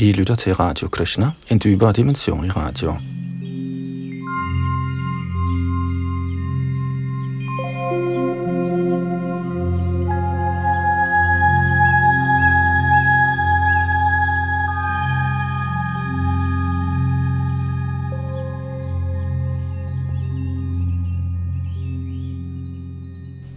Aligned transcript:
I 0.00 0.12
lytter 0.12 0.34
til 0.34 0.54
Radio 0.54 0.88
Krishna, 0.88 1.30
en 1.50 1.60
dybere 1.64 1.92
dimension 1.92 2.44
i 2.44 2.48
radio. 2.48 2.94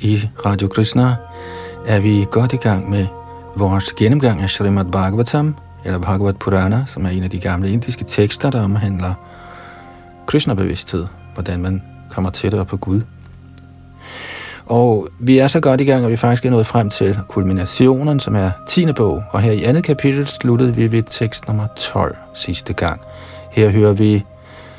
I 0.02 0.22
Radio 0.46 0.68
Krishna 0.68 1.16
er 1.86 2.00
vi 2.00 2.26
godt 2.32 2.54
i 2.54 2.58
gang 2.58 2.90
med 2.90 3.08
vores 3.56 3.94
gennemgang 3.94 4.42
af 4.42 4.50
Srimad 4.50 4.86
Bhagavatam, 4.86 5.56
eller 5.86 6.00
Bhagavad 6.00 6.34
Purana, 6.34 6.84
som 6.88 7.06
er 7.06 7.10
en 7.10 7.24
af 7.24 7.30
de 7.30 7.40
gamle 7.40 7.70
indiske 7.70 8.06
tekster, 8.08 8.50
der 8.50 8.64
omhandler 8.64 9.14
Krishna-bevidsthed, 10.28 11.06
hvordan 11.34 11.62
man 11.62 11.82
kommer 12.10 12.30
tættere 12.30 12.66
på 12.66 12.78
Gud. 12.78 13.02
Og 14.66 15.08
vi 15.20 15.38
er 15.38 15.48
så 15.48 15.60
godt 15.60 15.82
i 15.82 15.84
gang, 15.84 16.06
at 16.06 16.12
vi 16.12 16.16
faktisk 16.16 16.46
er 16.46 16.50
nået 16.50 16.68
frem 16.68 16.90
til 16.90 17.20
kulminationen, 17.28 18.20
som 18.20 18.36
er 18.36 18.52
10. 18.70 18.94
bog, 18.94 19.24
og 19.32 19.42
her 19.42 19.52
i 19.52 19.64
andet 19.64 19.84
kapitel 19.84 20.28
sluttede 20.28 20.76
vi 20.76 20.92
ved 20.92 21.04
tekst 21.10 21.48
nummer 21.48 21.68
12 21.78 22.16
sidste 22.34 22.74
gang. 22.74 23.02
Her 23.52 23.70
hører 23.70 23.94
vi 23.94 24.24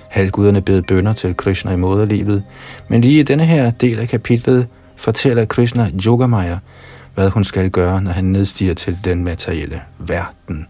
halvguderne 0.08 0.60
bede 0.60 0.82
bønder 0.82 1.12
til 1.12 1.36
Krishna 1.36 1.72
i 1.72 1.76
moderlivet, 1.76 2.44
men 2.88 3.00
lige 3.00 3.20
i 3.20 3.22
denne 3.22 3.44
her 3.44 3.70
del 3.70 3.98
af 3.98 4.08
kapitlet 4.08 4.66
fortæller 4.96 5.44
Krishna 5.44 5.90
Yogamaya, 6.06 6.58
hvad 7.14 7.30
hun 7.30 7.44
skal 7.44 7.70
gøre, 7.70 8.00
når 8.00 8.10
han 8.10 8.24
nedstiger 8.24 8.74
til 8.74 8.98
den 9.04 9.24
materielle 9.24 9.80
verden. 9.98 10.66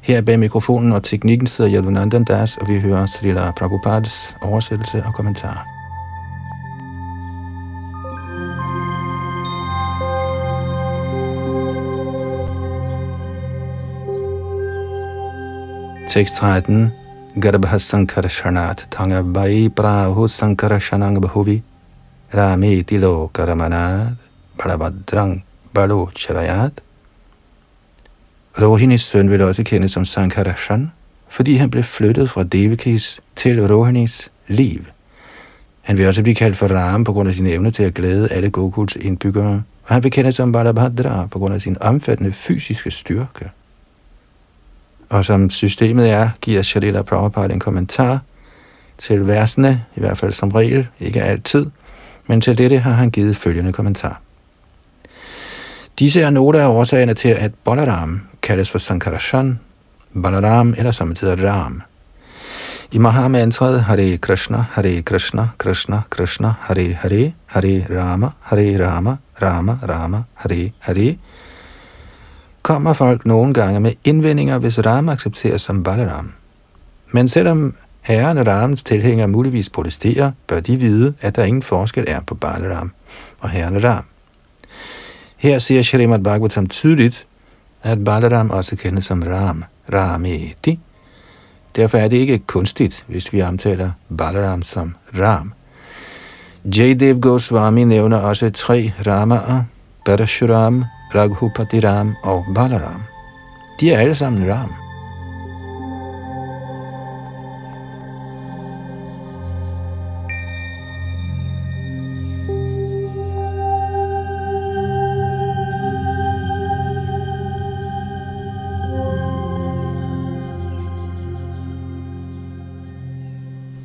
Her 0.00 0.22
bag 0.22 0.38
mikrofonen 0.38 0.92
og 0.92 1.02
teknikken 1.02 1.46
sidder 1.46 1.74
Yadunandan 1.74 2.24
Das, 2.24 2.56
og 2.56 2.68
vi 2.68 2.80
hører 2.80 3.06
Srila 3.06 3.50
Prabhupadas 3.50 4.36
oversættelse 4.42 5.02
og 5.06 5.14
kommentar. 5.14 5.66
Tekst 16.08 16.34
13. 16.34 16.92
Garbha 17.40 17.78
Sankara 17.78 18.28
Shanat 18.28 18.86
Tanga 18.90 19.22
Bai 19.22 19.68
Prahu 19.68 20.28
Sankara 20.28 20.78
Shanang 20.78 21.22
Bahuvi 21.22 21.62
Rame 22.34 22.82
Tilo 22.82 23.26
Karamanat 23.26 24.14
Prabhadrang 24.58 25.44
Balo 25.74 26.06
Charayat 26.16 26.72
Rohinis 28.62 29.02
søn 29.02 29.30
vil 29.30 29.42
også 29.42 29.62
kendes 29.62 29.92
som 29.92 30.04
Sankarashan, 30.04 30.92
fordi 31.28 31.54
han 31.54 31.70
blev 31.70 31.84
flyttet 31.84 32.30
fra 32.30 32.42
Devakis 32.42 33.20
til 33.36 33.66
Rohinis 33.66 34.30
liv. 34.48 34.80
Han 35.82 35.98
vil 35.98 36.06
også 36.06 36.22
blive 36.22 36.34
kaldt 36.34 36.56
for 36.56 36.68
Ram 36.68 37.04
på 37.04 37.12
grund 37.12 37.28
af 37.28 37.34
sin 37.34 37.46
evne 37.46 37.70
til 37.70 37.82
at 37.82 37.94
glæde 37.94 38.28
alle 38.28 38.50
Gokuls 38.50 38.96
indbyggere, 38.96 39.62
og 39.82 39.94
han 39.94 40.02
vil 40.02 40.10
kendes 40.10 40.34
som 40.34 40.52
Balabhadra 40.52 41.26
på 41.26 41.38
grund 41.38 41.54
af 41.54 41.60
sin 41.60 41.76
omfattende 41.80 42.32
fysiske 42.32 42.90
styrke. 42.90 43.50
Og 45.08 45.24
som 45.24 45.50
systemet 45.50 46.10
er, 46.10 46.30
giver 46.40 46.62
Shalila 46.62 47.02
Prabhupada 47.02 47.54
en 47.54 47.60
kommentar 47.60 48.20
til 48.98 49.26
versene, 49.26 49.84
i 49.96 50.00
hvert 50.00 50.18
fald 50.18 50.32
som 50.32 50.48
regel, 50.48 50.88
ikke 51.00 51.22
altid, 51.22 51.66
men 52.26 52.40
til 52.40 52.58
dette 52.58 52.78
har 52.78 52.92
han 52.92 53.10
givet 53.10 53.36
følgende 53.36 53.72
kommentar. 53.72 54.23
Disse 55.98 56.20
er 56.20 56.30
nogle 56.30 56.62
af 56.62 56.66
årsagerne 56.66 57.14
til, 57.14 57.28
at 57.28 57.54
Balaram 57.54 58.20
kaldes 58.42 58.70
for 58.70 58.78
Sankarashan, 58.78 59.60
Balaram 60.22 60.74
eller 60.78 60.90
samtidig 60.90 61.44
Ram. 61.44 61.82
I 62.92 62.98
Mahamantraet 62.98 63.82
Hare 63.82 64.16
Krishna, 64.16 64.64
Hare 64.72 65.02
Krishna, 65.02 65.48
Krishna 65.58 66.00
Krishna, 66.10 66.52
Hare 66.60 66.92
Hare, 66.92 67.32
Hare 67.46 67.86
Rama, 67.90 68.28
Hare 68.40 68.86
Rama, 68.86 69.16
Rama 69.42 69.76
Rama, 69.88 70.22
Hare 70.34 70.72
Hare, 70.78 71.16
kommer 72.62 72.92
folk 72.92 73.26
nogle 73.26 73.54
gange 73.54 73.80
med 73.80 73.92
indvendinger, 74.04 74.58
hvis 74.58 74.86
Ram 74.86 75.08
accepteres 75.08 75.62
som 75.62 75.82
Balaram. 75.82 76.32
Men 77.12 77.28
selvom 77.28 77.74
herren 78.02 78.46
Rams 78.46 78.82
tilhængere 78.82 79.28
muligvis 79.28 79.70
protesterer, 79.70 80.32
bør 80.46 80.60
de 80.60 80.76
vide, 80.76 81.14
at 81.20 81.36
der 81.36 81.44
ingen 81.44 81.62
forskel 81.62 82.04
er 82.08 82.20
på 82.20 82.34
Balaram 82.34 82.92
og 83.40 83.50
herren 83.50 83.84
Ram. 83.84 84.04
Her 85.36 85.58
siger 85.58 85.82
Shrimad 85.82 86.20
Bhagavatam 86.20 86.66
tydeligt, 86.66 87.26
at 87.82 88.04
Balaram 88.04 88.50
også 88.50 88.76
kendes 88.76 89.04
som 89.04 89.22
Ram, 89.22 89.64
Rameti. 89.92 90.80
Derfor 91.76 91.98
er 91.98 92.08
det 92.08 92.16
ikke 92.16 92.38
kunstigt, 92.38 93.04
hvis 93.08 93.32
vi 93.32 93.42
omtaler 93.42 93.90
Balaram 94.18 94.62
som 94.62 94.94
Ram. 95.18 95.52
Jaydev 96.64 97.20
Goswami 97.20 97.84
nævner 97.84 98.18
også 98.18 98.50
tre 98.50 98.92
Ramaer, 99.06 99.64
Parashuram, 100.06 100.84
Raghupati 101.14 101.80
Ram 101.80 102.14
og 102.22 102.44
Balaram. 102.54 103.02
De 103.80 103.92
er 103.92 103.98
alle 103.98 104.14
sammen 104.14 104.52
Ram. 104.52 104.83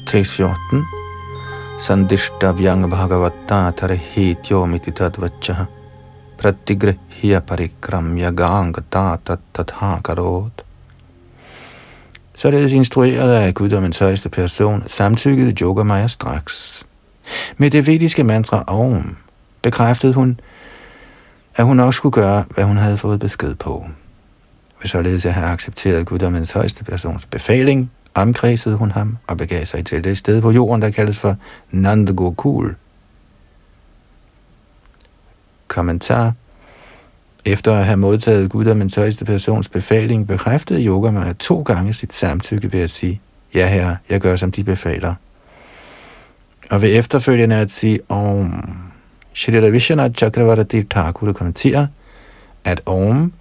Tekst 0.09 0.31
14. 0.31 0.85
Sandishtavyang 1.79 2.89
bhagavatta 2.89 3.71
tarhetyo 3.71 4.65
miti 4.65 4.91
tadvachaha 4.91 5.65
pratigrihya 6.37 7.41
parikramya 7.41 8.31
gangata 8.31 9.17
tat 9.25 9.39
tatha 9.53 9.99
karot. 10.03 10.65
Således 12.35 12.73
instrueret 12.73 13.31
af 13.31 13.53
guddommens 13.53 13.97
højeste 13.97 14.29
person, 14.29 14.83
samtykkede 14.87 15.55
Yogamaya 15.61 16.07
straks. 16.07 16.85
Med 17.57 17.71
det 17.71 17.87
vediske 17.87 18.23
mantra 18.23 18.63
Om 18.67 19.17
bekræftede 19.61 20.13
hun, 20.13 20.39
at 21.55 21.65
hun 21.65 21.79
også 21.79 21.97
skulle 21.97 22.13
gøre, 22.13 22.45
hvad 22.49 22.63
hun 22.63 22.77
havde 22.77 22.97
fået 22.97 23.19
besked 23.19 23.55
på. 23.55 23.85
Ved 24.81 24.87
således 24.87 25.25
at 25.25 25.33
have 25.33 25.47
accepteret 25.47 26.05
guddommens 26.05 26.51
højeste 26.51 26.83
persons 26.83 27.25
befaling, 27.25 27.91
omkredsede 28.15 28.75
hun 28.75 28.91
ham 28.91 29.17
og 29.27 29.37
begav 29.37 29.65
sig 29.65 29.85
til 29.85 30.03
det 30.03 30.17
sted 30.17 30.41
på 30.41 30.51
jorden, 30.51 30.81
der 30.81 30.89
kaldes 30.89 31.19
for 31.19 31.35
Nandagokul. 31.71 32.75
Kommentar 35.67 36.33
Efter 37.45 37.73
at 37.73 37.85
have 37.85 37.97
modtaget 37.97 38.49
guddommens 38.49 38.95
højeste 38.95 39.25
persons 39.25 39.67
befaling, 39.67 40.27
bekræftede 40.27 40.85
Yogamaya 40.85 41.33
to 41.33 41.61
gange 41.61 41.93
sit 41.93 42.13
samtykke 42.13 42.73
ved 42.73 42.81
at 42.81 42.89
sige, 42.89 43.21
ja 43.53 43.67
herre, 43.67 43.97
jeg 44.09 44.21
gør 44.21 44.35
som 44.35 44.51
de 44.51 44.63
befaler. 44.63 45.15
Og 46.69 46.81
ved 46.81 46.97
efterfølgende 46.97 47.55
at 47.55 47.71
sige, 47.71 47.99
Om. 48.09 48.79
Shri 49.33 49.59
Ravishana 49.59 50.09
Chakravarti 50.09 50.83
Thakur 50.83 51.33
kommenterer, 51.33 51.87
at 52.63 52.81
Om 52.85 53.33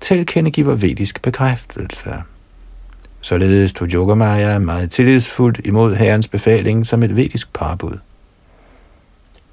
tilkendegiver 0.00 0.74
vedisk 0.74 1.22
bekræftelse. 1.22 2.14
Således 3.20 3.72
tog 3.72 3.88
Yogamaya 3.88 4.58
meget 4.58 4.90
tillidsfuldt 4.90 5.60
imod 5.64 5.94
herrens 5.94 6.28
befaling 6.28 6.86
som 6.86 7.02
et 7.02 7.16
vedisk 7.16 7.52
parbud. 7.52 7.98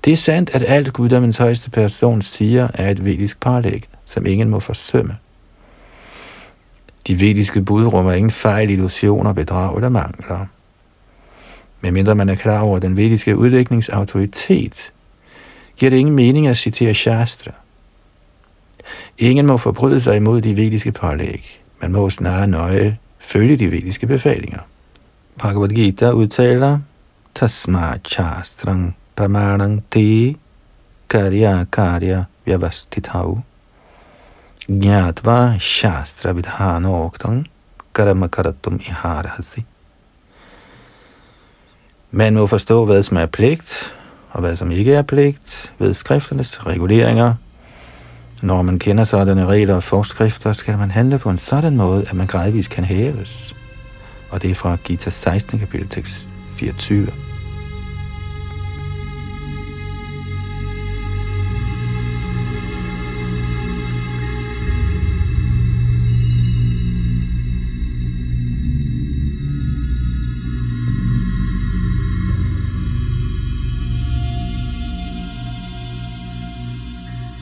Det 0.06 0.14
er 0.14 0.18
sandt, 0.18 0.50
at 0.53 0.64
alt 0.68 0.94
guddommens 0.94 1.38
højeste 1.38 1.70
person 1.70 2.22
siger 2.22 2.68
er 2.74 2.90
et 2.90 3.06
vedisk 3.06 3.40
parlæg, 3.40 3.88
som 4.06 4.26
ingen 4.26 4.50
må 4.50 4.59
forsømme. 4.59 5.18
De 7.08 7.20
vediske 7.20 7.62
bud 7.62 7.86
rummer 7.86 8.12
ingen 8.12 8.31
fejl, 8.31 8.70
illusioner, 8.70 9.34
bedrag 9.34 9.76
eller 9.76 9.90
mangler. 9.90 10.46
Medmindre 11.82 12.16
man 12.16 12.29
er 12.29 12.35
klar 12.35 12.59
over 12.59 12.79
den 12.79 12.97
vediske 12.97 13.38
udlægningsautoritet, 13.38 14.91
giver 15.78 15.90
det 15.90 15.97
ingen 15.97 16.16
mening 16.16 16.47
at 16.47 16.58
citere 16.58 16.94
Shastra. 16.94 17.52
Ingen 19.18 19.46
må 19.46 19.58
forbryde 19.58 20.00
sig 20.00 20.16
imod 20.16 20.41
de 20.41 20.58
vediske 20.58 20.91
pålæg. 20.91 21.61
Man 21.82 21.91
må 21.91 22.09
snarere 22.09 22.47
nøje 22.47 22.97
følge 23.25 23.57
de 23.57 23.72
vediske 23.72 24.07
befalinger. 24.07 24.59
Bhagavad 25.37 25.69
Gita 25.69 26.11
udtaler, 26.11 26.79
Tasma 27.35 27.97
chastrang 28.05 28.95
pramanang 29.16 29.83
te 29.91 30.35
karya 31.09 31.66
karya 31.72 32.25
vyavastitau 32.45 33.43
Gnatva 34.67 35.59
shastra 35.59 36.33
vidhanoktam 36.33 37.45
karma 37.93 38.27
karatum 38.27 38.79
iharhasi. 38.79 39.66
Man 42.11 42.33
må 42.33 42.47
forstå, 42.47 42.85
hvad 42.85 43.03
som 43.03 43.17
er 43.17 43.25
pligt, 43.25 43.93
og 44.31 44.39
hvad 44.39 44.55
som 44.55 44.72
ikke 44.72 44.93
er 44.93 45.01
pligt, 45.01 45.73
ved 45.79 45.93
skrifternes 45.93 46.66
reguleringer. 46.66 47.33
Når 48.46 48.62
man 48.62 48.80
kender 48.80 49.03
sådanne 49.03 49.46
regler 49.46 49.76
og 49.76 49.84
forskrifter, 49.84 50.53
skal 50.53 50.78
man 50.78 50.92
handle 50.92 51.20
på 51.20 51.30
en 51.30 51.38
sådan 51.38 51.78
måde, 51.78 52.02
at 52.08 52.14
man 52.14 52.28
gradvist 52.28 52.70
kan 52.70 52.84
hæves. 52.84 53.56
Og 54.30 54.42
det 54.42 54.52
er 54.52 54.56
fra 54.56 54.78
Gita 54.84 55.09
16. 55.09 55.59
kapitel 55.59 55.90
tekst 55.90 56.30
24. 56.58 57.08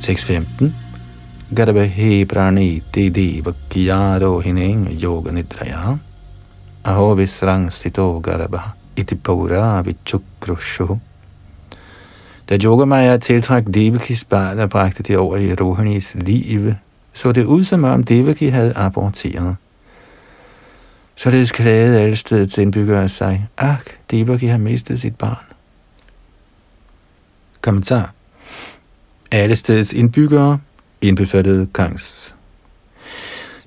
Tekst 0.02 0.26
15. 0.26 0.83
Garbhe 1.56 2.26
praniti 2.26 3.10
deva 3.10 3.54
kiyaro 3.70 4.40
hineng 4.40 4.88
yoga 5.04 5.32
nidraya. 5.32 6.00
Aho 6.86 7.16
visrang 7.16 7.72
sito 7.72 8.20
garbha 8.20 8.74
iti 8.96 9.16
paura 9.16 9.82
vichukrushu. 9.82 11.00
Da 12.50 12.58
Yogamaya 12.58 13.18
tiltrak 13.18 13.64
Devakis 13.74 14.24
barn 14.24 14.60
og 14.60 14.70
bragte 14.70 15.04
det 15.04 15.18
over 15.18 15.38
i 15.38 15.56
Rohanis 15.56 16.16
liv, 16.16 16.74
så 17.14 17.32
det 17.32 17.46
ud 17.46 17.64
som 17.64 17.84
om 17.84 18.04
Devaki 18.04 18.48
havde 18.48 18.78
aborteret. 18.78 19.56
Således 21.16 21.52
klagede 21.52 22.00
alle 22.00 22.16
stedets 22.16 22.58
indbyggere 22.58 23.10
sig, 23.10 23.48
ak, 23.58 23.90
Devaki 24.12 24.46
har 24.46 24.58
mistet 24.58 25.00
sit 25.00 25.16
barn. 25.16 25.46
Kommentar 27.62 28.14
alle 29.32 29.56
stedets 29.56 29.94
indbyggere 29.94 30.60
indbefattede 31.04 31.68
Kangs. 31.76 32.36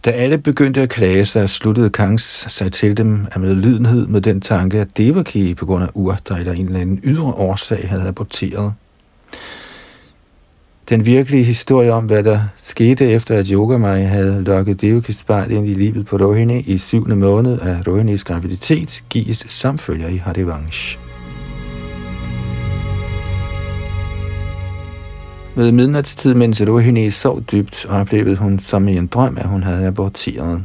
Da 0.05 0.11
alle 0.11 0.39
begyndte 0.39 0.81
at 0.83 0.89
klage 0.89 1.25
sig, 1.25 1.51
sluttede 1.51 1.91
Kangs 1.91 2.53
sig 2.53 2.73
til 2.73 2.97
dem 2.97 3.27
af 3.33 3.41
medlidenhed 3.41 4.07
med 4.07 4.21
den 4.21 4.41
tanke, 4.41 4.81
at 4.81 4.97
Devaki 4.97 5.55
på 5.55 5.67
grund 5.67 5.85
af 5.85 5.89
urter 5.95 6.37
eller 6.37 6.53
en 6.53 6.67
eller 6.67 6.81
anden 6.81 7.01
ydre 7.05 7.25
årsag 7.25 7.89
havde 7.89 8.09
aborteret. 8.09 8.73
Den 10.89 11.07
virkelige 11.07 11.45
historie 11.45 11.93
om, 11.93 12.05
hvad 12.05 12.23
der 12.23 12.41
skete 12.63 13.11
efter, 13.11 13.39
at 13.39 13.49
Yogamai 13.49 14.03
havde 14.03 14.45
lokket 14.45 14.81
Devakis 14.81 15.25
barn 15.25 15.51
ind 15.51 15.69
i 15.69 15.75
livet 15.75 16.07
på 16.07 16.17
Rohini 16.17 16.61
i 16.61 16.79
syvende 16.79 17.17
måned 17.17 17.59
af 17.61 17.87
Rohinis 17.87 18.25
graviditet, 18.25 19.05
gives 19.11 19.45
samfølger 19.49 20.09
i 20.09 20.17
Harivansh. 20.17 21.06
Ved 25.57 25.73
midnatstid, 25.73 26.35
mens 26.35 26.63
Rohini 26.63 27.11
sov 27.11 27.43
dybt, 27.43 27.87
oplevede 27.89 28.37
hun 28.37 28.59
som 28.59 28.89
i 28.89 28.97
en 28.97 29.07
drøm, 29.07 29.39
at 29.39 29.49
hun 29.49 29.63
havde 29.63 29.87
aborteret. 29.87 30.65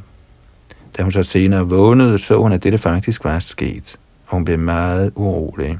Da 0.98 1.04
hun 1.04 1.12
så 1.12 1.24
senere 1.24 1.70
vågnede, 1.70 2.18
så 2.18 2.38
hun, 2.38 2.52
at 2.52 2.64
dette 2.64 2.78
faktisk 2.78 3.24
var 3.24 3.40
sket, 3.40 3.98
og 4.28 4.36
hun 4.36 4.46
blev 4.46 4.60
meget 4.60 5.12
urolig. 5.16 5.78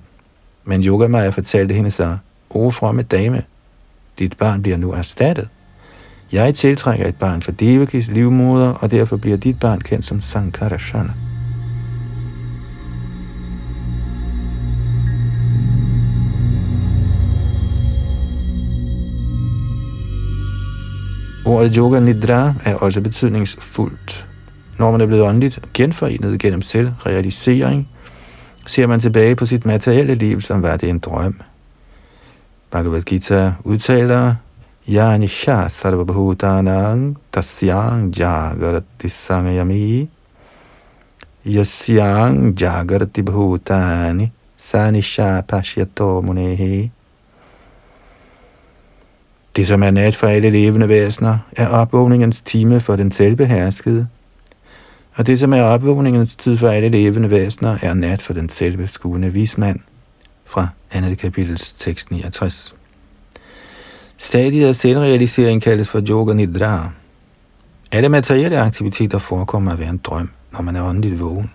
Men 0.64 0.84
Yogamaya 0.84 1.30
fortalte 1.30 1.74
hende 1.74 1.92
så, 1.92 2.18
O 2.50 2.72
fromme 2.72 3.02
dame, 3.02 3.44
dit 4.20 4.38
barn 4.38 4.62
bliver 4.62 4.78
nu 4.78 4.92
erstattet. 4.92 5.50
Jeg 6.32 6.56
tiltrækker 6.56 7.08
et 7.08 7.16
barn 7.16 7.42
for 7.42 7.52
Devakis 7.52 8.12
livmoder, 8.12 8.70
og 8.70 8.92
derfor 8.92 9.18
bliver 9.18 9.38
dit 9.38 9.60
barn 9.60 9.80
kendt 9.80 10.06
som 10.06 10.22
Sankarashana. 10.22 11.31
Ordet 21.52 21.76
yoga 21.76 22.00
nidra 22.00 22.54
er 22.66 22.76
også 22.76 23.02
betydningsfuldt. 23.02 24.26
Når 24.80 24.92
man 24.92 25.02
er 25.02 25.06
blevet 25.06 25.24
åndeligt 25.24 25.60
genforenet 25.74 26.40
gennem 26.40 26.62
selvrealisering, 26.62 27.90
ser 28.66 28.88
man 28.88 29.00
tilbage 29.00 29.36
på 29.36 29.46
sit 29.46 29.66
materielle 29.66 30.16
liv, 30.16 30.42
som 30.42 30.64
var 30.64 30.78
det 30.78 30.90
en 30.90 31.00
drøm. 31.00 31.42
Bhagavad 32.72 33.02
Gita 33.02 33.54
udtaler, 33.64 34.36
Yanisha 34.90 35.68
sarvabhutanang 35.70 37.18
tasyang 37.34 38.20
jagarati 38.20 39.10
sangayami 39.10 40.10
yasyang 41.46 42.56
jagarati 42.62 43.22
bhutani 43.22 44.32
sanisha 44.58 45.42
pashyato 45.42 46.22
munehi 46.22 46.92
det, 49.56 49.68
som 49.68 49.84
er 49.84 49.92
nat 49.92 50.16
for 50.16 50.28
alle 50.28 50.50
levende 50.50 50.90
væsener, 50.90 51.38
er 51.52 51.68
opvågningens 51.68 52.42
time 52.42 52.80
for 52.80 52.96
den 52.96 53.12
selvbeherskede. 53.12 54.08
Og 55.16 55.28
det, 55.28 55.40
som 55.40 55.54
er 55.54 55.62
opvågningens 55.62 56.36
tid 56.36 56.58
for 56.58 56.70
alle 56.70 56.90
levende 56.90 57.30
væsener, 57.30 57.78
er 57.82 57.94
nat 57.94 58.22
for 58.22 58.34
den 58.34 58.50
selvbeskuende 58.50 59.34
vismand. 59.34 59.80
Fra 60.46 60.68
andet 60.92 61.18
kapitels 61.18 61.74
tekst 61.74 62.12
69. 62.12 62.76
Stadiet 64.18 64.68
af 64.68 64.76
selvrealisering 64.76 65.62
kaldes 65.62 65.90
for 65.90 66.02
yoga 66.10 66.34
nidra. 66.34 66.92
Alle 67.92 68.10
materielle 68.10 68.58
aktiviteter 68.58 69.18
forekommer 69.18 69.72
at 69.72 69.80
være 69.80 69.90
en 69.90 70.02
drøm, 70.04 70.30
når 70.54 70.62
man 70.62 70.76
er 70.76 70.84
åndeligt 70.84 71.20
vågen. 71.20 71.52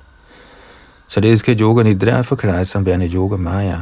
Således 1.09 1.43
kan 1.43 1.61
yoga 1.61 1.83
nidra 1.83 2.21
forklares 2.21 2.69
som 2.69 2.87
værende 2.87 3.11
yoga 3.15 3.37
maya. 3.37 3.79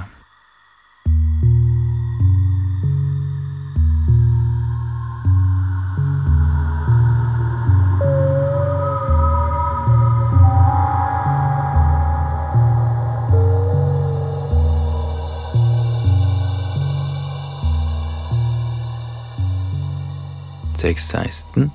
Tekst 20.85 21.09
16. 21.09 21.73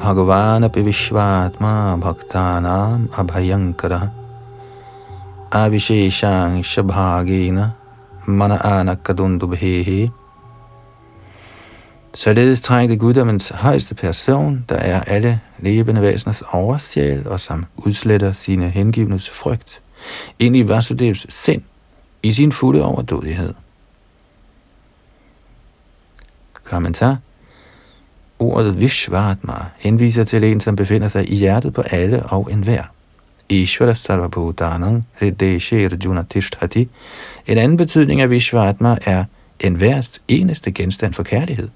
Bhagavana 0.00 0.68
bivishvatma 0.68 1.96
bhaktanam 1.96 3.08
abhayankara 3.14 4.10
avisheshang 5.52 6.64
shabhagena 6.64 7.70
mana 8.26 8.58
anakadundubhehe 8.64 10.10
Således 12.14 12.60
trængte 12.60 12.96
guddommens 12.96 13.48
højeste 13.48 13.94
person, 13.94 14.64
der 14.68 14.76
er 14.76 15.00
alle 15.00 15.40
levende 15.58 16.02
væseners 16.02 16.42
oversjæl 16.52 17.28
og 17.28 17.40
som 17.40 17.64
udsletter 17.76 18.32
sine 18.32 18.68
hengivnes 18.68 19.30
frygt, 19.30 19.82
ind 20.38 20.56
i 20.56 20.68
Vasudevs 20.68 21.26
sind 21.34 21.62
i 22.22 22.32
sin 22.32 22.52
fulde 22.52 22.82
overdådighed. 22.84 23.54
Kommentar 26.64 27.18
Ordet 28.42 28.80
Vishvatma 28.80 29.54
henviser 29.78 30.24
til 30.24 30.44
en, 30.44 30.60
som 30.60 30.76
befinder 30.76 31.08
sig 31.08 31.32
i 31.32 31.34
hjertet 31.34 31.74
på 31.74 31.80
alle 31.80 32.22
og 32.22 32.48
enhver. 32.52 32.82
Ishvara 33.48 33.94
Sarvabhutanang 33.94 35.06
Hrideshe 35.18 35.98
Junatishthati. 36.04 36.88
En 37.46 37.58
anden 37.58 37.76
betydning 37.76 38.20
af 38.20 38.30
Vishvatma 38.30 38.96
er 39.06 39.24
enhvers 39.60 40.22
eneste 40.28 40.72
genstand 40.72 41.14
for 41.14 41.22
kærlighed. 41.22 41.68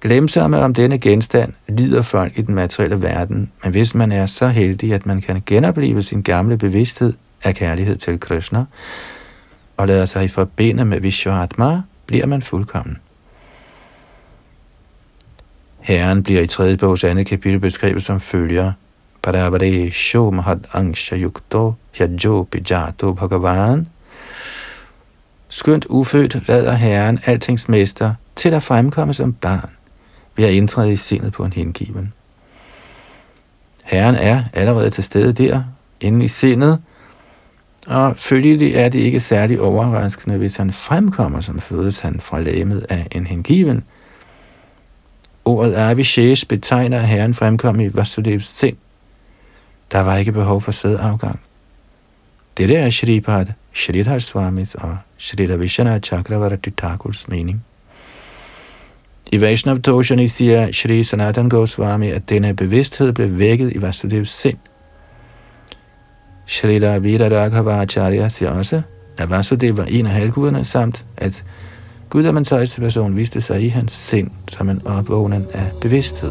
Glemsomme 0.00 0.58
om 0.58 0.74
denne 0.74 0.98
genstand 0.98 1.52
lider 1.68 2.02
folk 2.02 2.38
i 2.38 2.42
den 2.42 2.54
materielle 2.54 3.02
verden, 3.02 3.52
men 3.62 3.72
hvis 3.72 3.94
man 3.94 4.12
er 4.12 4.26
så 4.26 4.48
heldig, 4.48 4.94
at 4.94 5.06
man 5.06 5.20
kan 5.20 5.42
genopleve 5.46 6.02
sin 6.02 6.22
gamle 6.22 6.58
bevidsthed 6.58 7.12
af 7.44 7.54
kærlighed 7.54 7.96
til 7.96 8.20
Krishna, 8.20 8.64
og 9.76 9.86
lader 9.86 10.06
sig 10.06 10.30
forbinde 10.30 10.84
med 10.84 11.00
Vishvatma, 11.00 11.82
bliver 12.06 12.26
man 12.26 12.42
fuldkommen. 12.42 12.98
Herren 15.88 16.22
bliver 16.22 16.40
i 16.40 16.46
tredje 16.46 16.76
bogs 16.76 17.04
andet 17.04 17.26
kapitel 17.26 17.60
beskrevet 17.60 18.02
som 18.02 18.20
følger. 18.20 18.72
Parabare 19.22 19.90
Shomahad 19.90 20.60
Angsha 20.72 21.16
Yukto 21.16 21.74
Yajo 22.00 22.42
pijato 22.42 23.12
Bhagavan. 23.12 23.86
Skønt 25.48 25.86
ufødt 25.88 26.48
lader 26.48 26.72
Herren, 26.72 27.18
altings 27.26 27.68
mester, 27.68 28.14
til 28.36 28.54
at 28.54 28.62
fremkomme 28.62 29.14
som 29.14 29.32
barn, 29.32 29.70
ved 30.36 30.44
at 30.44 30.52
indtræde 30.52 30.92
i 30.92 30.96
sindet 30.96 31.32
på 31.32 31.44
en 31.44 31.52
hengiven. 31.52 32.12
Herren 33.84 34.14
er 34.14 34.44
allerede 34.52 34.90
til 34.90 35.04
stede 35.04 35.32
der, 35.32 35.62
inde 36.00 36.24
i 36.24 36.28
sindet, 36.28 36.78
og 37.86 38.14
følgelig 38.16 38.74
er 38.74 38.88
det 38.88 38.98
ikke 38.98 39.20
særlig 39.20 39.60
overraskende, 39.60 40.38
hvis 40.38 40.56
han 40.56 40.72
fremkommer 40.72 41.40
som 41.40 41.60
fødes 41.60 41.98
han 41.98 42.20
fra 42.20 42.40
lægemet 42.40 42.86
af 42.88 43.06
en 43.12 43.26
hengiven– 43.26 43.84
Ordet 45.48 45.74
Avishesh 45.74 46.46
betegner, 46.46 46.98
at 46.98 47.08
Herren 47.08 47.34
fremkom 47.34 47.80
i 47.80 47.96
Vasudevs 47.96 48.44
sind. 48.44 48.76
Der 49.92 50.00
var 50.00 50.16
ikke 50.16 50.32
behov 50.32 50.60
for 50.60 50.72
sædafgang. 50.72 51.40
Dette 52.58 52.74
er 52.76 52.90
Shripad, 52.90 53.46
Shridhar 53.72 54.18
Swamis 54.18 54.74
og 54.74 54.98
Shrita 55.18 55.56
Vishana 55.56 55.98
Chakravarti 55.98 56.70
Thakurs 56.70 57.28
mening. 57.28 57.64
I 59.32 59.40
Vaishnav 59.40 59.78
Toshani 59.78 60.28
siger 60.28 60.72
Shri 60.72 61.04
Sanatan 61.04 61.48
Goswami, 61.48 62.10
at 62.10 62.28
denne 62.28 62.54
bevidsthed 62.54 63.12
blev 63.12 63.38
vækket 63.38 63.72
i 63.72 63.82
Vasudevs 63.82 64.30
sind. 64.30 64.58
Shri 66.46 66.98
Vidya 66.98 67.80
Acharya 67.80 68.28
siger 68.28 68.50
også, 68.50 68.82
at 69.18 69.30
Vasudev 69.30 69.76
var 69.76 69.84
en 69.84 70.06
af 70.06 70.12
halvguderne, 70.12 70.64
samt 70.64 71.04
at 71.16 71.44
Gud 72.10 72.24
er 72.24 72.32
man 72.32 72.44
så 72.44 72.54
højeste 72.54 72.80
person 72.80 73.16
viste 73.16 73.40
sig 73.40 73.62
i 73.62 73.68
hans 73.68 73.92
sind 73.92 74.30
som 74.48 74.68
en 74.68 74.86
opvågning 74.86 75.46
af 75.54 75.72
bevidsthed. 75.80 76.30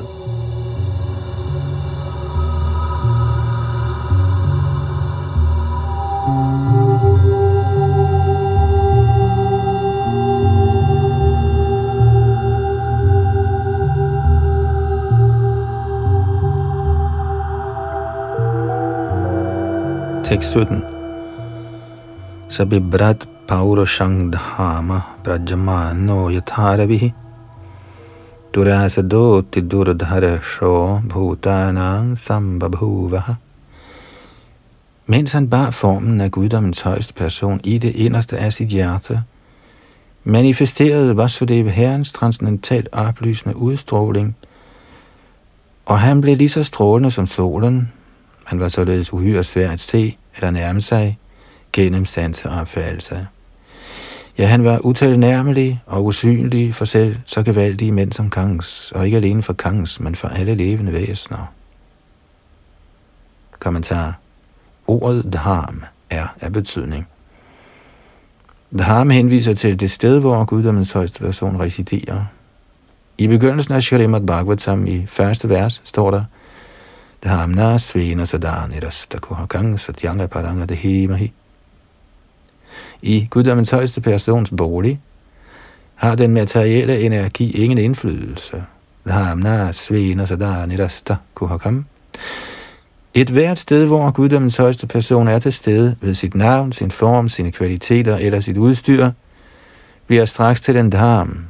Tekst 20.24 20.50
17. 20.50 20.84
Så 22.50 22.66
paurushang 22.66 23.37
dhama 23.48 25.02
prajamano 25.24 26.30
yatharavihi 26.30 27.14
durasadoti 28.54 29.62
durdharasho 29.62 31.02
bhutanang 31.10 32.18
sambabhuvaha. 32.18 33.34
Mens 35.06 35.32
han 35.32 35.50
bar 35.50 35.72
formen 35.72 36.22
af 36.22 36.32
guddommens 36.32 36.82
højeste 36.82 37.14
person 37.14 37.62
i 37.64 37.78
det 37.78 37.96
inderste 37.96 38.38
af 38.38 38.54
sit 38.54 38.68
hjerte, 38.68 39.24
manifesterede 40.24 41.18
Vasudeva 41.18 41.70
herrens 41.70 42.12
transcendentalt 42.12 42.90
oplysende 42.92 43.58
udstråling, 43.58 44.36
og 45.86 46.00
han 46.00 46.22
blev 46.22 46.38
lige 46.38 46.50
så 46.50 46.64
strålende 46.64 47.12
som 47.12 47.26
solen, 47.26 47.92
han 48.46 48.60
var 48.60 48.70
således 48.70 49.14
uhyre 49.14 49.44
svær 49.44 49.72
at 49.72 49.80
se 49.80 50.18
eller 50.36 50.52
nærme 50.52 50.82
sig 50.82 51.20
gennem 51.74 52.06
sanseopfattelse. 52.06 53.28
Ja, 54.38 54.46
han 54.46 54.64
var 54.64 54.86
utilnærmelig 54.86 55.82
og 55.86 56.06
usynlig 56.06 56.76
for 56.76 56.86
selv 56.86 57.16
så 57.26 57.44
gevaldige 57.44 57.92
mænd 57.92 58.14
som 58.14 58.30
Kangs, 58.30 58.92
og 58.92 59.06
ikke 59.06 59.18
alene 59.18 59.44
for 59.44 59.54
Kangs, 59.54 60.00
men 60.00 60.16
for 60.16 60.28
alle 60.28 60.56
levende 60.56 60.94
væsener. 60.94 61.54
Kommentar. 63.60 64.20
Ordet 64.88 65.34
dharm 65.34 65.84
er 66.10 66.28
af 66.42 66.54
betydning. 66.54 67.08
Dharm 68.78 69.10
henviser 69.10 69.54
til 69.54 69.80
det 69.80 69.92
sted, 69.92 70.20
hvor 70.20 70.46
guddommens 70.46 70.92
højeste 70.92 71.20
person 71.20 71.60
residerer. 71.60 72.26
I 73.18 73.28
begyndelsen 73.28 73.74
af 73.74 73.84
Shrimad 73.84 74.22
Bhagavatam 74.22 74.88
i 74.88 75.06
første 75.06 75.50
vers 75.50 75.82
står 75.84 76.12
der, 76.12 76.24
Dhamna 77.24 77.78
svena 77.78 78.26
sadanirasta 78.26 79.20
kuhakang 79.20 79.80
satyanga 79.80 80.28
paranga 80.28 80.66
dehimahi. 80.66 81.34
I 83.02 83.28
guddommens 83.30 83.70
højeste 83.70 84.02
persons 84.02 84.54
bolig 84.58 85.00
har 85.96 86.16
den 86.16 86.34
materielle 86.34 87.00
energi 87.00 87.52
ingen 87.52 87.78
indflydelse. 87.78 88.64
Dhamna 89.08 89.72
svena 89.74 90.26
sadanirasta 90.26 91.16
kuhakam. 91.34 91.86
Et 93.14 93.30
hvert 93.30 93.60
sted, 93.60 93.86
hvor 93.86 94.12
guddommens 94.12 94.58
højeste 94.58 94.88
person 94.88 95.28
er 95.28 95.40
til 95.40 95.54
stede 95.54 95.96
ved 96.02 96.14
sit 96.14 96.36
navn, 96.36 96.72
sin 96.72 96.92
form, 96.92 97.30
sine 97.30 97.52
kvaliteter 97.52 98.16
eller 98.16 98.40
sit 98.40 98.58
udstyr, 98.58 99.12
bliver 100.08 100.26
straks 100.26 100.62
til 100.62 100.78
en 100.78 100.90
dham. 100.90 101.46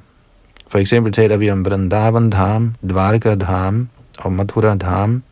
For 0.67 0.77
eksempel 0.79 1.13
taler 1.13 1.37
vi 1.37 1.49
om 1.49 1.65
Vrindavan 1.65 2.29
Dham, 2.29 2.75
Dvarka 2.89 3.35
Dham 3.35 3.89
og 4.17 4.33
Mathura 4.33 4.75
Dham, 4.75 5.23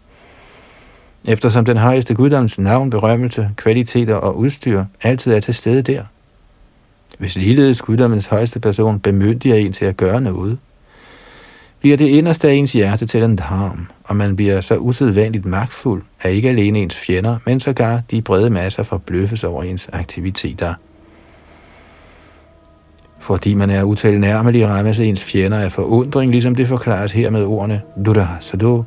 eftersom 1.28 1.66
den 1.66 1.78
højeste 1.78 2.14
guddoms 2.14 2.60
navn, 2.60 2.90
berømmelse, 2.90 3.50
kvaliteter 3.56 4.16
og 4.16 4.38
udstyr 4.38 4.86
altid 5.02 5.34
er 5.34 5.40
til 5.40 5.54
stede 5.54 5.82
der. 5.82 6.04
Hvis 7.18 7.38
ligeledes 7.38 7.82
guddommens 7.82 8.26
højeste 8.26 8.60
person 8.60 9.00
bemyndiger 9.00 9.56
en 9.56 9.74
til 9.74 9.86
at 9.86 9.98
gøre 9.98 10.22
noget, 10.22 10.58
bliver 11.80 11.98
det 11.98 12.08
inderste 12.08 12.50
af 12.50 12.54
ens 12.54 12.74
hjerte 12.74 13.06
til 13.06 13.24
en 13.24 13.40
harm, 13.40 13.88
og 14.04 14.16
man 14.16 14.36
bliver 14.36 14.62
så 14.62 14.78
usædvanligt 14.78 15.46
magtfuld, 15.46 16.04
at 16.22 16.32
ikke 16.32 16.50
alene 16.50 16.80
ens 16.80 17.00
fjender, 17.00 17.38
men 17.46 17.60
sågar 17.60 18.02
de 18.12 18.22
brede 18.22 18.50
masser 18.50 18.84
forbløffes 18.84 19.44
over 19.44 19.64
ens 19.64 19.90
aktiviteter. 19.94 20.74
Fordi 23.20 23.54
man 23.54 23.70
er 23.70 23.84
utilnærmelig, 23.84 24.68
rammes 24.68 25.00
ens 25.00 25.24
fjender 25.24 25.58
af 25.58 25.72
forundring, 25.72 26.32
ligesom 26.32 26.56
det 26.56 26.68
forklares 26.68 27.12
her 27.12 27.30
med 27.30 27.44
ordene 27.44 27.82
Dura 28.06 28.38
Sado, 28.40 28.84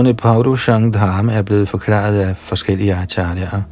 Ordene 0.00 0.14
Paurushang 0.14 0.94
Dham 0.94 1.28
er 1.28 1.42
blevet 1.42 1.68
forklaret 1.68 2.20
af 2.20 2.36
forskellige 2.36 2.94
acharyaer. 2.94 3.62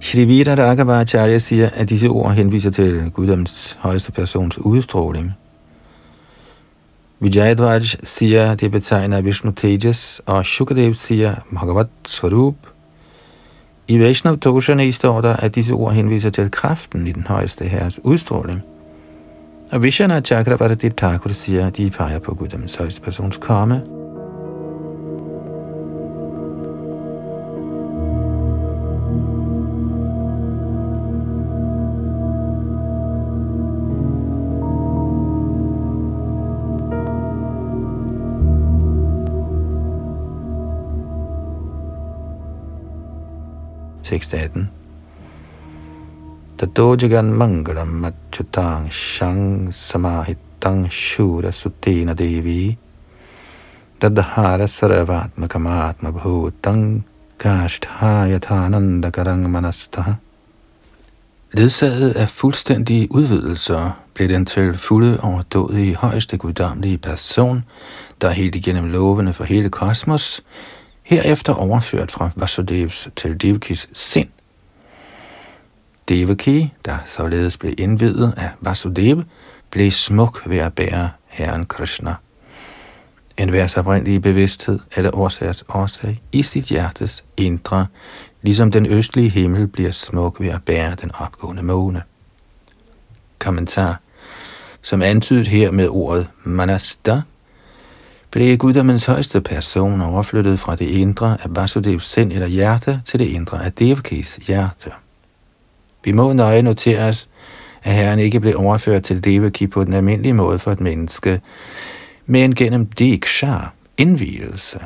Shri 0.00 0.24
Vidya 0.24 1.00
Acharya 1.00 1.38
siger, 1.38 1.70
at 1.74 1.90
disse 1.90 2.08
ord 2.08 2.32
henviser 2.32 2.70
til 2.70 3.10
guddoms 3.10 3.78
højeste 3.80 4.12
persons 4.12 4.58
udstråling. 4.58 5.32
Vijayadvaj 7.20 7.80
siger, 8.04 8.52
at 8.52 8.60
det 8.60 8.70
betegner 8.70 9.20
Vishnu 9.20 9.50
Tejas, 9.50 10.22
og 10.26 10.46
Shukadev 10.46 10.94
siger 10.94 11.34
Bhagavat 11.52 11.88
Swarup. 12.06 12.56
I 13.88 13.98
Vaishnav 13.98 14.38
Toshani 14.38 14.90
står 14.90 15.20
der, 15.20 15.36
at 15.36 15.54
disse 15.54 15.74
ord 15.74 15.92
henviser 15.92 16.30
til 16.30 16.50
kraften 16.50 17.06
i 17.06 17.12
den 17.12 17.24
højeste 17.28 17.64
herres 17.64 18.00
udstråling. 18.04 18.62
Og 19.72 19.82
Vishana 19.82 20.20
Chakravarti 20.20 20.88
Thakur 20.88 21.30
siger, 21.30 21.66
at 21.66 21.76
de 21.76 21.90
peger 21.90 22.18
på 22.18 22.34
guddoms 22.34 22.74
højeste 22.74 23.00
persons 23.00 23.36
komme, 23.36 23.82
tekst 44.12 44.34
18. 44.34 44.70
Tadojagan 46.58 47.32
mangalam 47.32 47.88
machutang 48.02 48.92
shang 48.92 49.72
samahitang 49.72 50.84
shura 50.92 51.52
sutina 51.60 52.12
devi 52.12 52.76
tadhara 54.00 54.68
saravatmakamatma 54.68 56.10
bhutang 56.12 57.04
karang 57.38 59.42
manastha. 59.50 60.18
Ledsaget 61.54 62.12
af 62.12 62.28
fuldstændige 62.28 63.12
udvidelser 63.12 63.90
blev 64.14 64.28
den 64.28 64.46
til 64.46 64.78
fulde 64.78 65.20
overdådige 65.20 65.96
højeste 65.96 66.36
guddommelige 66.36 66.98
person, 66.98 67.64
der 68.20 68.30
helt 68.30 68.54
igennem 68.54 68.84
lovene 68.84 69.32
for 69.32 69.44
hele 69.44 69.68
kosmos, 69.68 70.42
herefter 71.02 71.52
overført 71.52 72.10
fra 72.10 72.30
Vasudevs 72.36 73.08
til 73.16 73.42
Devakis 73.42 73.88
sind. 73.92 74.28
Devaki, 76.08 76.72
der 76.84 76.98
således 77.06 77.56
blev 77.56 77.74
indvidet 77.78 78.34
af 78.36 78.50
Vasudeva, 78.60 79.22
blev 79.70 79.90
smuk 79.90 80.42
ved 80.46 80.58
at 80.58 80.74
bære 80.74 81.10
Herren 81.26 81.66
Krishna. 81.66 82.14
En 83.36 83.52
værs 83.52 83.76
oprindelige 83.76 84.20
bevidsthed 84.20 84.78
eller 84.96 85.16
årsagers 85.16 85.64
årsag 85.68 86.22
i 86.32 86.42
sit 86.42 86.64
hjertes 86.64 87.24
indre, 87.36 87.86
ligesom 88.42 88.70
den 88.70 88.86
østlige 88.86 89.28
himmel 89.28 89.66
bliver 89.66 89.90
smuk 89.90 90.40
ved 90.40 90.48
at 90.48 90.62
bære 90.62 90.94
den 90.94 91.10
opgående 91.14 91.62
måne. 91.62 92.02
Kommentar. 93.38 94.00
Som 94.82 95.02
antydet 95.02 95.46
her 95.46 95.70
med 95.70 95.88
ordet 95.88 96.28
manasta, 96.44 97.22
blev 98.32 98.58
guddommens 98.58 99.04
højeste 99.04 99.40
person 99.40 100.00
overflyttet 100.00 100.60
fra 100.60 100.76
det 100.76 100.84
indre 100.84 101.36
af 101.42 101.56
Vasudevs 101.56 102.04
sind 102.04 102.32
eller 102.32 102.46
hjerte 102.46 103.02
til 103.04 103.20
det 103.20 103.26
indre 103.26 103.64
af 103.64 103.72
Devakis 103.72 104.36
hjerte. 104.36 104.90
Vi 106.04 106.12
må 106.12 106.32
nøje 106.32 106.62
notere 106.62 107.08
os, 107.08 107.28
at 107.82 107.94
Herren 107.94 108.18
ikke 108.18 108.40
blev 108.40 108.54
overført 108.58 109.02
til 109.02 109.24
Devaki 109.24 109.66
på 109.66 109.84
den 109.84 109.92
almindelige 109.92 110.32
måde 110.32 110.58
for 110.58 110.72
et 110.72 110.80
menneske, 110.80 111.40
men 112.26 112.54
gennem 112.54 112.86
Diksha, 112.86 113.56
indvielse. 113.96 114.80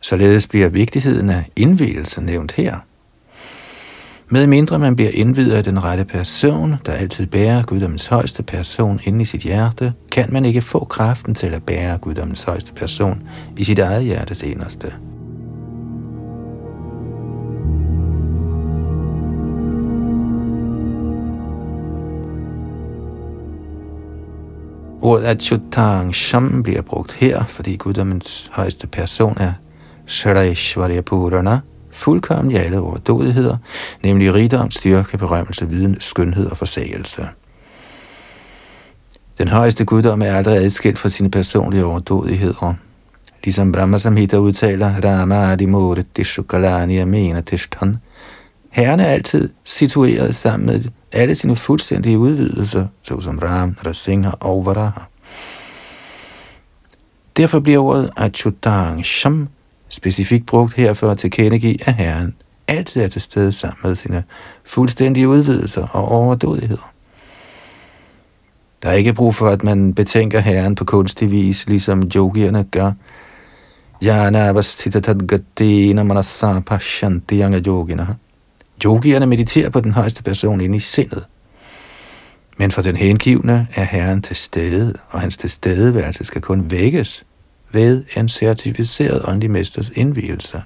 Således 0.00 0.46
bliver 0.46 0.68
vigtigheden 0.68 1.30
af 1.30 1.44
indvielse 1.56 2.20
nævnt 2.20 2.52
her. 2.52 2.76
Med 4.30 4.46
mindre 4.46 4.78
man 4.78 4.96
bliver 4.96 5.10
indvidet 5.14 5.52
af 5.52 5.64
den 5.64 5.84
rette 5.84 6.04
person, 6.04 6.74
der 6.86 6.92
altid 6.92 7.26
bærer 7.26 7.62
guddommens 7.62 8.06
højeste 8.06 8.42
person 8.42 9.00
inde 9.04 9.22
i 9.22 9.24
sit 9.24 9.40
hjerte, 9.40 9.92
kan 10.12 10.32
man 10.32 10.44
ikke 10.44 10.62
få 10.62 10.84
kraften 10.84 11.34
til 11.34 11.46
at 11.46 11.62
bære 11.62 11.98
guddommens 11.98 12.42
højeste 12.42 12.74
person 12.74 13.22
i 13.56 13.64
sit 13.64 13.78
eget 13.78 14.04
hjertes 14.04 14.42
inderste. 14.42 14.92
Ordet 25.02 25.24
Achyutang 25.24 26.14
Sham 26.14 26.62
bliver 26.62 26.82
brugt 26.82 27.12
her, 27.12 27.44
fordi 27.44 27.76
guddommens 27.76 28.50
højeste 28.52 28.86
person 28.86 29.36
er 29.40 29.52
Shraishvarya 30.06 31.00
Purana, 31.00 31.60
fuldkommen 31.98 32.50
i 32.50 32.54
alle 32.56 32.80
overdådigheder, 32.80 33.56
nemlig 34.02 34.34
rigdom, 34.34 34.70
styrke, 34.70 35.18
berømmelse, 35.18 35.68
viden, 35.68 35.96
skønhed 36.00 36.46
og 36.46 36.56
forsagelse. 36.56 37.28
Den 39.38 39.48
højeste 39.48 39.84
guddom 39.84 40.22
er 40.22 40.32
aldrig 40.32 40.56
adskilt 40.56 40.98
fra 40.98 41.08
sine 41.08 41.30
personlige 41.30 41.84
overdådigheder. 41.84 42.74
Ligesom 43.44 43.72
Brahma 43.72 43.98
Samhita 43.98 44.36
udtaler, 44.36 44.92
Rama 45.04 45.52
Adimore 45.52 46.04
Deshukalani 46.16 46.98
Amena 46.98 47.40
Tishtan. 47.40 47.96
Herren 48.70 49.00
er 49.00 49.06
altid 49.06 49.48
situeret 49.64 50.34
sammen 50.34 50.66
med 50.66 50.84
alle 51.12 51.34
sine 51.34 51.56
fuldstændige 51.56 52.18
udvidelser, 52.18 52.86
såsom 53.02 53.38
Ram, 53.38 53.76
Rasingha 53.86 54.30
og 54.40 54.66
Varaha. 54.66 55.00
Derfor 57.36 57.60
bliver 57.60 57.78
ordet 57.78 58.10
Achutang 58.16 59.04
Sham 59.04 59.48
specifikt 59.88 60.46
brugt 60.46 60.74
her 60.74 60.94
for 60.94 61.10
at 61.10 61.18
tilkendegive, 61.18 61.88
at 61.88 61.94
Herren 61.94 62.34
altid 62.68 63.02
er 63.02 63.08
til 63.08 63.20
stede 63.20 63.52
sammen 63.52 63.78
med 63.84 63.96
sine 63.96 64.24
fuldstændige 64.64 65.28
udvidelser 65.28 65.86
og 65.86 66.08
overdådigheder. 66.08 66.92
Der 68.82 68.88
er 68.88 68.92
ikke 68.92 69.12
brug 69.12 69.34
for, 69.34 69.48
at 69.48 69.64
man 69.64 69.94
betænker 69.94 70.40
Herren 70.40 70.74
på 70.74 70.84
kunstig 70.84 71.30
vis, 71.30 71.68
ligesom 71.68 72.02
yogierne 72.16 72.64
gør. 72.64 72.92
Jana 74.02 74.48
avasthitatadgatena 74.48 76.02
manasa 76.02 76.60
pashanti 76.60 77.42
yogina. 77.66 78.06
Yogierne 78.84 79.26
mediterer 79.26 79.70
på 79.70 79.80
den 79.80 79.92
højeste 79.92 80.22
person 80.22 80.60
inde 80.60 80.76
i 80.76 80.80
sindet. 80.80 81.26
Men 82.58 82.70
for 82.70 82.82
den 82.82 82.96
hengivne 82.96 83.66
er 83.74 83.84
Herren 83.84 84.22
til 84.22 84.36
stede, 84.36 84.94
og 85.10 85.20
hans 85.20 85.36
tilstedeværelse 85.36 86.24
skal 86.24 86.42
kun 86.42 86.70
vækkes 86.70 87.24
ved 87.72 88.04
en 88.16 88.28
certificeret 88.28 89.22
åndelig 89.28 89.50
mesters 89.50 89.90
indvielse. 89.94 90.62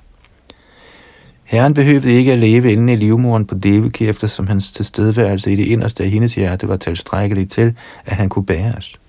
Herren 1.45 1.75
behøvede 1.75 2.13
ikke 2.13 2.33
at 2.33 2.39
leve 2.39 2.73
inde 2.73 2.93
i 2.93 2.97
livmoren 2.97 3.47
på 3.47 3.55
Devaki, 3.55 4.09
eftersom 4.09 4.47
hans 4.47 4.73
tilstedeværelse 4.73 5.53
i 5.53 5.57
det 5.57 5.67
inderste 5.67 6.05
af 6.05 6.11
hendes 6.11 6.35
hjerte 6.35 6.69
var 6.69 6.77
tilstrækkeligt 6.77 7.51
til, 7.51 7.75
at 8.05 8.17
han 8.17 8.29
kunne 8.29 8.47
bæres. 8.47 9.01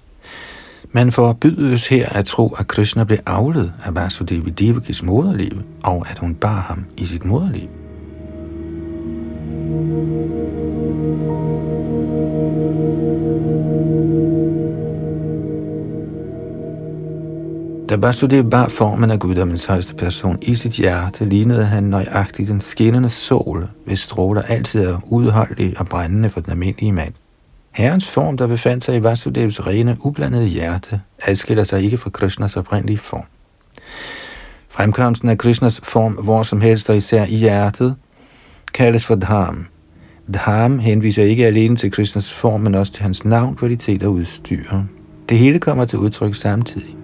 Man 0.92 1.12
forbydes 1.12 1.88
her 1.88 2.10
at 2.10 2.26
tro, 2.26 2.48
at 2.60 2.68
Krishna 2.68 3.04
blev 3.04 3.18
avlet 3.26 3.74
af 3.86 3.96
Vasudevi 3.96 4.50
Devakis 4.50 5.04
moderliv, 5.04 5.62
og 5.84 6.06
at 6.10 6.20
hun 6.20 6.36
bar 6.36 6.60
ham 6.60 6.86
i 6.98 7.06
sit 7.06 7.26
moderliv. 7.26 7.70
Da 17.94 17.98
Vasudev 17.98 18.50
bar 18.50 18.68
formen 18.68 19.12
af 19.12 19.20
guddommens 19.20 19.66
højeste 19.66 19.96
person 19.96 20.38
i 20.42 20.56
sit 20.56 20.72
hjerte, 20.72 21.26
lignede 21.26 21.66
han 21.66 21.84
nøjagtigt 21.84 22.50
den 22.50 22.62
skinnende 22.62 23.10
sol, 23.10 23.68
hvis 23.86 24.00
stråler 24.00 24.42
altid 24.42 24.86
er 24.86 25.00
udholdelige 25.06 25.76
og 25.80 25.86
brændende 25.86 26.30
for 26.30 26.40
den 26.40 26.52
almindelige 26.52 26.92
mand. 26.92 27.14
Herrens 27.72 28.10
form, 28.10 28.38
der 28.38 28.48
befandt 28.48 28.84
sig 28.84 28.96
i 28.96 29.04
Vasudevs 29.04 29.68
rene, 29.68 29.98
ublandede 30.00 30.48
hjerte, 30.48 31.02
adskiller 31.26 31.64
sig 31.64 31.84
ikke 31.84 31.98
fra 31.98 32.10
Krishnas 32.10 32.58
oprindelige 32.58 32.98
form. 32.98 33.26
Fremkomsten 34.70 35.30
af 35.30 35.38
Krishnas 35.38 35.82
form, 35.84 36.14
hvor 36.14 36.44
som 36.44 36.62
helst 36.62 36.90
og 36.90 36.98
især 36.98 37.26
i 37.26 37.36
hjertet, 37.36 37.96
kaldes 38.74 39.06
for 39.06 39.16
dham. 39.16 39.66
Dham 40.34 40.80
henviser 40.80 41.24
ikke 41.24 41.46
alene 41.48 41.76
til 41.76 41.92
Krishnas 41.92 42.34
form, 42.34 42.62
men 42.62 42.76
også 42.76 42.94
til 42.94 43.04
hans 43.04 43.26
navn, 43.26 43.56
kvalitet 43.56 44.04
og 44.04 44.12
udstyr. 44.12 44.64
Det 45.30 45.38
hele 45.38 45.60
kommer 45.60 45.86
til 45.86 46.00
udtryk 46.00 46.36
samtidig. 46.36 47.03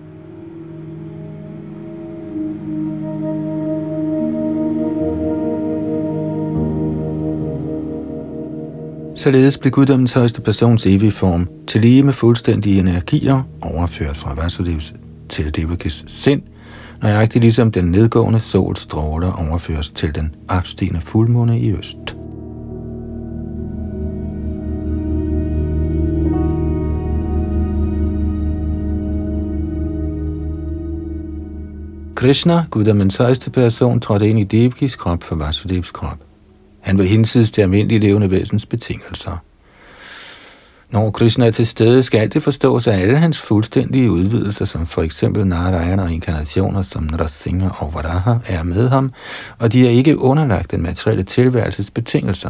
Således 9.19 9.57
blev 9.57 9.71
guddommens 9.71 10.13
højeste 10.13 10.41
persons 10.41 10.85
evige 10.85 11.11
form 11.11 11.47
til 11.67 11.81
lige 11.81 12.03
med 12.03 12.13
fuldstændige 12.13 12.79
energier 12.79 13.43
overført 13.61 14.17
fra 14.17 14.33
Vasudevs 14.33 14.93
til 15.29 15.55
Devakis 15.55 16.03
sind, 16.07 16.41
nøjagtigt 17.01 17.41
ligesom 17.41 17.71
den 17.71 17.85
nedgående 17.85 18.39
sols 18.39 18.79
stråler 18.79 19.49
overføres 19.49 19.89
til 19.89 20.15
den 20.15 20.35
opstigende 20.49 21.01
fuldmåne 21.01 21.59
i 21.59 21.71
øst. 21.71 21.97
Krishna, 32.15 32.65
guddommens 32.71 33.15
højeste 33.15 33.51
person, 33.51 33.99
trådte 33.99 34.29
ind 34.29 34.39
i 34.39 34.43
Devakis 34.43 34.95
krop 34.95 35.23
for 35.23 35.35
Vasudevs 35.35 35.91
krop. 35.91 36.28
Han 36.89 36.97
vil 36.97 37.07
hinsides 37.07 37.51
det 37.51 37.61
almindelige 37.61 37.99
levende 37.99 38.31
væsens 38.31 38.65
betingelser. 38.65 39.43
Når 40.91 41.11
Krishna 41.11 41.47
er 41.47 41.51
til 41.51 41.67
stede, 41.67 42.03
skal 42.03 42.33
det 42.33 42.43
forstås 42.43 42.87
af 42.87 43.01
alle 43.01 43.17
hans 43.17 43.41
fuldstændige 43.41 44.11
udvidelser, 44.11 44.65
som 44.65 44.87
for 44.87 45.01
eksempel 45.01 45.47
Narayana 45.47 46.03
og 46.03 46.11
inkarnationer 46.11 46.81
som 46.81 47.03
Narasimha 47.03 47.69
og 47.77 47.93
Varaha 47.93 48.33
er 48.45 48.63
med 48.63 48.89
ham, 48.89 49.11
og 49.59 49.73
de 49.73 49.87
er 49.87 49.89
ikke 49.89 50.17
underlagt 50.17 50.71
den 50.71 50.81
materielle 50.81 51.23
tilværelses 51.23 51.91
betingelser. 51.91 52.49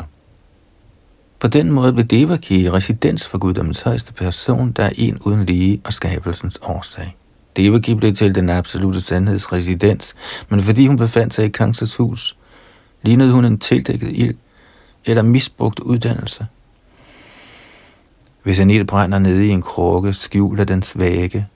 På 1.39 1.47
den 1.47 1.71
måde 1.71 1.93
blev 1.93 2.05
Devaki 2.05 2.69
residens 2.69 3.27
for 3.27 3.37
guddommens 3.37 3.81
højeste 3.81 4.13
person, 4.13 4.71
der 4.71 4.83
er 4.83 4.91
en 4.95 5.17
uden 5.21 5.45
lige 5.45 5.81
og 5.85 5.93
skabelsens 5.93 6.59
årsag. 6.61 7.17
Devaki 7.57 7.95
blev 7.95 8.13
til 8.13 8.35
den 8.35 8.49
absolute 8.49 9.01
sandheds 9.01 9.53
residens, 9.53 10.15
men 10.49 10.63
fordi 10.63 10.87
hun 10.87 10.97
befandt 10.97 11.33
sig 11.33 11.45
i 11.45 11.49
Kansas 11.49 11.95
hus, 11.95 12.35
Lignede 13.01 13.31
hun 13.31 13.45
en 13.45 13.59
tildækket 13.59 14.11
ild 14.13 14.35
eller 15.05 15.21
misbrugt 15.21 15.79
uddannelse? 15.79 16.47
Hvis 18.43 18.59
en 18.59 18.69
ild 18.69 18.85
brænder 18.85 19.19
nede 19.19 19.45
i 19.45 19.49
en 19.49 19.61
krukke, 19.61 20.13
skjuler 20.13 20.63
den 20.63 20.83
vægge. 20.95 21.47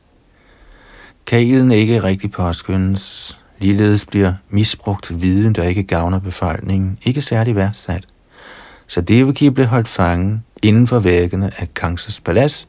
Kan 1.25 1.41
ilden 1.41 1.71
ikke 1.71 2.03
rigtig 2.03 2.31
påskyndes, 2.31 3.39
ligeledes 3.59 4.05
bliver 4.05 4.33
misbrugt 4.49 5.21
viden, 5.21 5.55
der 5.55 5.63
ikke 5.63 5.83
gavner 5.83 6.19
befolkningen, 6.19 6.97
ikke 7.05 7.21
særlig 7.21 7.55
værdsat. 7.55 8.05
Så 8.87 9.01
Devaki 9.01 9.49
blev 9.49 9.65
holdt 9.65 9.87
fanget 9.87 10.41
inden 10.61 10.87
for 10.87 10.99
væggene 10.99 11.51
af 11.57 11.73
Kangsas 11.73 12.21
palads, 12.21 12.67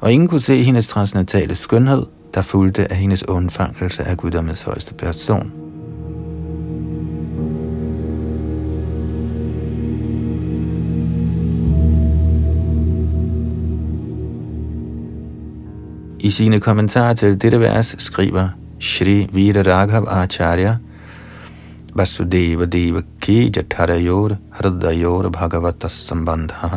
og 0.00 0.12
ingen 0.12 0.28
kunne 0.28 0.40
se 0.40 0.62
hendes 0.62 0.88
transcendentale 0.88 1.54
skønhed, 1.54 2.06
der 2.34 2.42
fulgte 2.42 2.92
af 2.92 2.96
hendes 2.96 3.28
undfangelse 3.28 4.04
af 4.04 4.16
guddommens 4.16 4.62
højeste 4.62 4.94
person. 4.94 5.67
I 16.20 16.30
sine 16.30 16.60
kommentarer 16.60 17.14
til 17.14 17.40
dette 17.40 17.60
vers 17.60 17.94
skriver 17.98 18.48
Shri 18.80 19.28
Vida 19.32 19.62
Raghav 19.62 20.04
Acharya 20.08 20.76
Vasudeva 21.94 22.64
Deva 22.64 23.00
Ki 23.20 23.52
Jatarayor 23.56 24.36
Hridayor 24.50 25.30
Bhagavatas 25.30 25.92
Sambandha 25.92 26.68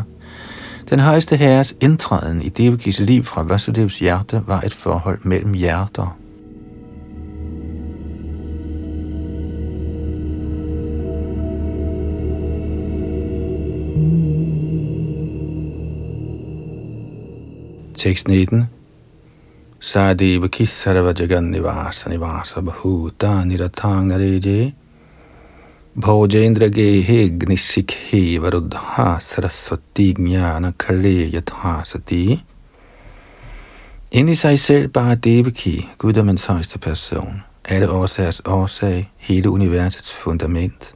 Den 0.89 0.99
højeste 0.99 1.35
herres 1.35 1.75
indtræden 1.81 2.41
i 2.41 2.49
Devakis 2.49 2.99
liv 2.99 3.23
fra 3.23 3.43
Vasudevs 3.43 3.99
hjerte 3.99 4.43
var 4.47 4.61
et 4.61 4.73
forhold 4.73 5.19
mellem 5.23 5.53
hjerter. 5.53 6.17
Tekst 17.95 18.27
19 18.27 18.65
Sadeva 19.83 20.47
Kisarva 20.47 21.11
Jagannivasa 21.11 22.07
Nivasa 22.07 22.61
Nivasa 22.61 22.61
Bhuta 22.61 23.43
Niratang 23.43 24.05
Nareje. 24.09 24.73
Bhojendra 25.97 26.69
Gehe 26.69 27.29
Gnisikhe 27.29 28.39
Varudha 28.39 29.19
Sarasvati 29.19 30.13
Jnana 30.13 30.71
Kale 30.77 31.31
Yathasati. 31.31 32.43
Ind 34.11 34.29
i 34.29 34.35
sig 34.35 34.59
selv 34.59 34.87
bare 34.87 35.15
Devaki, 35.15 35.89
guddommens 35.97 36.45
højeste 36.45 36.79
person, 36.79 37.43
alle 37.65 37.89
årsagers 37.89 38.41
årsag, 38.45 39.11
hele 39.17 39.49
universets 39.49 40.13
fundament. 40.13 40.95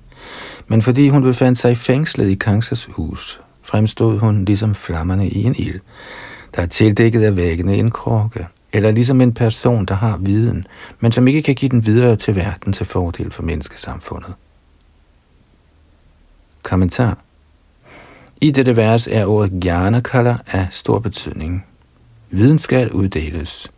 Men 0.67 0.81
fordi 0.81 1.09
hun 1.09 1.23
befandt 1.23 1.59
sig 1.59 1.77
fængslet 1.77 2.29
i 2.29 2.35
Kangsas 2.35 2.85
hus, 2.91 3.41
fremstod 3.63 4.19
hun 4.19 4.45
ligesom 4.45 4.75
flammerne 4.75 5.29
i 5.29 5.43
en 5.43 5.55
ild, 5.57 5.79
der 6.55 6.61
er 6.61 6.65
tildækket 6.65 7.23
af 7.23 7.35
væggene 7.35 7.75
i 7.75 7.79
en 7.79 7.91
krukke, 7.91 8.47
eller 8.75 8.91
ligesom 8.91 9.21
en 9.21 9.33
person, 9.33 9.85
der 9.85 9.95
har 9.95 10.17
viden, 10.17 10.67
men 10.99 11.11
som 11.11 11.27
ikke 11.27 11.41
kan 11.41 11.55
give 11.55 11.69
den 11.69 11.85
videre 11.85 12.15
til 12.15 12.35
verden 12.35 12.73
til 12.73 12.85
fordel 12.85 13.31
for 13.31 13.43
menneskesamfundet. 13.43 14.33
Kommentar 16.63 17.17
I 18.41 18.51
dette 18.51 18.75
vers 18.75 19.07
er 19.07 19.25
ordet 19.25 19.65
jnanakala 19.65 20.37
af 20.47 20.67
stor 20.71 20.99
betydning. 20.99 21.65
Viden 22.29 22.59
skal 22.59 22.91
uddeles. 22.91 23.71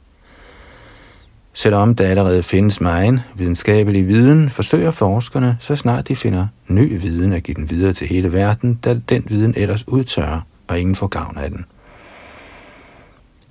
Selvom 1.54 1.96
der 1.96 2.08
allerede 2.08 2.44
findes 2.44 2.82
meget 2.82 3.22
videnskabelig 3.36 4.08
viden, 4.08 4.50
forsøger 4.50 4.92
forskerne, 4.92 5.58
så 5.60 5.76
snart 5.76 6.08
de 6.08 6.16
finder 6.16 6.48
ny 6.68 7.02
viden, 7.02 7.34
at 7.34 7.44
give 7.44 7.56
den 7.56 7.70
videre 7.70 7.94
til 7.94 8.08
hele 8.08 8.34
verden, 8.34 8.74
da 8.74 8.94
den 9.10 9.24
viden 9.28 9.54
ellers 9.58 9.88
udtørrer, 9.88 10.42
og 10.68 10.80
ingen 10.80 10.96
får 10.96 11.08
gavn 11.08 11.38
af 11.38 11.50
den. 11.50 11.66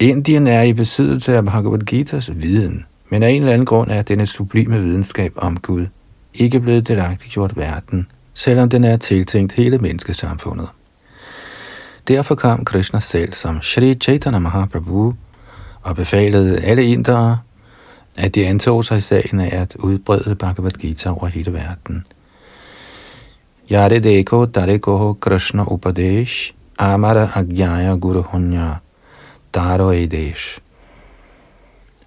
Indien 0.00 0.46
er 0.46 0.62
i 0.62 0.72
besiddelse 0.72 1.36
af 1.36 1.44
Bhagavad 1.44 1.92
Gita's 1.92 2.32
viden, 2.32 2.84
men 3.10 3.22
af 3.22 3.30
en 3.30 3.42
eller 3.42 3.52
anden 3.52 3.66
grund 3.66 3.90
er 3.90 4.02
denne 4.02 4.26
sublime 4.26 4.82
videnskab 4.82 5.32
om 5.36 5.56
Gud 5.56 5.86
ikke 6.34 6.60
blevet 6.60 6.88
delagtiggjort 6.88 7.56
verden, 7.56 8.06
selvom 8.34 8.68
den 8.68 8.84
er 8.84 8.96
tiltænkt 8.96 9.52
hele 9.52 9.78
menneskesamfundet. 9.78 10.68
Derfor 12.08 12.34
kom 12.34 12.64
Krishna 12.64 13.00
selv 13.00 13.32
som 13.32 13.62
Shri 13.62 13.94
Chaitanya 13.94 14.38
Mahaprabhu 14.38 15.14
og 15.82 15.96
befalede 15.96 16.60
alle 16.60 16.84
indere, 16.84 17.38
at 18.16 18.34
de 18.34 18.46
antog 18.46 18.84
sig 18.84 19.02
sagen 19.02 19.40
af 19.40 19.60
at 19.60 19.76
udbrede 19.76 20.34
Bhagavad 20.34 20.70
Gita 20.70 21.10
over 21.10 21.26
hele 21.26 21.52
verden. 21.52 22.04
Yare 23.70 23.98
deko 23.98 24.44
dareko 24.44 25.12
Krishna 25.12 25.64
Upadesh 25.72 26.52
Amara 26.78 27.28
Agyaya 27.34 27.94
Guru 27.94 28.22
Hunya 28.22 28.74
Daro 29.56 29.90
Edesh. 29.90 30.58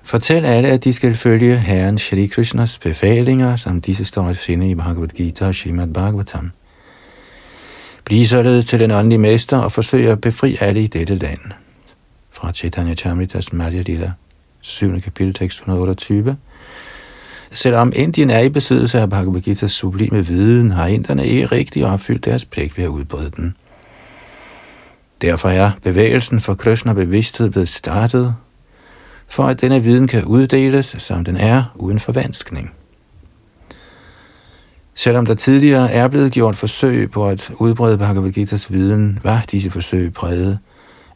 Fortæl 0.04 0.46
alle, 0.46 0.70
at 0.70 0.84
de 0.84 0.94
skal 0.94 1.16
følge 1.16 1.58
Herren 1.58 1.98
Shri 1.98 2.26
Krishnas 2.26 2.80
befalinger, 2.80 3.56
som 3.56 3.82
disse 3.82 4.06
står 4.06 4.24
at 4.24 4.38
finde 4.38 4.70
i 4.70 4.76
Bhagavad 4.76 5.08
Gita 5.08 5.48
og 5.48 5.56
Srimad 5.56 5.88
Bhagavatam. 5.88 6.52
Bliv 8.06 8.26
således 8.26 8.66
til 8.66 8.80
den 8.80 8.92
åndelige 8.92 9.20
mester 9.20 9.58
og 9.58 9.72
forsøg 9.72 10.10
at 10.10 10.22
befri 10.22 10.58
alle 10.62 10.84
i 10.84 10.88
dette 10.88 11.16
land. 11.16 11.40
Fra 12.32 12.52
Chaitanya 12.52 12.96
Chamritas 12.96 13.54
Madhya 13.54 13.82
Lila, 13.82 14.12
7. 14.62 15.02
kapitel, 15.02 15.34
tekst 15.34 15.60
128. 15.60 16.38
Selvom 17.52 17.92
Indien 17.96 18.30
er 18.30 18.40
i 18.40 18.50
besiddelse 18.50 19.00
af 19.00 19.10
Bhagavad 19.10 19.48
Gita's 19.48 19.68
sublime 19.68 20.28
viden, 20.28 20.72
har 20.72 20.88
inderne 20.88 21.28
ikke 21.28 21.46
rigtig 21.46 21.86
opfyldt 21.86 22.26
deres 22.26 22.46
pligt 22.46 22.78
ved 22.78 22.84
at 22.84 22.90
udbrede 22.90 23.32
den. 23.36 23.56
Derfor 25.22 25.50
er 25.50 25.72
bevægelsen 25.84 26.42
for 26.42 26.54
Krishna 26.54 26.94
bevidsthed 26.94 27.50
blevet 27.50 27.70
startet, 27.70 28.36
for 29.28 29.44
at 29.44 29.62
denne 29.62 29.84
viden 29.84 30.08
kan 30.08 30.26
uddeles, 30.26 30.96
som 30.98 31.24
den 31.24 31.38
er, 31.38 31.64
uden 31.76 32.00
forvanskning. 32.00 32.72
Selvom 34.96 35.26
der 35.26 35.36
tidligere 35.36 35.92
er 35.92 36.08
blevet 36.08 36.32
gjort 36.32 36.56
forsøg 36.56 37.12
på 37.12 37.28
at 37.28 37.52
udbrede 37.56 37.98
Bhagavad 37.98 38.38
Gita's 38.38 38.68
viden, 38.70 39.20
var 39.24 39.46
disse 39.52 39.72
forsøg 39.72 40.14
præget 40.14 40.60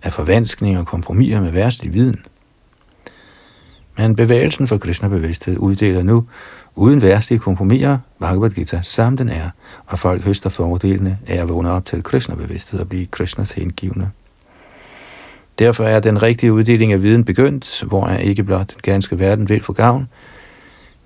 af 0.04 0.14
forvanskning 0.14 0.80
og 0.80 0.86
kompromiser 0.86 1.42
med 1.42 1.52
værtslig 1.52 1.94
viden. 1.94 2.26
Men 3.98 4.16
bevægelsen 4.16 4.68
for 4.68 4.78
Krishna 4.78 5.08
bevidsthed 5.08 5.58
uddeler 5.58 6.04
nu, 6.04 6.26
uden 6.76 7.02
værtslige 7.02 7.40
kompromiser, 7.40 7.98
Bhagavad 8.24 8.50
Gita, 8.50 8.80
som 8.84 9.18
den 9.18 9.30
er, 9.30 9.50
og 9.86 10.00
folk 10.00 10.22
høster 10.22 10.50
fordelene 10.50 11.20
af 11.28 11.42
at 11.42 11.50
vågne 11.50 11.72
op 11.72 11.86
til 11.86 12.04
Krishna 12.04 12.36
bevidsthed 12.36 12.80
og 12.80 12.90
blive 12.90 13.06
Krishnas 13.06 13.52
hengivne. 13.52 14.12
Derfor 15.60 15.84
er 15.84 16.00
den 16.00 16.24
rigtige 16.24 16.54
uddeling 16.54 16.94
af 16.94 17.04
viden 17.04 17.24
begyndt, 17.24 17.84
hvor 17.88 18.06
er 18.08 18.18
ikke 18.18 18.44
blot 18.44 18.70
den 18.70 18.80
ganske 18.82 19.20
verden 19.20 19.50
vil 19.50 19.64
få 19.64 19.74
gavn, 19.74 20.08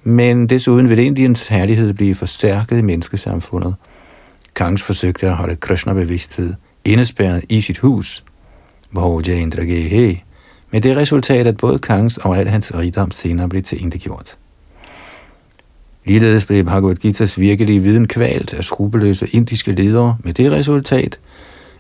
men 0.03 0.47
desuden 0.47 0.89
vil 0.89 0.99
Indiens 0.99 1.47
herlighed 1.47 1.93
blive 1.93 2.15
forstærket 2.15 2.77
i 2.77 2.82
menneskesamfundet. 2.82 3.75
Kangs 4.56 4.84
forsøgte 4.84 5.27
at 5.27 5.36
holde 5.36 5.56
Krishna-bevidsthed 5.56 6.53
indespærret 6.86 7.43
i 7.49 7.62
sit 7.62 7.77
hus, 7.77 8.23
hvor 8.91 9.21
Jayendra 9.27 9.62
Gehe, 9.62 10.23
med 10.71 10.82
det 10.82 10.97
resultat, 10.97 11.47
at 11.47 11.58
både 11.58 11.80
Kangs 11.80 12.17
og 12.17 12.38
al 12.38 12.47
hans 12.47 12.75
rigdom 12.75 13.12
senere 13.12 13.49
blev 13.49 13.63
til 13.63 13.99
gjort. 13.99 14.38
Ligeledes 16.07 16.45
blev 16.45 16.63
Bhagavad 16.63 16.95
Gita's 17.05 17.39
virkelige 17.39 17.79
viden 17.79 18.07
kvalt 18.07 18.53
af 18.53 18.63
skrupelløse 18.63 19.27
indiske 19.27 19.71
ledere 19.71 20.17
med 20.23 20.33
det 20.33 20.51
resultat, 20.51 21.19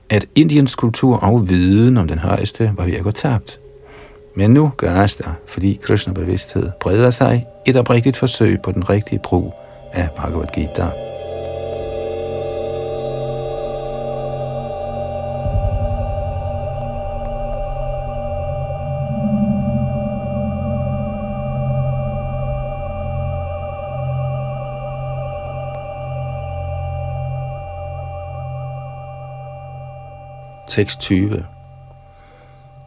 at 0.09 0.25
Indiens 0.35 0.75
kultur 0.75 1.17
og 1.17 1.49
viden 1.49 1.97
om 1.97 2.07
den 2.07 2.19
højeste 2.19 2.71
var 2.77 2.85
ved 2.85 2.93
at 2.93 3.03
gå 3.03 3.11
tabt. 3.11 3.59
Men 4.35 4.51
nu 4.51 4.71
gøres 4.77 5.15
der, 5.15 5.29
fordi 5.47 5.79
Krishna 5.83 6.13
bevidsthed 6.13 6.69
breder 6.81 7.11
sig, 7.11 7.45
et 7.65 7.75
oprigtigt 7.75 8.17
forsøg 8.17 8.61
på 8.61 8.71
den 8.71 8.89
rigtige 8.89 9.19
brug 9.23 9.53
af 9.93 10.09
Bhagavad 10.15 10.47
Gita. 10.55 11.16
6.20 30.77 31.41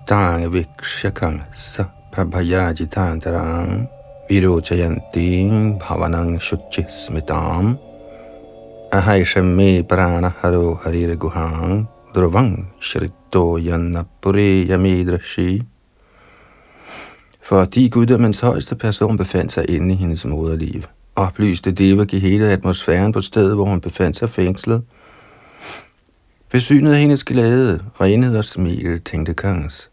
Tang 0.06 0.46
vikshakang 0.46 1.42
sa 1.50 1.90
prabhayajitantarang 2.14 3.90
virochayantim 4.30 5.74
bhavanang 5.74 6.38
shuchi 6.38 6.86
smitam 6.86 7.74
ahaisham 8.94 9.58
me 9.58 9.82
prana 9.82 10.30
haro 10.38 10.78
harire 10.86 11.18
guhang 11.18 11.90
druvang 12.14 12.70
shrito 12.78 13.58
yanapure 13.58 14.70
yamidrashi 14.70 15.66
fordi 17.42 17.88
guddommens 17.90 18.40
højeste 18.40 18.74
person 18.76 19.16
befandt 19.18 19.52
sig 19.52 19.70
inde 19.70 19.94
i 19.94 19.96
hendes 19.96 20.26
moderliv, 20.26 20.86
oplyste 21.16 21.72
Devaki 21.72 22.18
hele 22.18 22.46
atmosfæren 22.52 23.12
på 23.12 23.20
stedet, 23.20 23.54
hvor 23.54 23.64
hun 23.64 23.80
befandt 23.80 24.16
sig 24.16 24.30
fængslet, 24.30 24.82
Besynet 26.50 26.92
af 26.92 26.98
hendes 26.98 27.24
glæde, 27.24 27.84
renhed 28.00 28.38
og 28.38 28.44
smil, 28.44 29.00
tænkte 29.00 29.34
Kangs. 29.34 29.90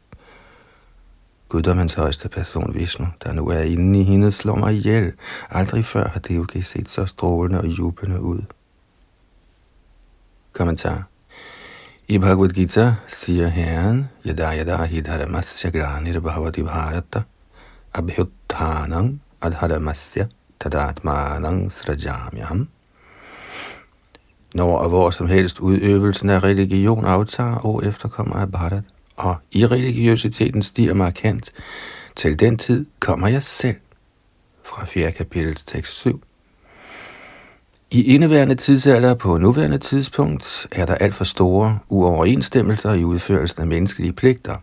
Guddommens 1.50 1.94
højeste 1.94 2.30
person 2.30 2.74
Vishnu, 2.74 3.08
der 3.24 3.34
nu 3.34 3.48
er 3.48 3.60
inde 3.62 4.00
i 4.00 4.04
hende, 4.04 4.32
slår 4.32 4.56
mig 4.56 4.74
ihjel. 4.74 5.14
Aldrig 5.50 5.86
før 5.86 6.08
har 6.08 6.20
Devaki 6.20 6.62
set 6.62 6.90
så 6.90 7.06
strålende 7.06 7.62
og 7.62 7.68
jublende 7.68 8.22
ud. 8.22 8.42
Kommentar. 10.54 11.08
I 12.08 12.18
Bhagavad 12.18 12.50
Gita 12.50 12.96
siger 13.08 13.48
Herren, 13.48 14.10
Yada 14.26 14.58
yada 14.58 14.86
hidharamasya 14.86 15.70
granir 15.70 16.20
bhavati 16.20 16.64
bharata, 16.64 17.22
Abhyutthanam 17.94 19.20
adharamasya 19.42 20.26
tadatmanang 20.60 21.72
srajamyam. 21.72 22.68
Når 24.58 24.78
og 24.78 24.90
hvor 24.90 25.10
som 25.10 25.28
helst 25.28 25.60
udøvelsen 25.60 26.30
af 26.30 26.44
religion 26.44 27.06
aftager, 27.06 27.56
og 27.56 27.86
efterkommer 27.86 28.36
af 28.36 28.52
Bharat, 28.52 28.84
og 29.16 29.36
i 29.52 29.66
religiøsiteten 29.66 30.62
stiger 30.62 30.94
markant, 30.94 31.52
til 32.16 32.40
den 32.40 32.58
tid 32.58 32.86
kommer 33.00 33.28
jeg 33.28 33.44
selv. 33.44 33.76
Fra 34.64 34.86
4. 34.86 35.12
kapitel 35.12 35.56
tekst 35.56 35.94
7. 35.94 36.22
I 37.92 38.04
indeværende 38.04 38.56
tidsalder 38.56 39.14
på 39.14 39.38
nuværende 39.38 39.78
tidspunkt 39.78 40.68
er 40.72 40.86
der 40.86 40.96
alt 40.96 41.16
for 41.16 41.24
store 41.24 41.80
uoverensstemmelser 41.90 42.94
i 42.94 43.04
udførelsen 43.04 43.62
af 43.62 43.68
menneskelige 43.68 44.14
pligter. 44.14 44.56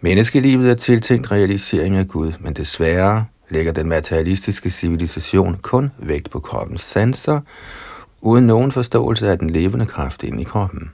Menneskelivet 0.00 0.70
er 0.70 0.74
tiltænkt 0.74 1.30
realisering 1.30 1.96
af 1.96 2.08
Gud, 2.08 2.32
men 2.40 2.52
desværre 2.52 3.24
lægger 3.48 3.72
den 3.72 3.88
materialistiske 3.88 4.70
civilisation 4.70 5.56
kun 5.62 5.90
vægt 5.98 6.30
på 6.30 6.40
kroppens 6.40 6.80
sanser 6.80 7.40
uden 8.20 8.46
nogen 8.46 8.72
forståelse 8.72 9.30
af 9.30 9.38
den 9.38 9.50
levende 9.50 9.86
kraft 9.86 10.22
inde 10.22 10.40
i 10.40 10.44
kroppen. 10.44 10.90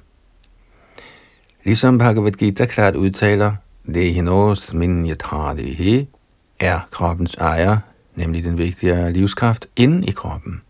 Ligesom 1.64 1.98
Bhagavad 1.98 2.32
Gita 2.32 2.66
klart 2.66 2.96
udtaler, 2.96 3.52
Dehinos 3.94 4.74
min 4.74 5.16
he, 5.58 6.06
er 6.60 6.80
kroppens 6.90 7.34
ejer, 7.34 7.78
nemlig 8.14 8.44
den 8.44 8.58
vigtige 8.58 9.12
livskraft 9.12 9.66
inde 9.76 10.06
i 10.06 10.10
kroppen. 10.10 10.60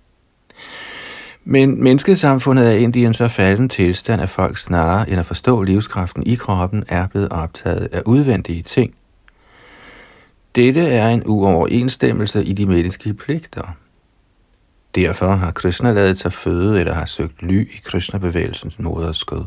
Men 1.44 1.82
menneskesamfundet 1.82 2.66
er 2.66 2.72
egentlig 2.72 3.04
en 3.04 3.14
så 3.14 3.28
falden 3.28 3.68
tilstand, 3.68 4.22
at 4.22 4.30
folk 4.30 4.58
snarere 4.58 5.10
end 5.10 5.20
at 5.20 5.26
forstå 5.26 5.62
livskraften 5.62 6.22
i 6.26 6.34
kroppen 6.34 6.84
er 6.88 7.06
blevet 7.06 7.28
optaget 7.28 7.88
af 7.92 8.02
udvendige 8.06 8.62
ting. 8.62 8.94
Dette 10.54 10.88
er 10.88 11.08
en 11.08 11.22
uoverensstemmelse 11.26 12.44
i 12.44 12.52
de 12.52 12.66
menneskelige 12.66 13.14
pligter. 13.14 13.76
Derfor 14.94 15.26
har 15.26 15.50
Krishna 15.50 15.92
lavet 15.92 16.18
sig 16.18 16.32
føde 16.32 16.80
eller 16.80 16.92
har 16.92 17.06
søgt 17.06 17.42
ly 17.42 17.74
i 17.74 17.80
Krishna-bevægelsens 17.84 18.78
moderskød. 18.78 19.44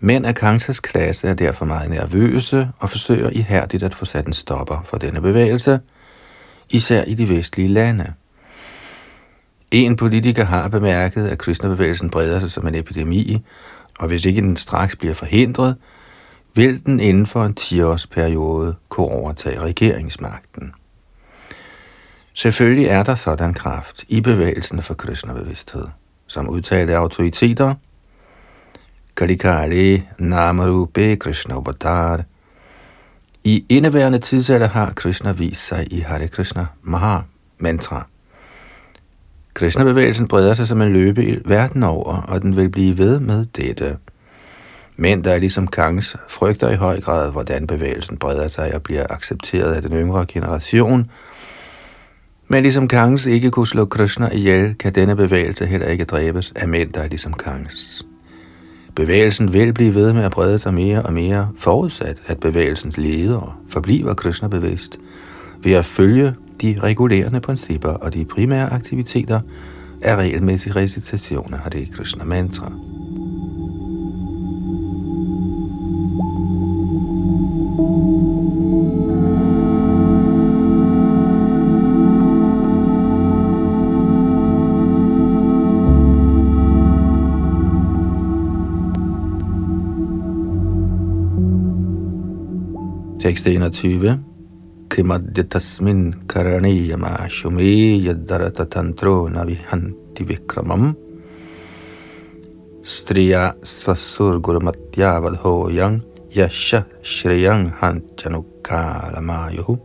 Mænd 0.00 0.26
af 0.26 0.34
Kangsas 0.34 0.80
klasse 0.80 1.28
er 1.28 1.34
derfor 1.34 1.64
meget 1.64 1.90
nervøse 1.90 2.68
og 2.78 2.90
forsøger 2.90 3.30
ihærdigt 3.30 3.82
at 3.82 3.94
få 3.94 4.04
sat 4.04 4.26
en 4.26 4.32
stopper 4.32 4.82
for 4.84 4.96
denne 4.96 5.20
bevægelse, 5.20 5.80
især 6.70 7.04
i 7.04 7.14
de 7.14 7.28
vestlige 7.28 7.68
lande. 7.68 8.12
En 9.70 9.96
politiker 9.96 10.44
har 10.44 10.68
bemærket, 10.68 11.28
at 11.28 11.38
Krishna-bevægelsen 11.38 12.10
breder 12.10 12.40
sig 12.40 12.50
som 12.50 12.66
en 12.66 12.74
epidemi, 12.74 13.44
og 13.98 14.08
hvis 14.08 14.24
ikke 14.24 14.40
den 14.40 14.56
straks 14.56 14.96
bliver 14.96 15.14
forhindret, 15.14 15.76
vil 16.54 16.86
den 16.86 17.00
inden 17.00 17.26
for 17.26 17.44
en 17.44 17.56
10-årsperiode 17.60 18.74
kunne 18.88 19.06
overtage 19.06 19.60
regeringsmagten. 19.60 20.72
Selvfølgelig 22.38 22.86
er 22.86 23.02
der 23.02 23.14
sådan 23.14 23.54
kraft 23.54 24.04
i 24.08 24.20
bevægelsen 24.20 24.82
for 24.82 24.94
Krishna-bevidsthed, 24.94 25.84
som 26.26 26.48
udtalte 26.48 26.96
autoriteter. 26.96 27.74
Kalikari 29.16 30.02
Namarupe 30.18 31.16
Krishna 31.16 31.56
Upatar. 31.56 32.24
I 33.44 33.64
indeværende 33.68 34.18
tidsalder 34.18 34.68
har 34.68 34.92
Krishna 34.92 35.32
vist 35.32 35.66
sig 35.66 35.92
i 35.92 36.00
Hare 36.00 36.28
Krishna 36.28 36.66
Maha 36.82 37.18
mantra. 37.58 38.06
Krishna-bevægelsen 39.54 40.28
breder 40.28 40.54
sig 40.54 40.68
som 40.68 40.82
en 40.82 40.92
løbe 40.92 41.42
verden 41.44 41.82
over, 41.82 42.22
og 42.22 42.42
den 42.42 42.56
vil 42.56 42.68
blive 42.68 42.98
ved 42.98 43.20
med 43.20 43.46
dette. 43.46 43.96
Men 44.96 45.24
der 45.24 45.32
er 45.32 45.38
ligesom 45.38 45.66
Kangs 45.66 46.16
frygter 46.28 46.70
i 46.70 46.76
høj 46.76 47.00
grad, 47.00 47.32
hvordan 47.32 47.66
bevægelsen 47.66 48.16
breder 48.16 48.48
sig 48.48 48.74
og 48.74 48.82
bliver 48.82 49.06
accepteret 49.10 49.74
af 49.74 49.82
den 49.82 49.92
yngre 49.92 50.26
generation– 50.28 51.10
men 52.48 52.62
ligesom 52.62 52.88
Kangs 52.88 53.26
ikke 53.26 53.50
kunne 53.50 53.66
slå 53.66 53.84
Krishna 53.84 54.28
ihjel, 54.32 54.74
kan 54.74 54.94
denne 54.94 55.16
bevægelse 55.16 55.66
heller 55.66 55.86
ikke 55.86 56.04
dræbes 56.04 56.52
af 56.56 56.68
mænd, 56.68 56.92
der 56.92 57.00
er 57.00 57.08
ligesom 57.08 57.32
Kangs. 57.32 58.06
Bevægelsen 58.94 59.52
vil 59.52 59.72
blive 59.72 59.94
ved 59.94 60.12
med 60.12 60.22
at 60.22 60.32
brede 60.32 60.58
sig 60.58 60.74
mere 60.74 61.02
og 61.02 61.12
mere, 61.12 61.48
forudsat 61.58 62.22
at 62.26 62.40
bevægelsens 62.40 62.96
leder 62.96 63.60
forbliver 63.68 64.14
Krishna 64.14 64.48
bevidst, 64.48 64.98
ved 65.62 65.72
at 65.72 65.84
følge 65.84 66.34
de 66.62 66.78
regulerende 66.82 67.40
principper 67.40 67.88
og 67.88 68.14
de 68.14 68.24
primære 68.24 68.72
aktiviteter 68.72 69.40
af 70.02 70.16
regelmæssig 70.16 70.76
recitation 70.76 71.54
af 71.54 71.58
Hare 71.58 71.86
Krishna 71.86 72.24
mantra. 72.24 72.72
Tekst 93.26 93.46
21. 93.46 94.18
Kimadyatasmin 94.88 96.14
karaniyama 96.26 97.28
shume 97.28 97.98
yadarata 98.06 98.64
tantro 98.70 99.28
navihanti 99.28 100.22
vikramam 100.28 100.94
striya 102.82 103.54
svasur 103.62 104.38
gurumatya 104.38 105.18
vadhoyang 105.22 106.00
yasha 106.30 106.84
shriyang 107.02 107.72
hantjanukalamayohu. 107.80 109.78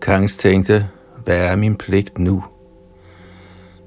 Kangs 0.00 0.36
tænkte, 0.36 0.88
hvad 1.24 1.36
er 1.36 1.56
min 1.56 1.76
pligt 1.76 2.18
nu? 2.18 2.42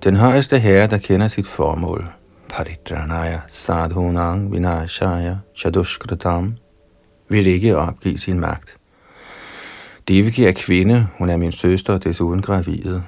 Den 0.04 0.16
højeste 0.16 0.60
herre, 0.60 0.88
der 0.88 0.98
kender 0.98 1.28
sit 1.28 1.48
formål, 1.48 2.06
Paritranaya 2.50 3.42
sadhunang 3.48 4.52
vinashaya 4.52 5.36
shadushkratam, 5.54 6.56
vil 7.34 7.48
ikke 7.48 7.78
opgive 7.78 8.18
sin 8.18 8.40
magt. 8.40 8.78
Deviki 10.08 10.44
er 10.44 10.52
kvinde, 10.52 11.08
hun 11.18 11.30
er 11.30 11.38
min 11.38 11.52
søster 11.52 11.98
desuden 11.98 12.42
gravid. 12.42 13.00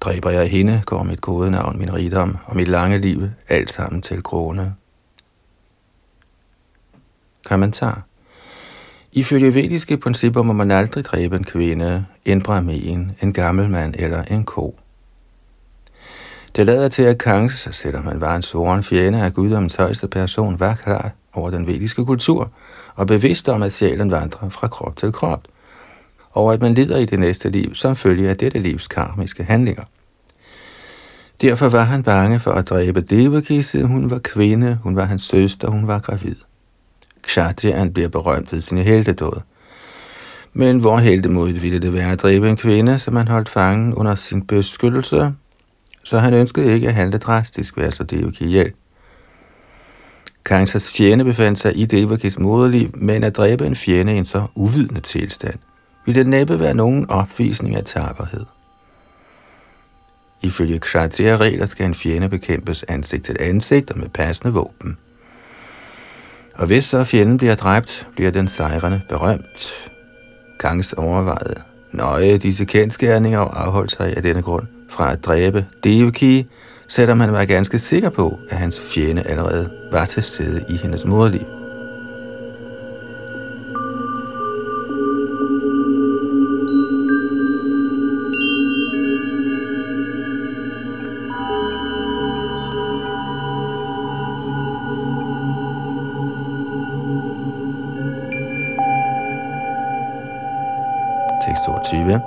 Dræber 0.00 0.30
jeg 0.30 0.50
hende, 0.50 0.82
går 0.86 1.02
mit 1.02 1.20
gode 1.20 1.50
navn, 1.50 1.78
min 1.78 1.94
rigdom 1.94 2.36
og 2.44 2.56
mit 2.56 2.68
lange 2.68 2.98
liv, 2.98 3.22
alt 3.48 3.72
sammen 3.72 4.02
til 4.02 4.22
krone. 4.22 4.74
Kommentar. 7.44 8.02
Ifølge 9.12 9.54
vediske 9.54 9.96
principper 9.96 10.42
må 10.42 10.52
man 10.52 10.70
aldrig 10.70 11.04
dræbe 11.04 11.36
en 11.36 11.44
kvinde, 11.44 12.06
en 12.24 12.42
brahmin, 12.42 13.12
en 13.22 13.32
gammel 13.32 13.70
mand 13.70 13.94
eller 13.98 14.22
en 14.22 14.44
ko. 14.44 14.78
Det 16.56 16.66
lader 16.66 16.88
til, 16.88 17.02
at 17.02 17.18
Kangs, 17.18 17.68
selvom 17.72 18.06
han 18.06 18.20
var 18.20 18.36
en 18.36 18.42
svoren 18.42 18.84
fjende 18.84 19.22
af 19.22 19.34
guddommens 19.34 19.74
højeste 19.74 20.08
person, 20.08 20.60
var 20.60 20.74
klar 20.74 21.10
over 21.32 21.50
den 21.50 21.66
vediske 21.66 22.04
kultur 22.04 22.50
og 22.96 23.06
bevidst 23.06 23.48
om, 23.48 23.62
at 23.62 23.72
sjælen 23.72 24.10
vandrer 24.10 24.48
fra 24.48 24.68
krop 24.68 24.96
til 24.96 25.12
krop, 25.12 25.42
og 26.30 26.52
at 26.52 26.60
man 26.60 26.74
lider 26.74 26.98
i 26.98 27.04
det 27.04 27.18
næste 27.18 27.50
liv 27.50 27.74
som 27.74 27.96
følge 27.96 28.28
af 28.28 28.36
dette 28.36 28.58
livs 28.58 28.88
karmiske 28.88 29.44
handlinger. 29.44 29.84
Derfor 31.40 31.68
var 31.68 31.84
han 31.84 32.02
bange 32.02 32.40
for 32.40 32.50
at 32.50 32.68
dræbe 32.68 33.00
Devaki, 33.00 33.62
siden 33.62 33.86
hun 33.86 34.10
var 34.10 34.18
kvinde, 34.18 34.78
hun 34.82 34.96
var 34.96 35.04
hans 35.04 35.22
søster, 35.22 35.70
hun 35.70 35.86
var 35.86 35.98
gravid. 35.98 36.36
Kshatriyan 37.22 37.92
bliver 37.92 38.08
berømt 38.08 38.52
ved 38.52 38.60
sine 38.60 38.82
heldedåd. 38.82 39.42
Men 40.52 40.78
hvor 40.78 40.98
heldemodigt 40.98 41.62
ville 41.62 41.78
det 41.78 41.92
være 41.92 42.12
at 42.12 42.22
dræbe 42.22 42.48
en 42.48 42.56
kvinde, 42.56 42.98
som 42.98 43.16
han 43.16 43.28
holdt 43.28 43.48
fangen 43.48 43.94
under 43.94 44.14
sin 44.14 44.46
beskyttelse, 44.46 45.32
så 46.04 46.18
han 46.18 46.34
ønskede 46.34 46.72
ikke 46.74 46.88
at 46.88 46.94
handle 46.94 47.18
drastisk 47.18 47.76
ved 47.76 47.84
at 47.84 47.94
slå 47.94 48.04
Devaki 48.04 48.44
ihjel. 48.44 48.72
Kansas 50.46 50.92
fjende 50.92 51.24
befandt 51.24 51.58
sig 51.58 51.76
i 51.76 51.84
Devakis 51.84 52.38
moderliv, 52.38 52.90
men 52.94 53.24
at 53.24 53.36
dræbe 53.36 53.66
en 53.66 53.76
fjende 53.76 54.14
i 54.14 54.18
en 54.18 54.26
så 54.26 54.46
uvidende 54.54 55.00
tilstand, 55.00 55.58
ville 56.06 56.20
det 56.20 56.28
næppe 56.28 56.60
være 56.60 56.74
nogen 56.74 57.10
opvisning 57.10 57.76
af 57.76 57.84
tapperhed. 57.84 58.44
Ifølge 60.42 60.78
kshatriya-regler 60.78 61.66
skal 61.66 61.86
en 61.86 61.94
fjende 61.94 62.28
bekæmpes 62.28 62.82
ansigt 62.82 63.24
til 63.24 63.36
ansigt 63.40 63.90
og 63.90 63.98
med 63.98 64.08
passende 64.08 64.54
våben. 64.54 64.98
Og 66.54 66.66
hvis 66.66 66.84
så 66.84 67.04
fjenden 67.04 67.36
bliver 67.36 67.54
dræbt, 67.54 68.08
bliver 68.16 68.30
den 68.30 68.48
sejrende 68.48 69.00
berømt. 69.08 69.90
Kangs 70.60 70.92
overvejede 70.92 71.62
nøje 71.92 72.38
disse 72.38 72.64
kendskærninger 72.64 73.38
og 73.38 73.66
afholdt 73.66 73.90
sig 73.90 74.16
af 74.16 74.22
denne 74.22 74.42
grund 74.42 74.66
fra 74.90 75.12
at 75.12 75.24
dræbe 75.24 75.66
Devaki, 75.84 76.46
selvom 76.88 77.20
han 77.20 77.32
var 77.32 77.44
ganske 77.44 77.78
sikker 77.78 78.10
på, 78.10 78.40
at 78.50 78.56
hans 78.56 78.82
fjende 78.94 79.22
allerede 79.22 79.70
var 79.90 80.06
til 80.06 80.22
stede 80.22 80.64
i 80.68 80.76
hendes 80.76 81.06
moderliv. 81.06 81.46
Tekst 101.46 101.64
22. 101.64 102.20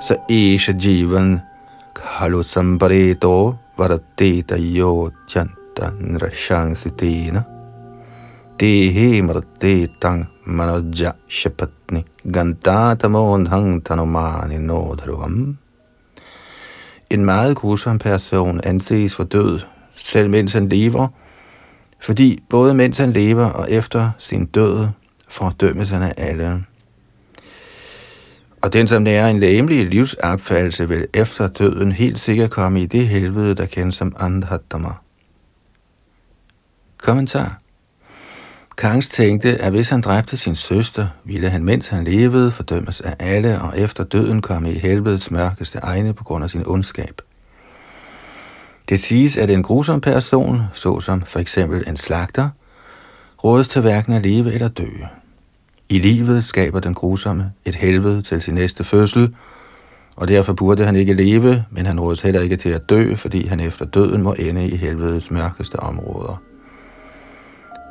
Så 0.00 0.16
Isha 0.28 0.72
Jivan 0.72 1.40
Halu 2.20 2.42
sambareto 2.42 3.56
varateta 3.78 4.56
yotyanta 4.56 5.86
nrashangsitena 6.00 7.40
dehe 8.60 9.22
martetang 9.22 10.26
manoja 10.44 11.12
shapatni 11.28 12.04
gantatamondhang 12.34 13.80
tanomani 13.80 14.58
nodharuvam. 14.58 15.56
En 17.10 17.24
meget 17.24 17.56
grusom 17.56 17.98
person 17.98 18.60
anses 18.64 19.16
for 19.16 19.24
død, 19.24 19.60
selv 19.94 20.30
mens 20.30 20.52
han 20.52 20.68
lever, 20.68 21.08
fordi 22.00 22.42
både 22.50 22.74
mens 22.74 22.98
han 22.98 23.12
lever 23.12 23.46
og 23.46 23.70
efter 23.70 24.10
sin 24.18 24.44
død 24.46 24.88
fordømmes 25.28 25.90
han 25.90 26.02
af 26.02 26.14
alle. 26.16 26.64
Og 28.62 28.72
den, 28.72 28.88
som 28.88 29.02
nærer 29.02 29.28
en 29.28 29.40
læmelig 29.40 29.86
livsopfattelse, 29.86 30.88
vil 30.88 31.06
efter 31.14 31.48
døden 31.48 31.92
helt 31.92 32.18
sikkert 32.18 32.50
komme 32.50 32.82
i 32.82 32.86
det 32.86 33.08
helvede, 33.08 33.54
der 33.54 33.66
kendes 33.66 33.94
som 33.94 34.16
Andhatama. 34.18 34.88
Kommentar. 36.98 37.58
Kangs 38.78 39.08
tænkte, 39.08 39.60
at 39.60 39.72
hvis 39.72 39.88
han 39.88 40.00
dræbte 40.00 40.36
sin 40.36 40.54
søster, 40.54 41.06
ville 41.24 41.50
han, 41.50 41.64
mens 41.64 41.88
han 41.88 42.04
levede, 42.04 42.52
fordømmes 42.52 43.00
af 43.00 43.16
alle, 43.18 43.60
og 43.60 43.78
efter 43.78 44.04
døden 44.04 44.42
komme 44.42 44.72
i 44.72 44.78
helvedes 44.78 45.30
mørkeste 45.30 45.78
egne 45.78 46.14
på 46.14 46.24
grund 46.24 46.44
af 46.44 46.50
sin 46.50 46.66
ondskab. 46.66 47.20
Det 48.88 49.00
siges, 49.00 49.36
at 49.36 49.50
en 49.50 49.62
grusom 49.62 50.00
person, 50.00 50.62
såsom 50.74 51.22
for 51.22 51.38
eksempel 51.38 51.84
en 51.88 51.96
slagter, 51.96 52.50
rådes 53.44 53.68
til 53.68 53.80
hverken 53.80 54.12
at 54.12 54.22
leve 54.22 54.52
eller 54.52 54.68
dø. 54.68 54.88
I 55.90 55.98
livet 55.98 56.44
skaber 56.44 56.80
den 56.80 56.94
grusomme 56.94 57.52
et 57.64 57.74
helvede 57.74 58.22
til 58.22 58.42
sin 58.42 58.54
næste 58.54 58.84
fødsel, 58.84 59.34
og 60.16 60.28
derfor 60.28 60.52
burde 60.52 60.84
han 60.84 60.96
ikke 60.96 61.12
leve, 61.12 61.64
men 61.70 61.86
han 61.86 62.00
rådes 62.00 62.20
heller 62.20 62.40
ikke 62.40 62.56
til 62.56 62.68
at 62.68 62.90
dø, 62.90 63.14
fordi 63.14 63.46
han 63.46 63.60
efter 63.60 63.84
døden 63.84 64.22
må 64.22 64.34
ende 64.38 64.68
i 64.68 64.76
helvedes 64.76 65.30
mørkeste 65.30 65.80
områder. 65.80 66.42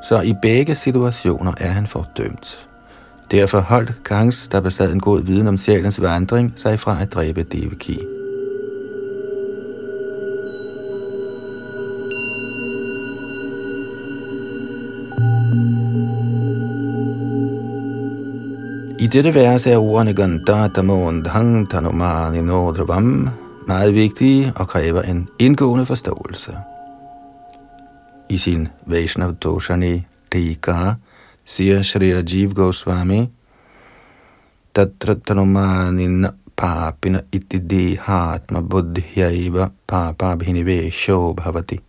Så 0.10 0.22
i 0.22 0.34
begge 0.42 0.76
situationer 0.76 1.54
er 1.58 1.70
han 1.70 1.88
fordømt. 1.88 2.68
Derfor 3.32 3.60
holdt 3.60 4.04
Kangs, 4.06 4.48
der 4.48 4.62
besad 4.62 4.92
en 4.92 5.00
god 5.00 5.24
viden 5.24 5.48
om 5.48 5.58
sjælens 5.58 6.02
vandring, 6.02 6.54
sig 6.56 6.80
fra 6.80 7.02
at 7.02 7.14
dræbe 7.14 7.44
Devaki. 7.44 8.00
Dette 19.10 19.32
vers 19.34 19.66
er 19.66 19.80
ordene 19.82 20.14
Gandhatamon 20.14 21.24
Dhang 21.26 21.70
Tanomani 21.70 22.42
Nodravam 22.42 23.30
meget 23.68 23.94
vigtige 23.94 24.54
og 24.56 24.68
kræver 24.68 25.02
en 25.02 25.28
indgående 25.40 25.86
forståelse. 25.86 26.58
I 28.30 28.38
sin 28.38 28.68
Vaishnav 28.86 29.34
Doshani 29.34 30.06
Tika 30.32 30.94
siger 31.46 31.82
Shri 31.82 32.16
Rajiv 32.16 32.54
Goswami, 32.54 33.30
Tatratanumani 34.76 36.28
papina 36.58 37.22
iti 37.32 37.98
hatma 38.02 38.62
buddhyaiva 38.62 39.70
Papabhinivesho 39.88 41.34
bhavati. 41.34 41.80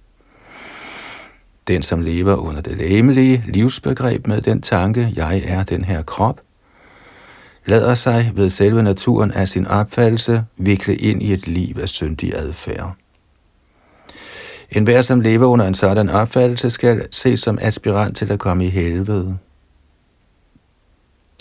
Den, 1.69 1.83
som 1.83 2.01
lever 2.01 2.35
under 2.37 2.61
det 2.61 2.79
læmelige 2.79 3.45
livsbegreb 3.49 4.27
med 4.27 4.41
den 4.41 4.63
tanke, 4.63 5.13
jeg 5.17 5.43
er 5.47 5.63
den 5.63 5.85
her 5.85 6.03
krop, 6.03 6.41
lader 7.67 7.95
sig 7.95 8.33
ved 8.35 8.51
selve 8.51 8.83
naturen 8.83 9.31
af 9.31 9.49
sin 9.49 9.67
opfattelse 9.67 10.45
vikle 10.57 10.97
ind 10.97 11.23
i 11.23 11.33
et 11.33 11.47
liv 11.47 11.77
af 11.83 11.89
syndig 11.89 12.35
adfærd. 12.35 12.97
En 14.71 14.85
hver, 14.85 15.03
som 15.03 15.21
lever 15.21 15.47
under 15.47 15.67
en 15.67 15.75
sådan 15.75 16.09
opfattelse, 16.09 16.71
skal 16.71 17.07
ses 17.11 17.41
som 17.41 17.59
aspirant 17.61 18.17
til 18.17 18.33
at 18.33 18.39
komme 18.39 18.67
i 18.67 18.69
helvede. 18.69 19.39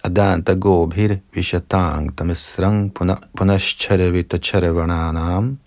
Adanta 0.03 0.53
gobhir 0.53 1.15
vishatang 1.34 2.17
tamisrang 2.17 2.93
punashcharavita 3.38 4.38
charavananam. 4.38 5.60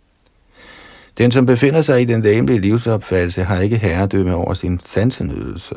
Den, 1.19 1.31
som 1.31 1.47
befinder 1.47 1.83
sig 1.83 2.03
i 2.03 2.05
den 2.05 2.23
læmelige 2.23 2.61
livsopfattelse, 2.61 3.43
har 3.43 3.61
ikke 3.61 3.79
herredømme 3.79 4.35
over 4.35 4.55
sin 4.55 4.81
sansenydelse. 4.85 5.75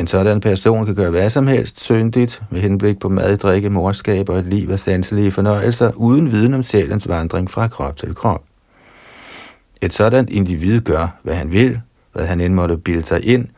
En 0.00 0.06
sådan 0.06 0.40
person 0.40 0.86
kan 0.86 0.94
gøre 0.94 1.10
hvad 1.10 1.30
som 1.30 1.46
helst 1.46 1.80
syndigt 1.80 2.42
med 2.50 2.60
henblik 2.60 2.98
på 2.98 3.08
mad, 3.08 3.36
drikke, 3.36 3.70
morskab 3.70 4.28
og 4.28 4.38
et 4.38 4.46
liv 4.46 4.70
af 4.70 4.78
sanselige 4.78 5.32
fornøjelser, 5.32 5.90
uden 5.94 6.32
viden 6.32 6.54
om 6.54 6.62
sjælens 6.62 7.08
vandring 7.08 7.50
fra 7.50 7.68
krop 7.68 7.96
til 7.96 8.14
krop. 8.14 8.42
Et 9.82 9.94
sådan 9.94 10.28
individ 10.28 10.80
gør, 10.80 11.18
hvad 11.22 11.34
han 11.34 11.52
vil, 11.52 11.80
hvad 12.12 12.26
han 12.26 12.40
end 12.40 12.54
måtte 12.54 12.76
bilde 12.76 13.04
sig 13.04 13.24
ind, 13.24 13.48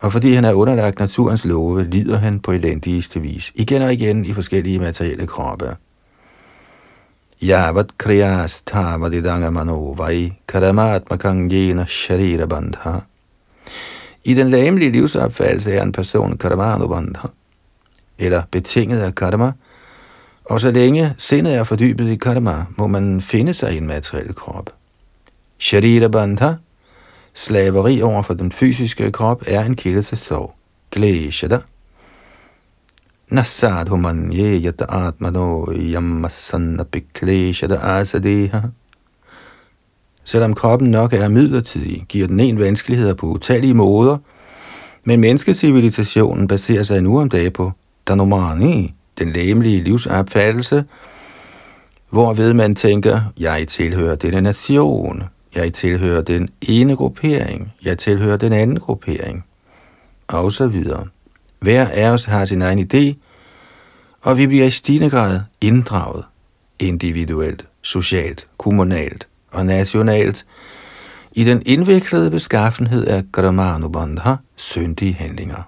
og 0.00 0.12
fordi 0.12 0.32
han 0.32 0.44
er 0.44 0.52
underlagt 0.52 0.98
naturens 0.98 1.44
love, 1.44 1.84
lider 1.84 2.16
han 2.16 2.40
på 2.40 2.52
elendigste 2.52 3.20
vis, 3.20 3.52
igen 3.54 3.82
og 3.82 3.92
igen 3.92 4.24
i 4.24 4.32
forskellige 4.32 4.78
materielle 4.78 5.26
kroppe. 5.26 5.76
Yavat 7.42 7.98
kriyas 7.98 8.62
tavadidanga 8.66 9.50
manovai 9.50 10.32
karamatmakang 10.48 11.52
jena 11.52 11.84
sharira 11.86 12.46
bandha. 12.46 12.90
I 14.24 14.34
den 14.34 14.50
lamelige 14.50 14.90
livsopfattelse 14.90 15.72
er 15.72 15.82
en 15.82 15.92
person 15.92 16.36
karmanubandha, 16.36 17.28
eller 18.18 18.42
betinget 18.50 19.00
af 19.00 19.14
karma, 19.14 19.52
og 20.44 20.60
så 20.60 20.70
længe 20.70 21.14
sindet 21.18 21.54
er 21.54 21.64
fordybet 21.64 22.08
i 22.08 22.16
karma, 22.16 22.64
må 22.76 22.86
man 22.86 23.20
finde 23.20 23.54
sig 23.54 23.74
i 23.74 23.76
en 23.76 23.86
materiel 23.86 24.34
krop. 24.34 24.70
Sharira 25.58 26.08
bandha, 26.08 26.52
slaveri 27.34 28.02
over 28.02 28.22
for 28.22 28.34
den 28.34 28.52
fysiske 28.52 29.12
krop, 29.12 29.42
er 29.46 29.64
en 29.64 29.76
kilde 29.76 30.02
til 30.02 30.18
sorg. 30.18 30.54
Gleshada. 30.90 31.58
Nasadhu 33.28 33.96
manye 33.96 34.60
yata 34.60 34.84
atmano 34.88 35.72
yammasanna 35.72 36.84
bikleshada 36.84 37.78
asadeha. 37.82 38.60
Selvom 40.24 40.54
kroppen 40.54 40.90
nok 40.90 41.12
er 41.12 41.28
midlertidig, 41.28 42.04
giver 42.08 42.26
den 42.26 42.40
en 42.40 42.58
vanskeligheder 42.58 43.14
på 43.14 43.26
utallige 43.26 43.74
måder, 43.74 44.18
men 45.04 45.20
menneskecivilisationen 45.20 46.48
baserer 46.48 46.82
sig 46.82 47.02
nu 47.02 47.20
om 47.20 47.28
dagen 47.28 47.52
på 47.52 47.72
danomani, 48.08 48.94
den 49.18 49.32
læmelige 49.32 49.82
livsopfattelse, 49.84 50.84
hvorved 52.10 52.54
man 52.54 52.74
tænker, 52.74 53.20
jeg 53.38 53.68
tilhører 53.68 54.16
denne 54.16 54.40
nation, 54.40 55.22
jeg 55.54 55.72
tilhører 55.72 56.22
den 56.22 56.48
ene 56.62 56.96
gruppering, 56.96 57.72
jeg 57.84 57.98
tilhører 57.98 58.36
den 58.36 58.52
anden 58.52 58.80
gruppering, 58.80 59.44
og 60.28 60.52
så 60.52 60.66
videre. 60.66 61.06
Hver 61.60 61.88
af 61.88 62.10
os 62.10 62.24
har 62.24 62.44
sin 62.44 62.62
egen 62.62 62.78
idé, 62.78 63.14
og 64.22 64.38
vi 64.38 64.46
bliver 64.46 64.64
i 64.64 64.70
stigende 64.70 65.10
grad 65.10 65.40
inddraget 65.60 66.24
individuelt, 66.78 67.66
socialt, 67.82 68.46
kommunalt 68.58 69.28
og 69.54 69.66
nationalt 69.66 70.46
i 71.32 71.44
den 71.44 71.62
indviklede 71.66 72.30
beskaffenhed 72.30 73.06
af 73.06 73.22
Gramanubandha, 73.32 74.34
syndige 74.56 75.14
handlinger. 75.14 75.62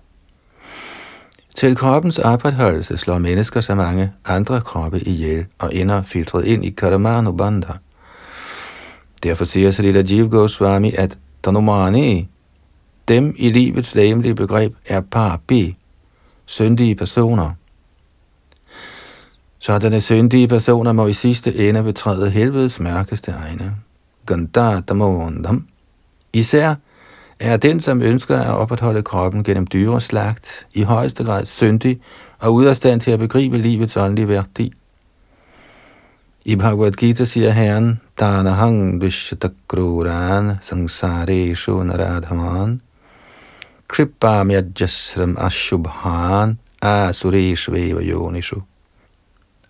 Til 1.56 1.76
kroppens 1.76 2.18
opretholdelse 2.18 2.96
slår 2.96 3.18
mennesker 3.18 3.60
så 3.60 3.74
mange 3.74 4.12
andre 4.24 4.60
kroppe 4.60 5.00
ihjel 5.00 5.46
og 5.58 5.74
ender 5.74 6.02
filtreret 6.02 6.44
ind 6.44 6.64
i 6.64 6.70
Karamanubandha. 6.70 7.72
Derfor 9.22 9.44
siger 9.44 9.70
Salila 9.70 10.02
Jiv 10.10 10.28
Goswami, 10.30 10.92
at 10.92 11.18
Dhanumani, 11.44 12.28
dem 13.08 13.34
i 13.38 13.50
livets 13.50 13.94
læmelige 13.94 14.34
begreb, 14.34 14.74
er 14.86 15.00
par 15.00 15.40
B, 15.46 15.52
syndige 16.46 16.94
personer. 16.94 17.50
Sådanne 19.66 20.00
syndige 20.00 20.48
personer 20.48 20.92
må 20.92 21.06
i 21.06 21.12
sidste 21.12 21.68
ende 21.68 21.82
betræde 21.82 22.30
helvedes 22.30 22.80
mørkeste 22.80 23.30
egne. 23.30 23.76
Gandadamondam. 24.26 25.66
Især 26.32 26.74
er 27.40 27.56
den, 27.56 27.80
som 27.80 28.02
ønsker 28.02 28.38
at 28.38 28.54
opretholde 28.54 29.02
kroppen 29.02 29.44
gennem 29.44 29.66
dyreslagt, 29.66 30.66
i 30.72 30.82
højeste 30.82 31.24
grad 31.24 31.46
syndig 31.46 32.00
og 32.38 32.54
ude 32.54 32.70
af 32.70 32.76
stand 32.76 33.00
til 33.00 33.10
at 33.10 33.18
begribe 33.18 33.58
livets 33.58 33.96
åndelige 33.96 34.28
værdi. 34.28 34.72
I 36.44 36.56
Bhagavad 36.56 36.92
Gita 36.92 37.24
siger 37.24 37.50
Herren, 37.50 38.00
Danahang 38.20 39.00
Vishtakruran 39.02 40.52
Sangsareshu 40.60 41.82
Naradhaman 41.82 42.80
Kripa 43.88 44.42
Myajasram 44.44 45.36
Ashubhan 45.40 46.58
Asureshveva 46.82 48.02
Yonishu 48.02 48.60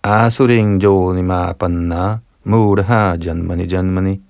Asuring 0.03 0.83
Yonima 0.83 1.53
Panna 1.53 2.19
Mudha 2.45 3.17
Janmani 3.17 3.65
Janmani 3.65 4.21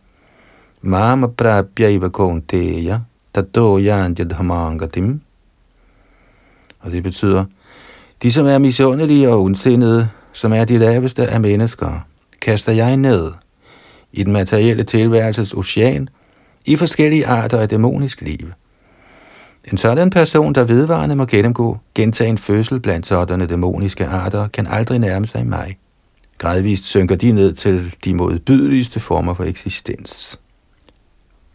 Mama 0.81 1.27
Prapyaiva 1.27 2.09
Konteya 2.09 2.99
Tato 3.33 3.77
Yantya 3.77 4.25
Og 6.79 6.91
det 6.91 7.03
betyder, 7.03 7.45
de 8.23 8.31
som 8.31 8.45
er 8.45 8.57
misundelige 8.57 9.29
og 9.29 9.41
ondsindede, 9.41 10.09
som 10.33 10.53
er 10.53 10.65
de 10.65 10.77
laveste 10.77 11.27
af 11.27 11.41
mennesker, 11.41 12.07
kaster 12.41 12.71
jeg 12.71 12.97
ned 12.97 13.31
i 14.11 14.23
den 14.23 14.33
materielle 14.33 14.83
tilværelses 14.83 15.53
ocean 15.53 16.09
i 16.65 16.75
forskellige 16.75 17.27
arter 17.27 17.59
af 17.59 17.69
dæmonisk 17.69 18.21
liv. 18.21 18.51
En 19.71 19.77
sådan 19.77 20.09
person, 20.09 20.53
der 20.53 20.63
vedvarende 20.63 21.15
må 21.15 21.25
gennemgå 21.25 21.77
gentagen 21.95 22.37
fødsel 22.37 22.79
blandt 22.79 23.07
sådanne 23.07 23.45
dæmoniske 23.45 24.05
arter, 24.05 24.47
kan 24.47 24.67
aldrig 24.67 24.99
nærme 24.99 25.27
sig 25.27 25.47
mig. 25.47 25.77
Gradvist 26.37 26.85
synker 26.85 27.15
de 27.15 27.31
ned 27.31 27.53
til 27.53 27.95
de 28.05 28.13
modbydeligste 28.13 28.99
former 28.99 29.33
for 29.33 29.43
eksistens. 29.43 30.39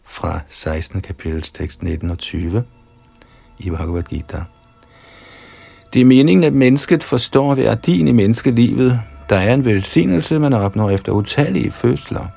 Fra 0.03 0.39
16. 0.49 1.01
kapitels 1.01 1.51
tekst 1.51 1.83
19 1.83 2.09
og 2.09 2.17
20 2.17 2.63
i 3.59 3.69
Bhagavad 3.69 4.03
Gita. 4.03 4.43
Det 5.93 6.01
er 6.01 6.05
meningen, 6.05 6.43
at 6.43 6.53
mennesket 6.53 7.03
forstår 7.03 7.55
værdien 7.55 8.07
i 8.07 8.11
menneskelivet, 8.11 8.99
der 9.29 9.35
er 9.35 9.53
en 9.53 9.65
velsignelse, 9.65 10.39
man 10.39 10.53
opnår 10.53 10.89
efter 10.89 11.11
utallige 11.11 11.71
fødsler. 11.71 12.27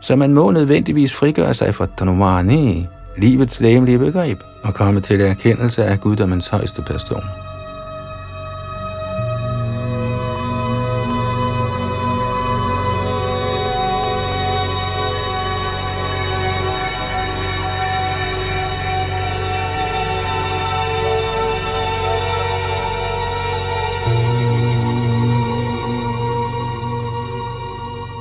Så 0.00 0.16
man 0.16 0.34
må 0.34 0.50
nødvendigvis 0.50 1.14
frigøre 1.14 1.54
sig 1.54 1.74
fra 1.74 1.86
Dhanumani, 1.98 2.86
livets 3.18 3.60
læmelige 3.60 3.98
begreb 3.98 4.40
og 4.64 4.74
komme 4.74 5.00
til 5.00 5.20
erkendelse 5.20 5.84
af 5.84 6.00
guddommens 6.00 6.48
højeste 6.48 6.82
person. 6.82 7.22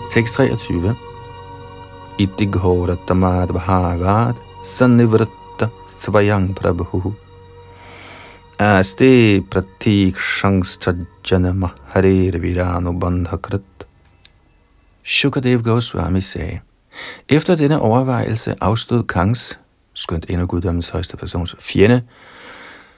Tekst 0.09 0.33
23. 0.33 0.95
Itti 2.19 2.45
Ghora 2.45 2.95
Tamad 3.07 3.47
bhagat 3.47 4.46
sanivratta 4.67 5.69
svayang 5.99 6.55
prabhu 6.55 7.13
Aste 8.59 9.41
pratik 9.51 10.17
shangstajana 10.19 11.69
harir 11.93 12.41
virano. 12.41 12.91
Shukadev 15.03 15.63
Goswami 15.63 16.21
sagde, 16.21 16.59
efter 17.29 17.55
denne 17.55 17.79
overvejelse 17.79 18.55
afstod 18.61 19.03
Kangs, 19.03 19.59
skønt 19.93 20.25
endnu 20.29 20.45
guddommens 20.45 20.89
højste 20.89 21.17
persons 21.17 21.55
fjende, 21.59 22.01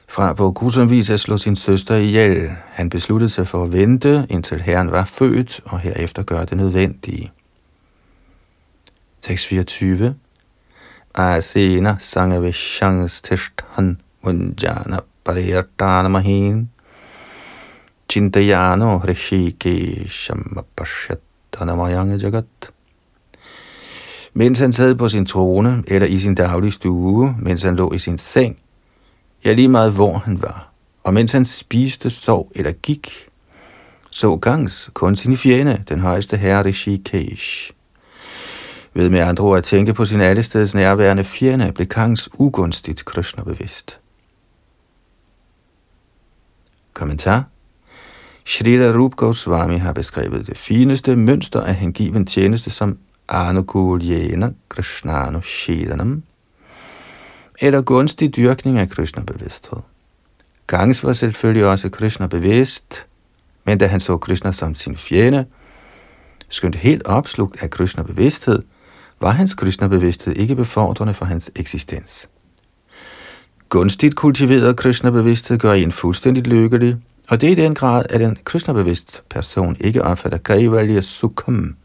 fra 0.07 0.33
på 0.33 0.51
grusom 0.51 0.89
vis 0.89 1.09
at 1.09 1.19
slå 1.19 1.37
sin 1.37 1.55
søster 1.55 1.95
ihjel. 1.95 2.51
Han 2.71 2.89
besluttede 2.89 3.29
sig 3.29 3.47
for 3.47 3.63
at 3.63 3.73
vente, 3.73 4.27
indtil 4.29 4.61
herren 4.61 4.91
var 4.91 5.05
født, 5.05 5.61
og 5.65 5.79
herefter 5.79 6.23
gøre 6.23 6.45
det 6.45 6.57
nødvendige. 6.57 7.31
Tekst 9.21 9.47
24. 9.47 10.15
Asena 11.19 11.97
sangavishyangs 11.99 13.21
tishthan 13.21 13.97
munjana 14.23 14.99
pariyartanamahin 15.25 16.67
chintayano 18.07 18.89
hrishikesham 19.03 20.41
apashyatanamayang 20.61 22.15
jagat. 22.23 22.71
Mens 24.33 24.59
han 24.59 24.73
sad 24.73 24.95
på 24.95 25.09
sin 25.09 25.25
trone 25.25 25.83
eller 25.87 26.07
i 26.07 26.19
sin 26.19 26.35
daglige 26.35 26.71
stue, 26.71 27.35
mens 27.39 27.63
han 27.63 27.75
lå 27.75 27.91
i 27.93 27.97
sin 27.97 28.17
seng, 28.17 28.57
ja 29.45 29.53
lige 29.53 29.67
meget 29.67 29.93
hvor 29.93 30.17
han 30.17 30.41
var, 30.41 30.71
og 31.03 31.13
mens 31.13 31.31
han 31.31 31.45
spiste, 31.45 32.09
sov 32.09 32.51
eller 32.55 32.71
gik, 32.71 33.11
så 34.11 34.35
Gangs 34.35 34.89
kun 34.93 35.15
sin 35.15 35.37
fjende, 35.37 35.83
den 35.89 35.99
højeste 35.99 36.37
herre 36.37 36.65
Rishikesh. 36.65 37.71
Ved 38.93 39.09
med 39.09 39.19
andre 39.19 39.43
ord 39.43 39.57
at 39.57 39.63
tænke 39.63 39.93
på 39.93 40.05
sin 40.05 40.21
allesteds 40.21 40.75
nærværende 40.75 41.23
fjende, 41.23 41.71
blev 41.71 41.87
Kangs 41.87 42.29
ugunstigt 42.33 43.05
Krishna 43.05 43.43
bevidst. 43.43 43.99
Kommentar 46.93 47.43
Shrila 48.45 48.91
Rup 48.91 49.15
Goswami 49.15 49.77
har 49.77 49.93
beskrevet 49.93 50.47
det 50.47 50.57
fineste 50.57 51.15
mønster 51.15 51.61
af 51.61 51.75
hengiven 51.75 52.25
tjeneste 52.25 52.69
som 52.69 52.97
Anukuljena 53.27 54.51
Krishnanu 54.69 55.41
Shelanam, 55.41 56.23
eller 57.59 57.81
gunstig 57.81 58.35
dyrkning 58.35 58.79
af 58.79 58.89
Krishna-bevidsthed. 58.89 59.77
Gangs 60.67 61.03
var 61.03 61.13
selvfølgelig 61.13 61.65
også 61.65 61.89
Krishna-bevidst, 61.89 63.05
men 63.63 63.77
da 63.77 63.87
han 63.87 63.99
så 63.99 64.17
Krishna 64.17 64.51
som 64.51 64.73
sin 64.73 64.97
fjende, 64.97 65.45
skønt 66.49 66.75
helt 66.75 67.03
opslugt 67.03 67.63
af 67.63 67.69
Krishna-bevidsthed, 67.69 68.63
var 69.21 69.31
hans 69.31 69.53
Krishna-bevidsthed 69.53 70.33
ikke 70.33 70.55
befordrende 70.55 71.13
for 71.13 71.25
hans 71.25 71.51
eksistens. 71.55 72.29
Gunstigt 73.69 74.15
kultiveret 74.15 74.77
Krishna-bevidsthed 74.77 75.57
gør 75.57 75.73
en 75.73 75.91
fuldstændig 75.91 76.47
lykkelig, 76.47 76.95
og 77.29 77.41
det 77.41 77.47
er 77.47 77.51
i 77.51 77.55
den 77.55 77.75
grad, 77.75 78.05
at 78.09 78.21
en 78.21 78.37
Krishna-bevidst 78.43 79.23
person 79.29 79.75
ikke 79.79 80.03
opfatter 80.03 80.37
Kaivalya 80.37 81.01
Sukham, 81.01 81.75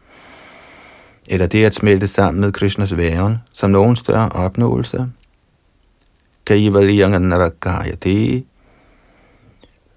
eller 1.26 1.46
det 1.46 1.64
at 1.64 1.74
smelte 1.74 2.08
sammen 2.08 2.40
med 2.40 2.52
Krishnas 2.52 2.96
væren, 2.96 3.36
som 3.52 3.70
nogen 3.70 3.96
større 3.96 4.28
opnåelse. 4.28 5.06
Kaivalya 6.46 7.18
Narakayati. 7.18 8.46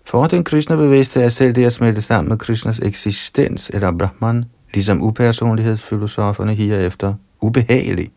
For 0.06 0.26
den 0.26 0.44
kristne 0.44 0.78
bevidste 0.78 1.22
er 1.22 1.30
selv 1.30 1.56
det 1.56 1.66
at 1.66 1.74
smelte 1.74 2.02
sammen 2.02 2.30
med 2.30 2.38
Krishnas 2.38 2.80
eksistens, 2.80 3.72
eller 3.74 3.92
Brahman, 3.92 4.46
ligesom 4.74 5.04
upersonlighedsfilosoferne 5.04 6.54
herefter, 6.54 7.14
ubehagelig. 7.42 8.12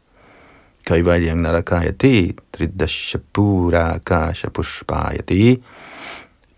Kaivalyang 0.86 1.40
narakayate, 1.40 2.32
tridashapura 2.52 3.94
akasha 3.94 4.48
pushpayate. 4.48 5.56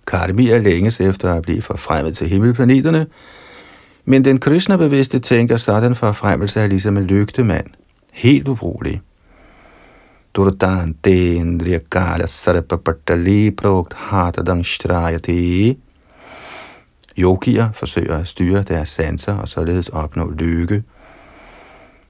Karmi 0.07 0.49
er 0.49 0.59
længes 0.59 1.01
efter 1.01 1.35
at 1.35 1.43
blive 1.43 1.63
forfremmet 1.63 2.17
til 2.17 2.29
himmelplaneterne, 2.29 3.07
men 4.05 4.25
den 4.25 4.41
Krishna-bevidste 4.41 5.19
tænker 5.19 5.57
sådan 5.57 5.95
forfremmelse 5.95 6.61
er 6.61 6.67
ligesom 6.67 6.97
en 6.97 7.05
lygtemand, 7.05 7.67
helt 8.13 8.49
ubrugelig. 8.49 9.03
Durdante 10.35 11.35
indriyakala 11.35 12.27
sarapapatali 12.27 13.51
prokt 13.51 13.95
hatadang 13.95 14.67
strayate. 14.67 15.77
Yogier 17.19 17.73
forsøger 17.73 18.19
at 18.19 18.29
styre 18.29 18.63
deres 18.63 18.89
sanser 18.89 19.35
og 19.35 19.49
således 19.49 19.89
opnå 19.89 20.31
lykke. 20.31 20.83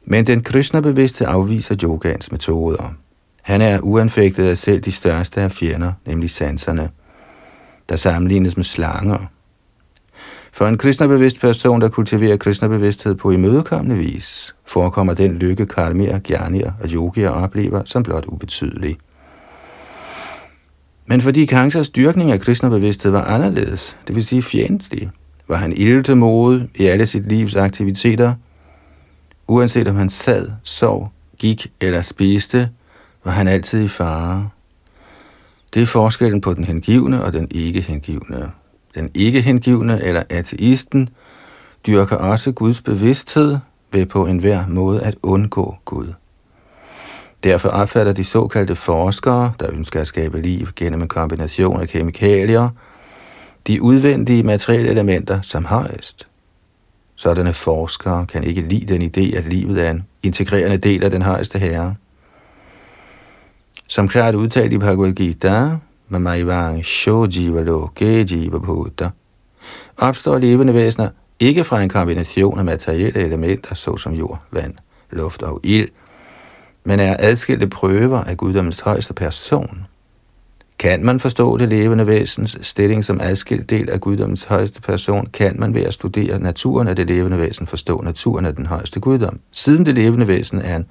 Men 0.04 0.26
den 0.26 0.42
Krishna-bevidste 0.42 1.26
afviser 1.26 1.76
yogans 1.82 2.32
metoder. 2.32 2.94
Han 3.42 3.60
er 3.60 3.80
uanfægtet 3.80 4.44
af 4.44 4.58
selv 4.58 4.80
de 4.80 4.92
største 4.92 5.40
af 5.40 5.52
fjender, 5.52 5.92
nemlig 6.06 6.30
sanserne, 6.30 6.90
der 7.88 7.96
sammenlignes 7.96 8.56
med 8.56 8.64
slanger. 8.64 9.18
For 10.52 10.66
en 10.66 10.78
kristnebevidst 10.78 11.40
person, 11.40 11.80
der 11.80 11.88
kultiverer 11.88 12.36
kristnebevidsthed 12.36 13.14
på 13.14 13.30
imødekommende 13.30 13.96
vis, 13.96 14.54
forekommer 14.66 15.14
den 15.14 15.32
lykke 15.32 15.66
karmier, 15.66 16.18
gjernier 16.18 16.72
og 16.82 16.88
yogier 16.88 17.30
oplever 17.30 17.82
som 17.84 18.02
blot 18.02 18.24
ubetydelig. 18.26 18.96
Men 21.06 21.20
fordi 21.20 21.46
Kangsas 21.46 21.90
dyrkning 21.90 22.32
af 22.32 22.40
kristnebevidsthed 22.40 23.10
var 23.10 23.24
anderledes, 23.24 23.96
det 24.06 24.14
vil 24.14 24.24
sige 24.24 24.42
fjendtlig, 24.42 25.10
var 25.48 25.56
han 25.56 25.72
ilde 25.76 26.02
til 26.02 26.16
mode 26.16 26.68
i 26.74 26.86
alle 26.86 27.06
sit 27.06 27.28
livs 27.28 27.56
aktiviteter. 27.56 28.34
Uanset 29.52 29.88
om 29.88 29.96
han 29.96 30.10
sad, 30.10 30.50
sov, 30.62 31.12
gik 31.38 31.72
eller 31.80 32.02
spiste, 32.02 32.70
var 33.24 33.32
han 33.32 33.48
altid 33.48 33.84
i 33.84 33.88
fare. 33.88 34.48
Det 35.74 35.82
er 35.82 35.86
forskellen 35.86 36.40
på 36.40 36.54
den 36.54 36.64
hengivne 36.64 37.24
og 37.24 37.32
den 37.32 37.48
ikke 37.50 37.80
hengivne. 37.80 38.50
Den 38.94 39.10
ikke 39.14 39.40
hengivne 39.40 40.02
eller 40.02 40.22
ateisten 40.30 41.08
dyrker 41.86 42.16
også 42.16 42.52
Guds 42.52 42.82
bevidsthed 42.82 43.58
ved 43.92 44.06
på 44.06 44.26
enhver 44.26 44.66
måde 44.66 45.02
at 45.02 45.14
undgå 45.22 45.76
Gud. 45.84 46.12
Derfor 47.44 47.68
opfatter 47.68 48.12
de 48.12 48.24
såkaldte 48.24 48.76
forskere, 48.76 49.52
der 49.60 49.70
ønsker 49.72 50.00
at 50.00 50.06
skabe 50.06 50.40
liv 50.40 50.66
gennem 50.76 51.02
en 51.02 51.08
kombination 51.08 51.80
af 51.80 51.88
kemikalier, 51.88 52.68
de 53.66 53.82
udvendige 53.82 54.42
materielle 54.42 54.90
elementer 54.90 55.42
som 55.42 55.64
højst 55.64 56.28
Sådanne 57.16 57.52
forskere 57.52 58.26
kan 58.26 58.44
ikke 58.44 58.60
lide 58.60 58.94
den 58.94 59.02
idé, 59.02 59.36
at 59.36 59.44
livet 59.44 59.86
er 59.86 59.90
en 59.90 60.06
integrerende 60.22 60.76
del 60.76 61.04
af 61.04 61.10
den 61.10 61.22
højeste 61.22 61.58
herre. 61.58 61.94
Som 63.86 64.08
klart 64.08 64.34
udtalt 64.34 64.72
i 64.72 64.78
Bhagavad 64.78 65.12
Gita, 65.12 65.70
Mamaivang 66.08 66.84
Shojiva 66.84 67.62
Loke 67.62 68.26
Jiva 68.30 68.58
Bhuta, 68.58 69.10
opstår 69.96 70.38
levende 70.38 70.74
væsener 70.74 71.08
ikke 71.40 71.64
fra 71.64 71.82
en 71.82 71.88
kombination 71.88 72.58
af 72.58 72.64
materielle 72.64 73.20
elementer, 73.20 73.74
såsom 73.74 74.12
jord, 74.12 74.42
vand, 74.50 74.74
luft 75.10 75.42
og 75.42 75.60
ild, 75.62 75.88
men 76.84 77.00
er 77.00 77.16
adskilte 77.18 77.66
prøver 77.66 78.24
af 78.24 78.36
guddommens 78.36 78.80
højeste 78.80 79.14
person. 79.14 79.86
Kan 80.82 81.04
man 81.04 81.20
forstå 81.20 81.56
det 81.56 81.68
levende 81.68 82.06
væsens 82.06 82.58
stilling 82.60 83.04
som 83.04 83.20
adskilt 83.20 83.70
del 83.70 83.90
af 83.90 84.00
guddommens 84.00 84.44
højeste 84.44 84.80
person, 84.80 85.26
kan 85.26 85.56
man 85.58 85.74
ved 85.74 85.82
at 85.82 85.94
studere 85.94 86.38
naturen 86.38 86.88
af 86.88 86.96
det 86.96 87.06
levende 87.06 87.38
væsen 87.38 87.66
forstå 87.66 88.00
naturen 88.00 88.46
af 88.46 88.54
den 88.54 88.66
højeste 88.66 89.00
guddom, 89.00 89.40
siden 89.52 89.86
det 89.86 89.94
levende 89.94 90.28
væsen 90.28 90.60
er 90.60 90.76
en 90.76 90.86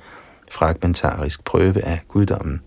fragmentarisk 0.52 1.44
prøve 1.44 1.86
af 1.86 2.00
guddommen. 2.08 2.62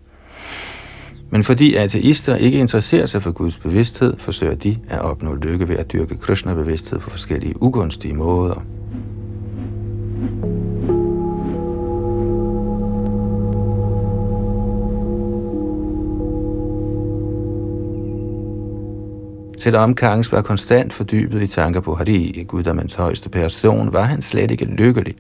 Men 1.31 1.45
fordi 1.45 1.75
ateister 1.75 2.37
ikke 2.37 2.59
interesserer 2.59 3.07
sig 3.07 3.23
for 3.23 3.33
Guds 3.33 3.59
bevidsthed, 3.59 4.15
forsøger 4.19 4.55
de 4.55 4.79
at 4.89 5.01
opnå 5.01 5.35
lykke 5.35 5.69
ved 5.69 5.77
at 5.77 5.93
dyrke 5.93 6.17
Krishna-bevidsthed 6.17 6.99
på 6.99 7.11
forskellige 7.11 7.63
ugunstige 7.63 8.15
måder. 8.15 8.65
Selvom 19.65 19.95
Kangs 19.95 20.33
var 20.33 20.43
konstant 20.43 20.93
fordybet 20.93 21.43
i 21.43 21.47
tanker 21.47 21.81
på 21.81 21.95
Hari, 21.95 22.45
guddommens 22.49 22.95
højeste 22.95 23.29
person, 23.29 23.93
var 23.93 24.03
han 24.03 24.23
slet 24.23 24.51
ikke 24.51 24.65
lykkelig. 24.65 25.15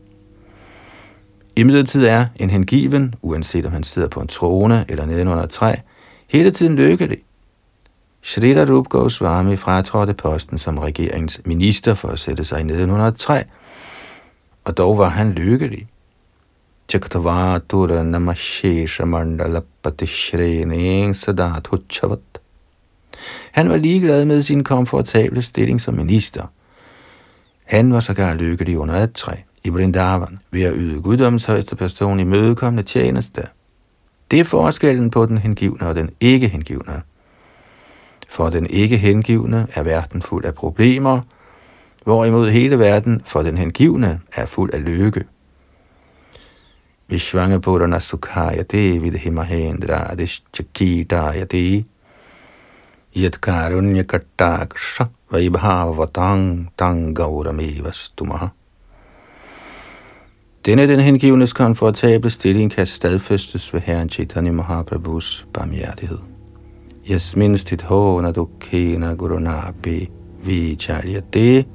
I 1.56 1.62
midlertid 1.62 2.06
er 2.06 2.26
en 2.36 2.50
hengiven, 2.50 3.14
uanset 3.22 3.66
om 3.66 3.72
han 3.72 3.84
sidder 3.84 4.08
på 4.08 4.20
en 4.20 4.28
trone 4.28 4.84
eller 4.88 5.06
nede 5.06 5.20
under 5.20 5.42
et 5.42 5.50
træ, 5.50 5.74
hele 6.28 6.50
tiden 6.50 6.76
lykkelig. 6.76 7.18
Shrita 8.22 8.64
Rup 8.64 8.88
Goswami 8.88 9.56
fratrådte 9.56 10.14
posten 10.14 10.58
som 10.58 10.78
regeringens 10.78 11.40
minister 11.44 11.94
for 11.94 12.08
at 12.08 12.18
sætte 12.18 12.44
sig 12.44 12.64
nedenunder 12.64 13.06
et 13.06 13.16
træ, 13.16 13.42
og 14.64 14.76
dog 14.76 14.98
var 14.98 15.08
han 15.08 15.32
lykkelig. 15.32 15.86
Chaktavatura 16.88 18.02
namashesha 18.02 19.04
mandala 19.04 19.60
patishrening 19.82 21.16
sadat. 21.16 22.33
Han 23.52 23.68
var 23.68 23.76
ligeglad 23.76 24.24
med 24.24 24.42
sin 24.42 24.64
komfortable 24.64 25.42
stilling 25.42 25.80
som 25.80 25.94
minister. 25.94 26.46
Han 27.64 27.92
var 27.92 28.00
sågar 28.00 28.34
lykkelig 28.34 28.78
under 28.78 28.94
et 28.94 29.12
træ. 29.12 29.34
i 29.64 29.70
Brindavan 29.70 30.38
ved 30.50 30.62
at 30.62 30.72
yde 30.76 31.02
guddommens 31.02 31.44
højeste 31.44 31.76
person 31.76 32.20
i 32.20 32.24
mødekommende 32.24 32.82
tjeneste. 32.82 33.42
Det 34.30 34.40
er 34.40 34.44
forskellen 34.44 35.10
på 35.10 35.26
den 35.26 35.38
hengivne 35.38 35.88
og 35.88 35.94
den 35.94 36.10
ikke 36.20 36.48
hengivne. 36.48 37.02
For 38.28 38.50
den 38.50 38.66
ikke 38.66 38.96
hengivne 38.96 39.66
er 39.74 39.82
verden 39.82 40.22
fuld 40.22 40.44
af 40.44 40.54
problemer, 40.54 41.20
hvorimod 42.04 42.50
hele 42.50 42.78
verden 42.78 43.22
for 43.24 43.42
den 43.42 43.58
hengivne 43.58 44.20
er 44.32 44.46
fuld 44.46 44.74
af 44.74 44.84
lykke. 44.84 45.24
Vishvangapurana 47.08 47.98
Sukhaya 47.98 48.62
Devi 48.62 49.18
Himahendra 49.18 50.12
Adishchakidaya 50.12 51.44
Devi 51.44 51.84
Yat 53.16 53.40
Karunya 53.40 54.02
Kataksha 54.02 55.04
Vaibhavatang 55.30 56.68
Tang 56.76 57.14
Denne 60.66 60.86
den 60.86 61.00
hengivnes 61.00 61.52
komfortable 61.52 62.30
stilling 62.30 62.72
kan 62.72 62.86
stadfæstes 62.86 63.74
ved 63.74 63.80
Herren 63.80 64.08
Chaitanya 64.08 64.52
Mahaprabhus 64.52 65.46
barmhjertighed. 65.52 66.18
Yasmin 67.10 67.58
stit 67.58 67.82
hona 67.82 68.32
dukkena 68.32 69.14
gurunabi 69.14 70.10
vicharya 70.44 71.20
det. 71.32 71.66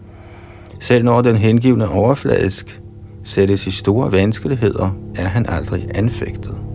Selv 0.80 1.06
når 1.06 1.22
den 1.22 1.36
hengivne 1.36 1.90
overfladisk 1.90 2.82
sættes 3.24 3.68
i 3.68 3.72
store 3.72 4.12
vanskeligheder, 4.12 4.92
er 5.16 5.28
han 5.28 5.46
aldrig 5.50 5.88
anfægtet. 5.96 6.69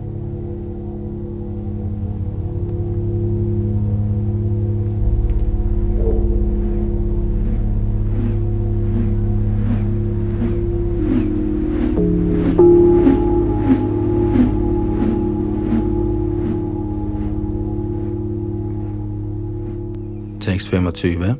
Tekst 20.95 21.03
25. 21.03 21.37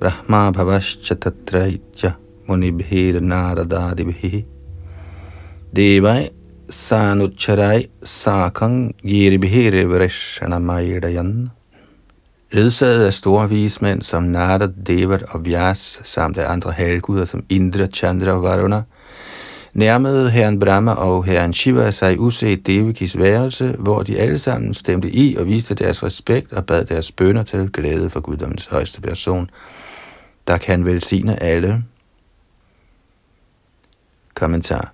Brahma 0.00 0.50
bhavascha 0.50 1.14
tatraitya 1.14 2.16
munibhir 2.48 3.20
naradadibhi 3.20 4.44
devai 5.72 6.30
sanucharai 6.68 7.88
sakang 8.02 8.92
girbhir 9.02 9.74
vrishanamaydayan. 9.86 11.50
Ledsaget 12.52 13.06
af 13.06 13.12
store 13.12 13.48
vismænd 13.48 14.02
som 14.02 14.22
Narad, 14.22 14.68
Devat 14.86 15.22
og 15.22 15.44
Vyas, 15.46 16.00
samt 16.04 16.38
af 16.38 16.52
andre 16.52 16.72
halvguder 16.72 17.24
som 17.24 17.44
Indra, 17.50 17.86
Chandra 17.86 18.32
og 18.32 18.42
Varuna, 18.42 18.82
nærmede 19.74 20.30
herren 20.30 20.58
Brahma 20.58 20.92
og 20.92 21.24
herren 21.24 21.54
Shiva 21.54 21.90
sig 21.90 22.20
uset 22.20 22.66
Devakis 22.66 23.18
værelse, 23.18 23.76
hvor 23.78 24.02
de 24.02 24.18
alle 24.18 24.38
sammen 24.38 24.74
stemte 24.74 25.10
i 25.10 25.36
og 25.36 25.46
viste 25.46 25.74
deres 25.74 26.02
respekt 26.02 26.52
og 26.52 26.66
bad 26.66 26.84
deres 26.84 27.12
bønder 27.12 27.42
til 27.42 27.72
glæde 27.72 28.10
for 28.10 28.20
guddommens 28.20 28.66
højeste 28.66 29.00
person, 29.00 29.50
der 30.46 30.58
kan 30.58 30.84
velsigne 30.84 31.42
alle. 31.42 31.84
Kommentar 34.34 34.92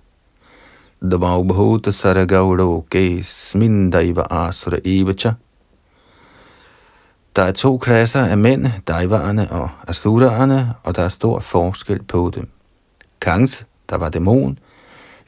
Dvaubhuta 1.01 1.91
saragauloke 1.91 3.23
smindaiva 3.23 4.23
asura 4.29 4.77
evacha 4.85 5.31
Der 7.35 7.43
er 7.43 7.51
to 7.51 7.77
klasser 7.77 8.25
af 8.25 8.37
mænd, 8.37 8.67
daivarerne 8.87 9.51
og 9.51 9.69
asuraerne, 9.87 10.73
og 10.83 10.95
der 10.95 11.01
er 11.01 11.09
stor 11.09 11.39
forskel 11.39 12.03
på 12.03 12.31
dem. 12.35 12.49
Kangs, 13.21 13.65
der 13.89 13.97
var 13.97 14.09
dæmon, 14.09 14.57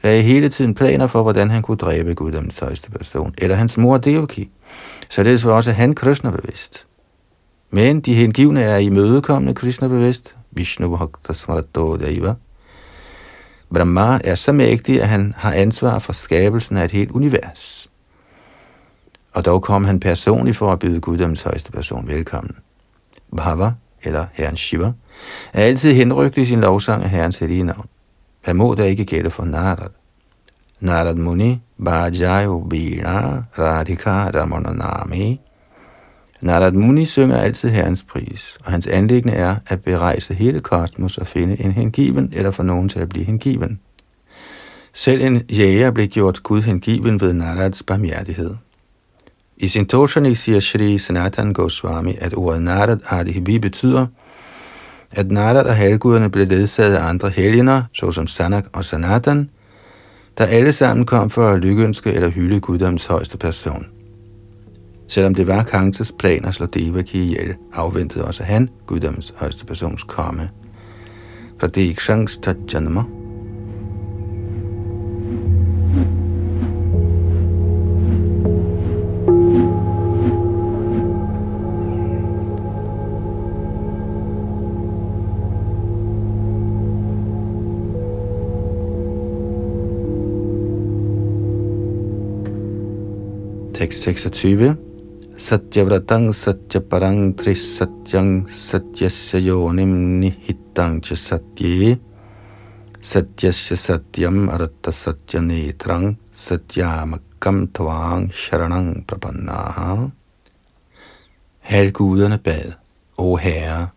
lagde 0.04 0.22
hele 0.22 0.48
tiden 0.48 0.74
planer 0.74 1.06
for, 1.06 1.22
hvordan 1.22 1.50
han 1.50 1.62
kunne 1.62 1.76
dræbe 1.76 2.14
guddommens 2.14 2.58
højeste 2.58 2.90
person, 2.90 3.34
eller 3.38 3.56
hans 3.56 3.78
mor 3.78 3.96
Devaki. 3.96 4.50
Således 5.10 5.44
var 5.44 5.52
også 5.52 5.72
han 5.72 5.94
Krishna 5.94 6.30
bevidst. 6.30 6.86
Men 7.70 8.00
de 8.00 8.14
hengivne 8.14 8.62
er 8.62 8.76
i 8.76 8.88
mødekommende 8.88 9.54
Krishna 9.54 9.88
bevidst, 9.88 10.36
Vishnu 10.50 10.96
Bhakta 10.96 11.32
Smarato 11.32 11.96
Deva. 11.96 12.34
Brahma 13.74 14.20
er 14.24 14.34
så 14.34 14.52
mægtig, 14.52 15.02
at 15.02 15.08
han 15.08 15.34
har 15.36 15.52
ansvar 15.52 15.98
for 15.98 16.12
skabelsen 16.12 16.76
af 16.76 16.84
et 16.84 16.90
helt 16.90 17.10
univers. 17.10 17.90
Og 19.32 19.44
dog 19.44 19.62
kom 19.62 19.84
han 19.84 20.00
personligt 20.00 20.56
for 20.56 20.72
at 20.72 20.78
byde 20.78 21.00
Guddoms 21.00 21.42
højeste 21.42 21.72
person 21.72 22.08
velkommen. 22.08 22.56
Bhava, 23.36 23.72
eller 24.02 24.26
Herren 24.32 24.56
Shiva, 24.56 24.92
er 25.52 25.64
altid 25.64 25.92
henrygt 25.92 26.38
i 26.38 26.44
sin 26.44 26.60
lovsang 26.60 27.02
af 27.02 27.10
Herrens 27.10 27.38
hellige 27.38 27.64
navn. 27.64 27.86
Hvad 28.44 28.54
må 28.54 28.74
der 28.74 28.84
ikke 28.84 29.04
gælde 29.04 29.30
for 29.30 29.44
Narad? 29.44 29.88
Narad 30.80 31.14
Muni, 31.14 31.60
Bajayo 31.84 32.66
Bina 32.70 33.42
Radhika 33.58 34.10
Ramananami. 34.10 35.40
Narad 36.40 36.72
Muni 36.72 37.04
synger 37.04 37.36
altid 37.36 37.68
Herrens 37.68 38.02
pris, 38.02 38.58
og 38.64 38.72
hans 38.72 38.86
anlæggende 38.86 39.36
er 39.36 39.56
at 39.66 39.82
berejse 39.82 40.34
hele 40.34 40.60
kosmos 40.60 41.18
og 41.18 41.26
finde 41.26 41.60
en 41.60 41.72
hengiven 41.72 42.32
eller 42.32 42.50
få 42.50 42.62
nogen 42.62 42.88
til 42.88 42.98
at 42.98 43.08
blive 43.08 43.24
hengiven. 43.24 43.80
Selv 44.94 45.22
en 45.22 45.42
jæger 45.52 45.90
blev 45.90 46.06
gjort 46.06 46.42
Gud 46.42 46.62
hengiven 46.62 47.20
ved 47.20 47.32
Narads 47.32 47.82
barmhjertighed. 47.82 48.54
I 49.56 49.68
sin 49.68 49.86
Toshani 49.86 50.34
siger 50.34 50.60
Shri 50.60 50.98
Sanatan 50.98 51.52
Goswami, 51.52 52.14
at 52.20 52.34
ordet 52.36 52.62
Narad 52.62 52.98
Adihivi 53.10 53.58
betyder– 53.58 54.06
at 55.16 55.30
Narad 55.30 55.66
og 55.66 55.76
halvguderne 55.76 56.30
blev 56.30 56.46
ledsaget 56.46 56.94
af 56.94 57.08
andre 57.08 57.28
helgener, 57.28 57.82
såsom 57.92 58.26
Sanak 58.26 58.64
og 58.72 58.84
Sanatan, 58.84 59.50
der 60.38 60.44
alle 60.46 60.72
sammen 60.72 61.06
kom 61.06 61.30
for 61.30 61.48
at 61.48 61.60
lykønske 61.60 62.12
eller 62.12 62.28
hylde 62.28 62.60
guddoms 62.60 63.06
højeste 63.06 63.38
person. 63.38 63.86
Selvom 65.08 65.34
det 65.34 65.46
var 65.46 65.62
Kantas 65.62 66.12
plan 66.18 66.44
at 66.44 66.54
slå 66.54 66.66
Devaki 66.66 67.22
ihjel, 67.22 67.54
afventede 67.72 68.24
også 68.24 68.42
han 68.42 68.68
guddoms 68.86 69.34
højeste 69.36 69.66
persons 69.66 70.02
komme. 70.02 70.50
For 71.60 71.66
det 71.66 71.82
er 71.84 71.88
ikke 71.88 72.02
chance, 72.02 72.40
at 72.46 72.56
6.26 93.94 94.76
Satyavrataṃ 95.38 96.32
satyaparaṃ 96.32 97.36
trisatyang 97.38 98.50
satyasya 98.50 99.38
yonim 99.48 100.20
nihitaṃ 100.20 101.00
cha 101.06 101.16
satye 101.16 101.98
satyasya 103.00 103.76
satyam 103.86 104.50
aratta 104.54 104.90
satya 104.92 105.40
netraṃ 105.40 106.16
satyamakkam 106.32 107.56
tvaṃ 107.74 108.34
sharanaṃ 108.42 109.06
prapannaha 109.06 110.10
Halvguderne 111.70 112.38
bad, 112.38 112.76
O 113.16 113.38
Herre, 113.38 113.92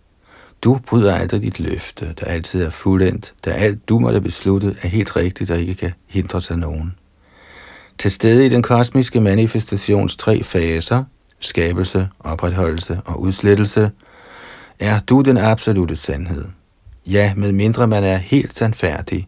du 0.61 0.79
bryder 0.79 1.15
aldrig 1.15 1.41
dit 1.41 1.59
løfte, 1.59 2.13
der 2.13 2.27
altid 2.27 2.61
er 2.61 2.69
fuldendt, 2.69 3.33
da 3.45 3.51
alt 3.51 3.89
du 3.89 3.99
måtte 3.99 4.21
beslutte 4.21 4.75
er 4.81 4.87
helt 4.87 5.15
rigtigt 5.15 5.51
og 5.51 5.59
ikke 5.59 5.75
kan 5.75 5.93
hindre 6.07 6.41
sig 6.41 6.57
nogen. 6.57 6.95
Til 7.99 8.11
stede 8.11 8.45
i 8.45 8.49
den 8.49 8.61
kosmiske 8.61 9.21
manifestations 9.21 10.15
tre 10.15 10.43
faser, 10.43 11.03
skabelse, 11.39 12.09
opretholdelse 12.19 13.01
og 13.05 13.21
udslettelse, 13.21 13.91
er 14.79 14.99
du 14.99 15.21
den 15.21 15.37
absolute 15.37 15.95
sandhed. 15.95 16.45
Ja, 17.05 17.33
med 17.35 17.51
mindre 17.51 17.87
man 17.87 18.03
er 18.03 18.17
helt 18.17 18.57
sandfærdig, 18.57 19.27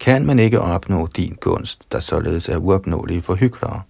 kan 0.00 0.26
man 0.26 0.38
ikke 0.38 0.60
opnå 0.60 1.08
din 1.16 1.36
gunst, 1.40 1.92
der 1.92 2.00
således 2.00 2.48
er 2.48 2.56
uopnåelig 2.56 3.24
for 3.24 3.34
hyklere. 3.34 3.82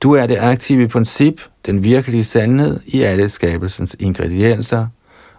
Du 0.00 0.12
er 0.12 0.26
det 0.26 0.36
aktive 0.36 0.88
princip, 0.88 1.40
den 1.66 1.84
virkelige 1.84 2.24
sandhed 2.24 2.80
i 2.86 3.02
alle 3.02 3.28
skabelsens 3.28 3.96
ingredienser, 3.98 4.86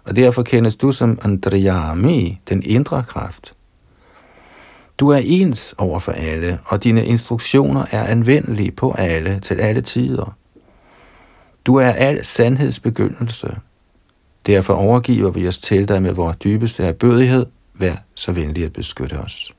og 0.04 0.16
derfor 0.16 0.42
kendes 0.42 0.76
du 0.76 0.92
som 0.92 1.18
Andriyami, 1.22 2.40
den 2.48 2.62
indre 2.62 3.04
kraft. 3.08 3.53
Du 4.98 5.08
er 5.08 5.20
ens 5.24 5.74
over 5.78 5.98
for 5.98 6.12
alle, 6.12 6.58
og 6.64 6.84
dine 6.84 7.06
instruktioner 7.06 7.84
er 7.90 8.04
anvendelige 8.04 8.72
på 8.72 8.92
alle 8.92 9.40
til 9.40 9.60
alle 9.60 9.80
tider. 9.80 10.36
Du 11.64 11.76
er 11.76 11.90
al 11.90 12.24
sandhedsbegyndelse. 12.24 13.56
Derfor 14.46 14.74
overgiver 14.74 15.30
vi 15.30 15.48
os 15.48 15.58
til 15.58 15.88
dig 15.88 16.02
med 16.02 16.12
vores 16.12 16.36
dybeste 16.36 16.82
erbødighed. 16.82 17.46
Vær 17.74 17.94
så 18.14 18.32
venlig 18.32 18.64
at 18.64 18.72
beskytte 18.72 19.14
os. 19.14 19.54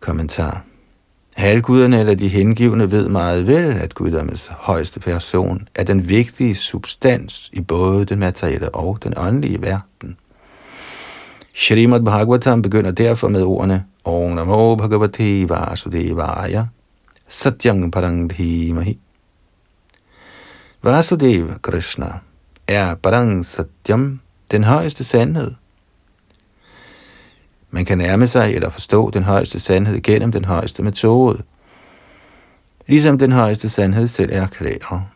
Kommentar. 0.00 0.64
Halvguderne 1.36 2.00
eller 2.00 2.14
de 2.14 2.28
hengivne 2.28 2.90
ved 2.90 3.08
meget 3.08 3.46
vel, 3.46 3.64
at 3.72 3.94
guddommens 3.94 4.46
højeste 4.46 5.00
person 5.00 5.68
er 5.74 5.84
den 5.84 6.08
vigtige 6.08 6.54
substans 6.54 7.50
i 7.52 7.60
både 7.60 8.04
den 8.04 8.18
materielle 8.18 8.74
og 8.74 8.98
den 9.02 9.14
åndelige 9.16 9.62
verden. 9.62 10.16
Shrimad 11.58 12.00
Bhagavatam 12.00 12.62
begynder 12.62 12.90
derfor 12.90 13.28
med 13.28 13.42
ordene 13.42 13.84
Om 14.04 14.30
Namo 14.30 14.74
Bhagavate 14.74 15.48
Vasudevaya 15.48 16.66
Satyang 17.28 17.92
Parang 17.92 18.30
Dhimahi. 18.30 18.98
Vasudev 20.82 21.58
Krishna 21.62 22.20
er 22.68 22.94
Parang 22.94 23.46
Satyam, 23.46 24.20
den 24.50 24.64
højeste 24.64 25.04
sandhed. 25.04 25.54
Man 27.70 27.84
kan 27.84 27.98
nærme 27.98 28.26
sig 28.26 28.54
eller 28.54 28.68
forstå 28.68 29.10
den 29.10 29.22
højeste 29.22 29.60
sandhed 29.60 30.02
gennem 30.02 30.32
den 30.32 30.44
højeste 30.44 30.82
metode, 30.82 31.42
ligesom 32.86 33.18
den 33.18 33.32
højeste 33.32 33.68
sandhed 33.68 34.08
selv 34.08 34.30
erklærer. 34.32 35.10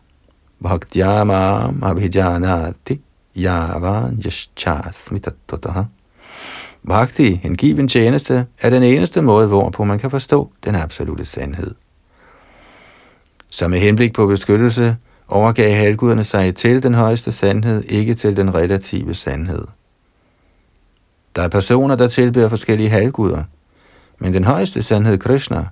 Bhaktyamam 0.62 1.82
abhijanati 1.82 3.00
yavan 3.36 4.22
yashchasmitatotaha. 4.24 5.82
Bhakti, 6.86 7.40
hengiven 7.42 7.88
tjeneste, 7.88 8.46
er 8.58 8.70
den 8.70 8.82
eneste 8.82 9.22
måde, 9.22 9.46
hvorpå 9.48 9.84
man 9.84 9.98
kan 9.98 10.10
forstå 10.10 10.52
den 10.64 10.74
absolute 10.74 11.24
sandhed. 11.24 11.74
Så 13.50 13.68
med 13.68 13.78
henblik 13.78 14.14
på 14.14 14.26
beskyttelse 14.26 14.96
overgav 15.28 15.74
halvguderne 15.74 16.24
sig 16.24 16.56
til 16.56 16.82
den 16.82 16.94
højeste 16.94 17.32
sandhed, 17.32 17.84
ikke 17.84 18.14
til 18.14 18.36
den 18.36 18.54
relative 18.54 19.14
sandhed. 19.14 19.64
Der 21.36 21.42
er 21.42 21.48
personer, 21.48 21.96
der 21.96 22.08
tilbeder 22.08 22.48
forskellige 22.48 22.90
halvguder, 22.90 23.44
men 24.18 24.34
den 24.34 24.44
højeste 24.44 24.82
sandhed, 24.82 25.18
Krishna, 25.18 25.68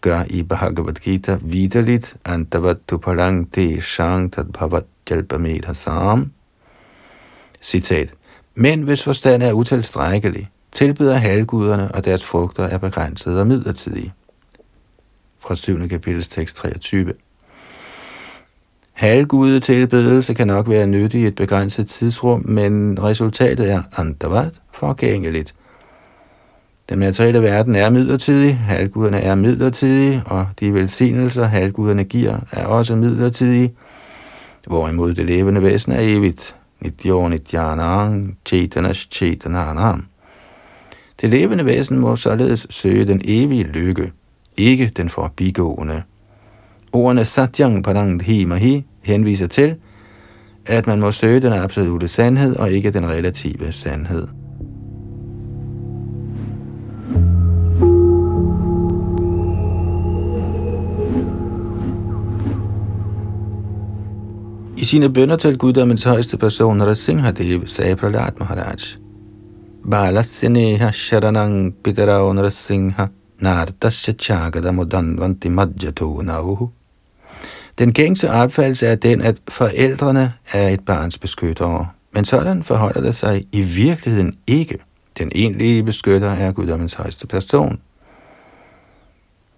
gør 0.00 0.24
i 0.30 0.42
Bhagavad 0.42 0.94
Gita 0.94 1.38
vidderligt, 1.42 2.16
antavattu 2.24 2.98
shang 3.02 3.52
shangtat 3.82 4.46
bhavat 4.52 4.84
hasam. 5.64 6.32
Citat. 7.62 8.12
Men 8.58 8.82
hvis 8.82 9.04
forstand 9.04 9.42
er 9.42 9.52
utilstrækkelig, 9.52 10.48
tilbyder 10.72 11.14
halvguderne, 11.14 11.90
og 11.94 12.04
deres 12.04 12.24
frugter 12.24 12.64
er 12.64 12.78
begrænsede 12.78 13.40
og 13.40 13.46
midlertidige. 13.46 14.12
Fra 15.40 15.54
7. 15.54 15.88
kapitels 15.88 16.28
tekst 16.28 16.56
23. 16.56 17.12
Halvgude 18.92 19.60
tilbedelse 19.60 20.34
kan 20.34 20.46
nok 20.46 20.68
være 20.68 20.86
nyttig 20.86 21.20
i 21.20 21.26
et 21.26 21.34
begrænset 21.34 21.88
tidsrum, 21.88 22.42
men 22.44 23.02
resultatet 23.02 23.70
er 23.70 23.82
andavat 23.96 24.52
forgængeligt. 24.72 25.54
Den 26.88 26.98
materielle 26.98 27.42
verden 27.42 27.74
er 27.74 27.90
midlertidig, 27.90 28.56
halvguderne 28.56 29.20
er 29.20 29.34
midlertidige, 29.34 30.22
og 30.26 30.46
de 30.60 30.74
velsignelser, 30.74 31.44
halvguderne 31.44 32.04
giver, 32.04 32.38
er 32.52 32.66
også 32.66 32.96
midlertidige, 32.96 33.74
hvorimod 34.66 35.14
det 35.14 35.26
levende 35.26 35.62
væsen 35.62 35.92
er 35.92 36.00
evigt. 36.00 36.56
Nityo 36.80 37.28
nityanang, 37.28 38.36
chetanas 38.48 39.06
chetananam. 39.10 40.06
Det 41.20 41.30
levende 41.30 41.66
væsen 41.66 41.98
må 41.98 42.16
således 42.16 42.66
søge 42.70 43.04
den 43.04 43.20
evige 43.24 43.64
lykke, 43.64 44.12
ikke 44.56 44.92
den 44.96 45.08
forbigående. 45.08 46.02
Ordene 46.92 47.24
satyang 47.24 47.84
padang 47.84 48.20
Dhimahi 48.20 48.84
henviser 49.02 49.46
til, 49.46 49.76
at 50.66 50.86
man 50.86 51.00
må 51.00 51.10
søge 51.10 51.40
den 51.40 51.52
absolute 51.52 52.08
sandhed 52.08 52.56
og 52.56 52.70
ikke 52.70 52.90
den 52.90 53.08
relative 53.08 53.72
sandhed. 53.72 54.28
Sine 64.86 65.12
bønder 65.12 65.36
til 65.36 65.58
guddommens 65.58 66.02
højeste 66.02 66.38
person, 66.38 66.82
Rasimhadev, 66.82 67.66
sagde 67.66 67.96
Pralat 67.96 68.38
Maharaj, 68.38 68.76
Balasyaneha 69.90 70.92
Sharanang 70.92 71.74
Pitarao 71.84 72.32
Narasimha 72.32 73.06
Nardasya 73.38 74.14
Chagadamodanvanti 74.14 75.48
Madjato 75.48 76.20
Nauhu. 76.22 76.70
Den 77.78 77.92
gængse 77.92 78.30
opfattelse 78.30 78.86
er 78.86 78.94
den, 78.94 79.22
at 79.22 79.36
forældrene 79.48 80.32
er 80.52 80.68
et 80.68 80.80
barns 80.80 81.18
beskyttere, 81.18 81.88
men 82.12 82.24
sådan 82.24 82.62
forholder 82.62 83.00
det 83.00 83.14
sig 83.14 83.44
i 83.52 83.62
virkeligheden 83.62 84.36
ikke. 84.46 84.78
Den 85.18 85.32
egentlige 85.34 85.82
beskytter 85.82 86.30
er 86.30 86.52
guddommens 86.52 86.94
højeste 86.94 87.26
person. 87.26 87.80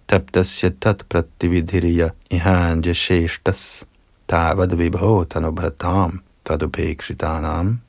Tabdasya 0.09 0.69
tat 0.81 1.03
pratividhiriya 1.09 2.09
ihanja 2.29 2.93
sheshtas 2.93 3.85
tavad 4.29 4.75
vibhotanubhratam 4.75 6.21
tadupekshitanam. 6.45 7.79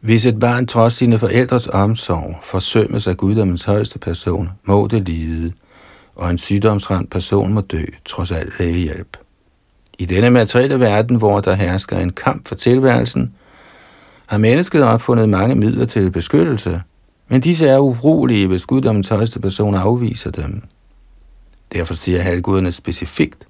Hvis 0.00 0.26
et 0.26 0.40
barn 0.40 0.66
trods 0.66 0.94
sine 0.94 1.18
forældres 1.18 1.66
omsorg 1.66 2.36
forsømmes 2.42 3.06
af 3.06 3.16
guddommens 3.16 3.64
højeste 3.64 3.98
person, 3.98 4.50
må 4.64 4.86
det 4.86 5.08
lide, 5.08 5.52
og 6.14 6.30
en 6.30 6.38
sygdomsramt 6.38 7.10
person 7.10 7.52
må 7.52 7.60
dø 7.60 7.84
trods 8.04 8.30
al 8.30 8.52
lægehjælp. 8.58 9.16
I 9.98 10.04
denne 10.04 10.30
materielle 10.30 10.80
verden, 10.80 11.16
hvor 11.16 11.40
der 11.40 11.54
hersker 11.54 11.98
en 11.98 12.12
kamp 12.12 12.48
for 12.48 12.54
tilværelsen, 12.54 13.34
har 14.26 14.38
mennesket 14.38 14.82
opfundet 14.82 15.28
mange 15.28 15.54
midler 15.54 15.86
til 15.86 16.10
beskyttelse, 16.10 16.82
men 17.28 17.40
disse 17.40 17.66
er 17.66 17.78
ubrugelige, 17.78 18.46
hvis 18.46 18.66
guddommens 18.66 19.08
højeste 19.08 19.40
person 19.40 19.74
afviser 19.74 20.30
dem. 20.30 20.62
Derfor 21.72 21.94
siger 21.94 22.22
halvguderne 22.22 22.72
specifikt, 22.72 23.46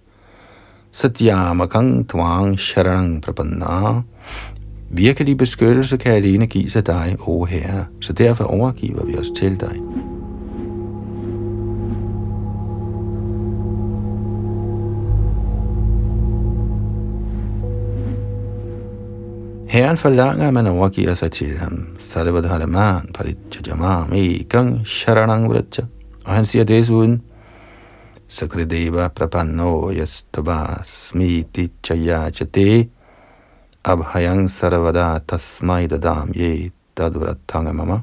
Satyama 0.99 1.67
Dvang 2.11 2.59
Sharanang 2.59 3.23
Prapanna. 3.23 4.03
Virkelig 4.91 5.37
beskyttelse 5.37 5.97
kan 5.97 6.13
alene 6.13 6.47
gives 6.47 6.77
af 6.77 6.85
dig, 6.85 7.17
o 7.21 7.45
Herre, 7.45 7.87
så 8.01 8.13
derfor 8.13 8.45
overgiver 8.45 9.05
vi 9.05 9.19
os 9.19 9.31
til 9.31 9.61
dig. 9.61 9.77
Herren 19.69 19.97
forlanger, 19.97 20.49
at 20.49 20.55
man 20.55 20.67
overgiver 20.67 21.15
sig 21.15 21.33
til 21.33 21.59
ham. 21.59 21.87
Sarvadharaman 21.99 23.09
parijajamam 23.15 24.13
ekang 24.13 24.87
sharanang 24.87 25.49
vraja. 25.49 25.87
Og 26.25 26.33
han 26.33 26.45
siger 26.45 26.65
desuden, 26.65 27.23
Sakrideva 28.29 29.09
prapanno 29.09 29.91
yastava 29.91 30.83
smiti 30.85 31.71
chayachate 31.83 32.89
abhayang 33.85 34.49
sarvada 34.51 35.21
tasmai 35.27 35.89
dadam 35.89 36.33
ye 36.35 36.71
dadvratanga 36.97 37.73
mama. 37.73 38.01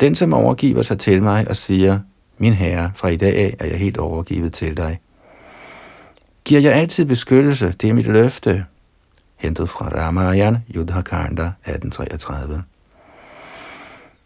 Den, 0.00 0.14
som 0.14 0.34
overgiver 0.34 0.82
sig 0.82 0.98
til 0.98 1.22
mig 1.22 1.48
og 1.48 1.56
siger, 1.56 1.98
min 2.38 2.52
herre, 2.52 2.92
fra 2.94 3.08
i 3.08 3.16
dag 3.16 3.36
af 3.36 3.56
er 3.58 3.66
jeg 3.66 3.78
helt 3.78 3.98
overgivet 3.98 4.52
til 4.52 4.76
dig. 4.76 5.00
Giver 6.44 6.60
jeg 6.60 6.72
altid 6.72 7.04
beskyttelse, 7.04 7.72
det 7.80 7.88
er 7.90 7.94
mit 7.94 8.06
løfte. 8.06 8.64
Hentet 9.36 9.68
fra 9.68 9.88
Ramayana, 9.88 10.60
Yudhakanda, 10.74 11.52
1833. 11.64 12.62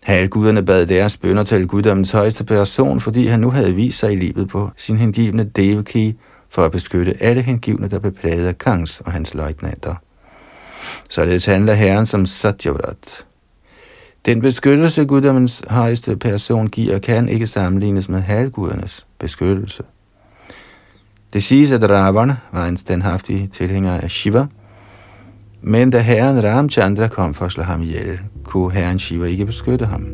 Halvguderne 0.04 0.64
bad 0.64 0.86
deres 0.86 1.16
bønder 1.16 1.44
til 1.44 1.66
guddommens 1.66 2.10
højeste 2.10 2.44
person, 2.44 3.00
fordi 3.00 3.26
han 3.26 3.40
nu 3.40 3.50
havde 3.50 3.74
vist 3.74 3.98
sig 3.98 4.12
i 4.12 4.16
livet 4.16 4.48
på 4.48 4.70
sin 4.76 4.96
hengivne 4.98 5.44
Devaki 5.44 6.14
for 6.48 6.64
at 6.64 6.72
beskytte 6.72 7.22
alle 7.22 7.42
hengivne, 7.42 7.88
der 7.88 7.98
blev 7.98 8.12
plaget 8.12 8.46
af 8.46 8.58
Kangs 8.58 9.00
og 9.00 9.12
hans 9.12 9.34
løjtnanter. 9.34 9.94
Således 11.08 11.44
handler 11.44 11.74
Herren 11.74 12.06
som 12.06 12.26
Satyavrat. 12.26 13.26
Den 14.26 14.40
beskyttelse, 14.40 15.04
guddommens 15.04 15.62
højeste 15.68 16.16
person 16.16 16.66
giver, 16.66 16.98
kan 16.98 17.28
ikke 17.28 17.46
sammenlignes 17.46 18.08
med 18.08 18.20
halvgudernes 18.20 19.06
beskyttelse. 19.18 19.82
Det 21.32 21.42
siges, 21.42 21.72
at 21.72 21.90
Ravana 21.90 22.36
var 22.52 22.66
en 22.66 22.76
standhaftig 22.76 23.48
tilhænger 23.52 24.00
af 24.00 24.10
Shiva, 24.10 24.46
men 25.66 25.90
da 25.90 25.98
herren 25.98 26.44
Ramchandra 26.44 27.08
kom 27.08 27.34
for 27.34 27.44
at 27.44 27.52
slå 27.52 27.62
ham 27.62 27.82
ihjel, 27.82 28.20
kunne 28.44 28.72
herren 28.72 28.98
Shiva 28.98 29.26
ikke 29.26 29.46
beskytte 29.46 29.86
ham. 29.86 30.08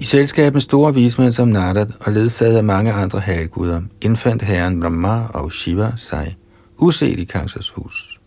I 0.00 0.04
selskab 0.04 0.52
med 0.52 0.60
store 0.60 0.94
vismænd 0.94 1.32
som 1.32 1.48
Narad 1.48 1.86
og 2.00 2.12
ledsaget 2.12 2.56
af 2.56 2.64
mange 2.64 2.92
andre 2.92 3.20
halvguder, 3.20 3.82
indfandt 4.00 4.42
herren 4.42 4.80
Brahma 4.80 5.26
og 5.34 5.52
Shiva 5.52 5.92
sig 5.96 6.36
uset 6.78 7.18
i 7.18 7.24
Kangsas 7.24 7.70
hus. 7.70 8.20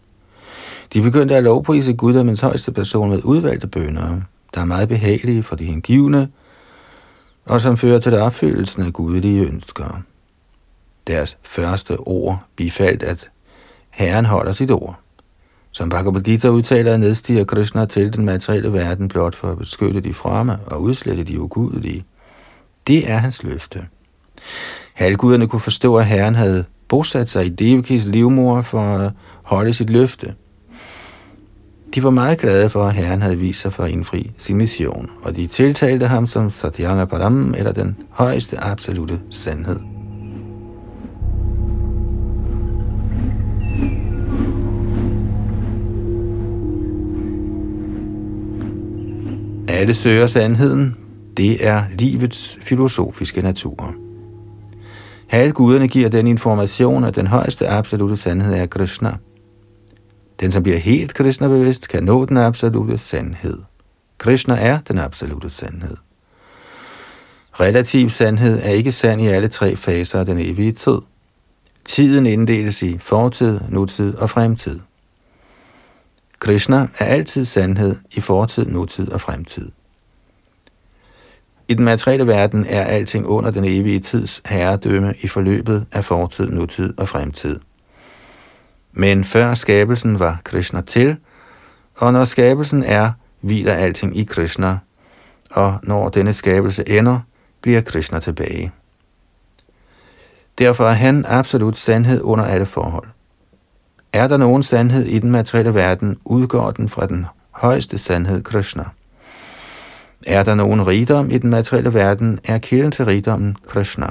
De 0.93 1.01
begyndte 1.01 1.35
at 1.35 1.43
lovprise 1.43 1.93
guddommens 1.93 2.41
højeste 2.41 2.71
person 2.71 3.09
med 3.09 3.21
udvalgte 3.23 3.67
bønder, 3.67 4.21
der 4.55 4.61
er 4.61 4.65
meget 4.65 4.89
behagelige 4.89 5.43
for 5.43 5.55
de 5.55 5.65
hengivne, 5.65 6.27
og 7.49 7.61
som 7.61 7.77
fører 7.77 7.99
til 7.99 8.17
opfyldelsen 8.17 8.83
af 8.83 8.93
gudelige 8.93 9.45
ønsker. 9.45 10.01
Deres 11.07 11.37
første 11.43 11.97
ord 11.97 12.43
bifaldt, 12.55 13.03
at 13.03 13.29
Herren 13.89 14.25
holder 14.25 14.51
sit 14.51 14.71
ord. 14.71 14.99
Som 15.71 15.89
Bhagavad 15.89 16.21
Gita 16.21 16.49
udtaler, 16.49 16.97
nedstiger 16.97 17.43
Krishna 17.43 17.85
til 17.85 18.13
den 18.13 18.25
materielle 18.25 18.73
verden 18.73 19.07
blot 19.07 19.35
for 19.35 19.47
at 19.47 19.57
beskytte 19.57 20.01
de 20.01 20.13
fremme 20.13 20.59
og 20.65 20.81
udslette 20.81 21.23
de 21.23 21.41
ugudelige. 21.41 22.05
Det 22.87 23.09
er 23.09 23.17
hans 23.17 23.43
løfte. 23.43 23.87
Halvguderne 24.93 25.47
kunne 25.47 25.59
forstå, 25.59 25.97
at 25.97 26.05
Herren 26.05 26.35
havde 26.35 26.65
bosat 26.87 27.29
sig 27.29 27.45
i 27.45 27.49
Devakis 27.49 28.05
livmor 28.05 28.61
for 28.61 28.81
at 28.81 29.11
holde 29.43 29.73
sit 29.73 29.89
løfte. 29.89 30.35
De 31.95 32.03
var 32.03 32.09
meget 32.09 32.37
glade 32.37 32.69
for, 32.69 32.83
at 32.83 32.93
Herren 32.93 33.21
havde 33.21 33.37
vist 33.39 33.61
sig 33.61 33.73
for 33.73 33.83
at 33.83 33.91
indfri 33.91 34.31
sin 34.37 34.57
mission, 34.57 35.09
og 35.23 35.35
de 35.35 35.47
tiltalte 35.47 36.07
ham 36.07 36.25
som 36.25 36.49
Satyanga 36.49 37.05
Param, 37.05 37.53
eller 37.57 37.71
den 37.71 37.97
højeste 38.09 38.59
absolute 38.59 39.19
sandhed. 39.29 39.79
Alle 49.67 49.93
søger 49.93 50.27
sandheden. 50.27 50.97
Det 51.37 51.67
er 51.67 51.83
livets 51.97 52.57
filosofiske 52.61 53.41
natur. 53.41 53.95
Halvguderne 55.27 55.87
giver 55.87 56.09
den 56.09 56.27
information, 56.27 57.03
at 57.03 57.15
den 57.15 57.27
højeste 57.27 57.67
absolute 57.67 58.15
sandhed 58.15 58.53
er 58.53 58.65
Krishna. 58.65 59.17
Den, 60.39 60.51
som 60.51 60.63
bliver 60.63 60.77
helt 60.77 61.13
Krishna-bevidst, 61.13 61.89
kan 61.89 62.03
nå 62.03 62.25
den 62.25 62.37
absolute 62.37 62.97
sandhed. 62.97 63.57
Krishna 64.17 64.55
er 64.55 64.79
den 64.87 64.97
absolute 64.97 65.49
sandhed. 65.49 65.97
Relativ 67.59 68.09
sandhed 68.09 68.59
er 68.63 68.69
ikke 68.69 68.91
sand 68.91 69.21
i 69.21 69.27
alle 69.27 69.47
tre 69.47 69.75
faser 69.75 70.19
af 70.19 70.25
den 70.25 70.39
evige 70.39 70.71
tid. 70.71 70.97
Tiden 71.85 72.25
inddeles 72.25 72.81
i 72.83 72.97
fortid, 72.97 73.59
nutid 73.69 74.15
og 74.15 74.29
fremtid. 74.29 74.79
Krishna 76.39 76.87
er 76.99 77.05
altid 77.05 77.45
sandhed 77.45 77.95
i 78.11 78.21
fortid, 78.21 78.65
nutid 78.65 79.11
og 79.11 79.21
fremtid. 79.21 79.71
I 81.67 81.73
den 81.73 81.85
materielle 81.85 82.27
verden 82.27 82.65
er 82.65 82.83
alting 82.83 83.25
under 83.25 83.51
den 83.51 83.63
evige 83.63 83.99
tids 83.99 84.41
herredømme 84.45 85.13
i 85.21 85.27
forløbet 85.27 85.85
af 85.91 86.05
fortid, 86.05 86.49
nutid 86.49 86.93
og 86.97 87.09
fremtid. 87.09 87.59
Men 88.93 89.23
før 89.23 89.53
skabelsen 89.53 90.19
var 90.19 90.41
Krishna 90.43 90.81
til, 90.81 91.17
og 91.95 92.13
når 92.13 92.25
skabelsen 92.25 92.83
er, 92.83 93.11
hviler 93.41 93.73
alting 93.73 94.17
i 94.17 94.23
Krishna, 94.23 94.77
og 95.51 95.79
når 95.83 96.09
denne 96.09 96.33
skabelse 96.33 96.89
ender, 96.89 97.19
bliver 97.61 97.81
Krishna 97.81 98.19
tilbage. 98.19 98.71
Derfor 100.57 100.85
er 100.87 100.93
han 100.93 101.25
absolut 101.27 101.77
sandhed 101.77 102.21
under 102.21 102.45
alle 102.45 102.65
forhold. 102.65 103.07
Er 104.13 104.27
der 104.27 104.37
nogen 104.37 104.63
sandhed 104.63 105.05
i 105.05 105.19
den 105.19 105.31
materielle 105.31 105.73
verden, 105.73 106.17
udgår 106.25 106.71
den 106.71 106.89
fra 106.89 107.05
den 107.05 107.25
højeste 107.51 107.97
sandhed 107.97 108.43
Krishna. 108.43 108.83
Er 110.27 110.43
der 110.43 110.55
nogen 110.55 110.87
rigdom 110.87 111.31
i 111.31 111.37
den 111.37 111.49
materielle 111.49 111.93
verden, 111.93 112.39
er 112.43 112.57
kilden 112.57 112.91
til 112.91 113.05
rigdommen 113.05 113.55
Krishna. 113.67 114.07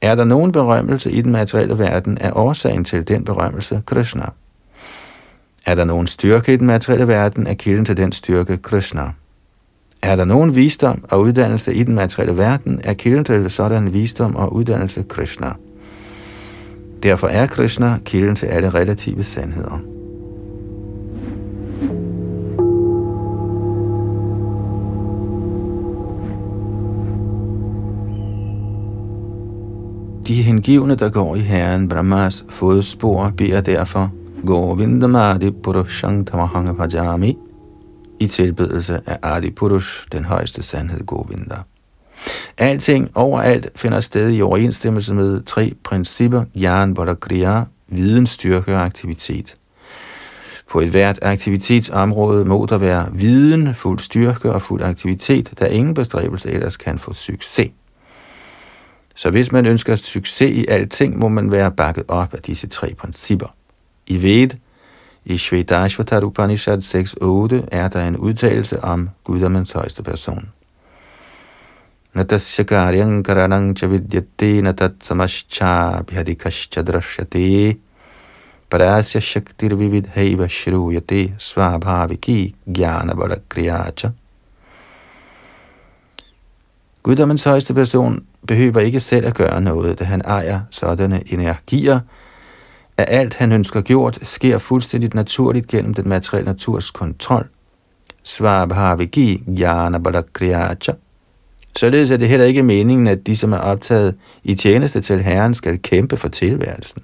Er 0.00 0.14
der 0.14 0.24
nogen 0.24 0.52
berømmelse 0.52 1.12
i 1.12 1.22
den 1.22 1.32
materielle 1.32 1.78
verden, 1.78 2.18
er 2.20 2.36
årsagen 2.36 2.84
til 2.84 3.08
den 3.08 3.24
berømmelse 3.24 3.82
Krishna. 3.86 4.24
Er 5.66 5.74
der 5.74 5.84
nogen 5.84 6.06
styrke 6.06 6.52
i 6.52 6.56
den 6.56 6.66
materielle 6.66 7.08
verden, 7.08 7.46
er 7.46 7.54
kilden 7.54 7.84
til 7.84 7.96
den 7.96 8.12
styrke 8.12 8.56
Krishna. 8.56 9.12
Er 10.02 10.16
der 10.16 10.24
nogen 10.24 10.54
visdom 10.54 11.04
og 11.10 11.20
uddannelse 11.20 11.74
i 11.74 11.82
den 11.82 11.94
materielle 11.94 12.38
verden, 12.38 12.80
er 12.84 12.94
kilden 12.94 13.24
til 13.24 13.50
sådan 13.50 13.92
visdom 13.92 14.36
og 14.36 14.52
uddannelse 14.52 15.04
Krishna. 15.08 15.52
Derfor 17.02 17.28
er 17.28 17.46
Krishna 17.46 17.98
kilden 18.04 18.36
til 18.36 18.46
alle 18.46 18.70
relative 18.70 19.24
sandheder. 19.24 19.97
De 30.28 30.42
hengivne, 30.42 30.94
der 30.94 31.10
går 31.10 31.36
i 31.36 31.40
Herren 31.40 31.88
Brahmas 31.88 32.44
fodspor, 32.48 33.32
beder 33.36 33.60
derfor 33.60 34.10
Govindamadi 34.46 35.50
Purushantamahanga 35.50 36.72
Pajami 36.72 37.38
i 38.20 38.26
tilbedelse 38.26 39.00
af 39.06 39.18
Adi 39.22 39.50
Purush, 39.50 40.06
den 40.12 40.24
højeste 40.24 40.62
sandhed 40.62 41.06
Govinda. 41.06 41.56
Alting 42.58 43.10
overalt 43.14 43.68
finder 43.76 44.00
sted 44.00 44.32
i 44.32 44.42
overensstemmelse 44.42 45.14
med 45.14 45.42
tre 45.42 45.72
principper, 45.84 46.44
Jnana 46.54 46.92
Bodhakriya, 46.92 47.50
Kriya, 47.50 47.64
viden, 47.88 48.26
styrke 48.26 48.74
og 48.74 48.84
aktivitet. 48.84 49.54
På 50.70 50.80
et 50.80 50.88
hvert 50.88 51.18
aktivitetsområde 51.22 52.44
må 52.44 52.66
der 52.68 52.78
være 52.78 53.06
viden, 53.12 53.74
fuld 53.74 53.98
styrke 53.98 54.52
og 54.52 54.62
fuld 54.62 54.82
aktivitet, 54.82 55.52
da 55.60 55.66
ingen 55.66 55.94
bestræbelse 55.94 56.50
ellers 56.50 56.76
kan 56.76 56.98
få 56.98 57.12
succes. 57.12 57.70
Så 59.18 59.30
hvis 59.30 59.52
man 59.52 59.66
ønsker 59.66 59.96
succes 59.96 60.50
i 60.50 60.66
alting, 60.68 61.18
må 61.18 61.28
man 61.28 61.52
være 61.52 61.70
bakket 61.70 62.04
op 62.08 62.34
af 62.34 62.38
disse 62.42 62.66
tre 62.66 62.94
principper. 62.94 63.54
I 64.06 64.22
Ved, 64.22 64.48
i 65.24 65.38
Shvedashvatar 65.38 66.24
Upanishad 66.24 66.78
6.8, 66.82 67.68
er 67.72 67.88
der 67.88 68.08
en 68.08 68.16
udtalelse 68.16 68.84
om 68.84 69.10
guddommens 69.24 69.72
højeste 69.72 70.02
person. 70.02 70.48
Natasya 72.14 72.64
karyang 72.64 73.24
karanang 73.24 73.76
chavidyate 73.76 74.60
natat 74.60 74.92
samascha 75.02 76.02
bhadikascha 76.02 76.82
drashyate 76.82 77.76
parasya 78.70 79.20
shaktir 79.20 79.74
vividhaiva 79.74 80.48
shruyate 80.48 81.34
svabhaviki 81.38 82.54
gyanabala 82.74 83.34
balakriyacha. 83.34 84.10
Guddommens 87.02 87.44
højeste 87.44 87.74
person 87.74 88.24
behøver 88.46 88.80
ikke 88.80 89.00
selv 89.00 89.26
at 89.26 89.34
gøre 89.34 89.60
noget, 89.60 89.98
da 89.98 90.04
han 90.04 90.20
ejer 90.24 90.60
sådanne 90.70 91.32
energier, 91.32 92.00
at 92.96 93.04
alt 93.08 93.34
han 93.34 93.52
ønsker 93.52 93.80
gjort, 93.80 94.18
sker 94.22 94.58
fuldstændigt 94.58 95.14
naturligt 95.14 95.66
gennem 95.66 95.94
den 95.94 96.08
materielle 96.08 96.50
naturs 96.50 96.90
kontrol. 96.90 97.48
Svabhavigi 98.24 99.42
jnana 99.46 99.98
balakriyacha. 99.98 100.92
Således 101.76 102.10
er 102.10 102.16
det 102.16 102.28
heller 102.28 102.46
ikke 102.46 102.62
meningen, 102.62 103.06
at 103.06 103.26
de, 103.26 103.36
som 103.36 103.52
er 103.52 103.58
optaget 103.58 104.14
i 104.44 104.54
tjeneste 104.54 105.00
til 105.00 105.22
Herren, 105.22 105.54
skal 105.54 105.82
kæmpe 105.82 106.16
for 106.16 106.28
tilværelsen. 106.28 107.02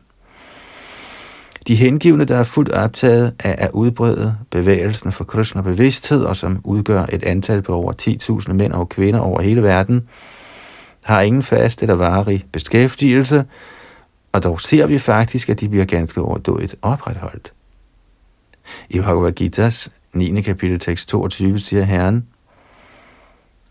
De 1.66 1.74
hengivne, 1.74 2.24
der 2.24 2.36
er 2.36 2.44
fuldt 2.44 2.72
optaget 2.72 3.34
af 3.38 3.54
at 3.58 3.70
udbrede 3.72 4.36
bevægelsen 4.50 5.12
for 5.12 5.24
Krishna 5.24 5.62
bevidsthed, 5.62 6.24
og 6.24 6.36
som 6.36 6.60
udgør 6.64 7.06
et 7.12 7.22
antal 7.22 7.62
på 7.62 7.74
over 7.74 7.92
10.000 8.46 8.52
mænd 8.52 8.72
og 8.72 8.88
kvinder 8.88 9.20
over 9.20 9.40
hele 9.42 9.62
verden, 9.62 10.08
har 11.02 11.20
ingen 11.20 11.42
fast 11.42 11.82
eller 11.82 11.94
varig 11.94 12.44
beskæftigelse, 12.52 13.44
og 14.32 14.42
dog 14.42 14.60
ser 14.60 14.86
vi 14.86 14.98
faktisk, 14.98 15.48
at 15.48 15.60
de 15.60 15.68
bliver 15.68 15.84
ganske 15.84 16.20
overdådigt 16.20 16.76
opretholdt. 16.82 17.52
I 18.90 19.00
Bhagavad 19.00 19.40
Gita's 19.40 19.88
9. 20.12 20.40
kapitel 20.40 20.78
tekst 20.78 21.08
22 21.08 21.58
siger 21.58 21.82
Herren, 21.82 22.26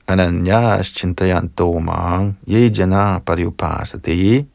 Ananyas 0.07 0.87
chintayanto 0.87 1.79
mang 1.79 2.37
ye 2.47 2.71
jana 2.77 3.19
pariupasate 3.19 4.45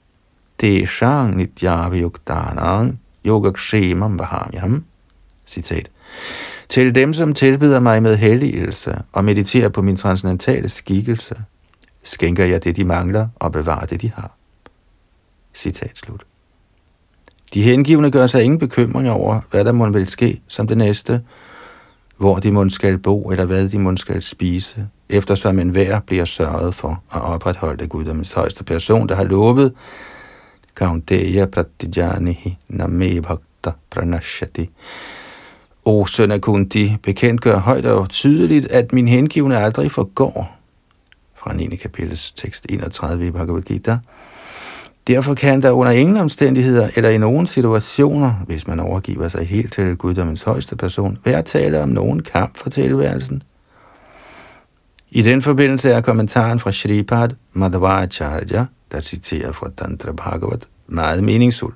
te 0.58 0.86
shang 0.86 1.36
nityavayuktanang 1.36 3.00
yogakshemam 3.28 4.18
vahamyam. 4.18 4.84
Citat. 5.46 5.90
Til 6.68 6.94
dem, 6.94 7.12
som 7.12 7.34
tilbyder 7.34 7.80
mig 7.80 8.02
med 8.02 8.16
helligelse 8.16 9.02
og 9.12 9.24
mediterer 9.24 9.68
på 9.68 9.82
min 9.82 9.96
transcendentale 9.96 10.68
skikkelse, 10.68 11.34
skænker 12.02 12.44
jeg 12.44 12.64
det, 12.64 12.76
de 12.76 12.84
mangler, 12.84 13.28
og 13.34 13.52
bevarer 13.52 13.86
det, 13.86 14.02
de 14.02 14.10
har. 14.14 14.36
Citat 15.54 15.96
slut. 15.98 16.26
De 17.54 17.62
hengivne 17.62 18.10
gør 18.10 18.26
sig 18.26 18.42
ingen 18.42 18.58
bekymringer 18.58 19.12
over, 19.12 19.40
hvad 19.50 19.64
der 19.64 19.72
må 19.72 19.88
vil 19.88 20.08
ske 20.08 20.40
som 20.48 20.66
det 20.66 20.78
næste, 20.78 21.22
hvor 22.16 22.36
de 22.36 22.52
må 22.52 22.68
skal 22.68 22.98
bo, 22.98 23.30
eller 23.30 23.44
hvad 23.44 23.68
de 23.68 23.78
må 23.78 23.96
skal 23.96 24.22
spise, 24.22 24.88
eftersom 25.08 25.58
enhver 25.58 26.00
bliver 26.00 26.24
sørget 26.24 26.74
for 26.74 27.02
at 27.12 27.20
opretholde 27.22 27.86
guddommens 27.86 28.32
højeste 28.32 28.64
person, 28.64 29.08
der 29.08 29.14
har 29.14 29.24
lovet, 29.24 29.72
Kaunteya 30.78 31.46
Pratijanihi 31.46 32.56
Name 32.68 33.20
Bhakta 33.20 33.72
Pranashati. 33.90 34.70
O 35.84 36.06
søn 36.06 36.30
af 36.30 36.40
Kunti, 36.40 36.96
bekendtgør 37.02 37.58
højt 37.58 37.86
og 37.86 38.08
tydeligt, 38.08 38.66
at 38.66 38.92
min 38.92 39.08
hengivne 39.08 39.58
aldrig 39.58 39.90
forgår. 39.90 40.56
Fra 41.36 41.54
9. 41.54 41.76
kapitels 41.76 42.32
tekst 42.32 42.66
31 42.68 43.26
i 43.26 43.30
Bhagavad 43.30 43.62
Gita. 43.62 43.98
Derfor 45.06 45.34
kan 45.34 45.62
der 45.62 45.70
under 45.70 45.92
ingen 45.92 46.16
omstændigheder 46.16 46.88
eller 46.96 47.10
i 47.10 47.18
nogen 47.18 47.46
situationer, 47.46 48.32
hvis 48.46 48.66
man 48.66 48.80
overgiver 48.80 49.28
sig 49.28 49.46
helt 49.46 49.72
til 49.72 49.96
guddommens 49.96 50.42
højeste 50.42 50.76
person, 50.76 51.18
være 51.24 51.42
tale 51.42 51.82
om 51.82 51.88
nogen 51.88 52.22
kamp 52.22 52.56
for 52.56 52.70
tilværelsen. 52.70 53.42
I 55.10 55.22
den 55.22 55.42
forbindelse 55.42 55.90
er 55.90 56.00
kommentaren 56.00 56.58
fra 56.58 56.72
Shripad 56.72 57.28
Madhavacharya, 57.52 58.64
der 58.92 59.00
citerer 59.00 59.52
fra 59.52 59.70
Tantra 59.76 60.12
Bhagavat, 60.12 60.68
meget 60.86 61.24
meningsfuld. 61.24 61.74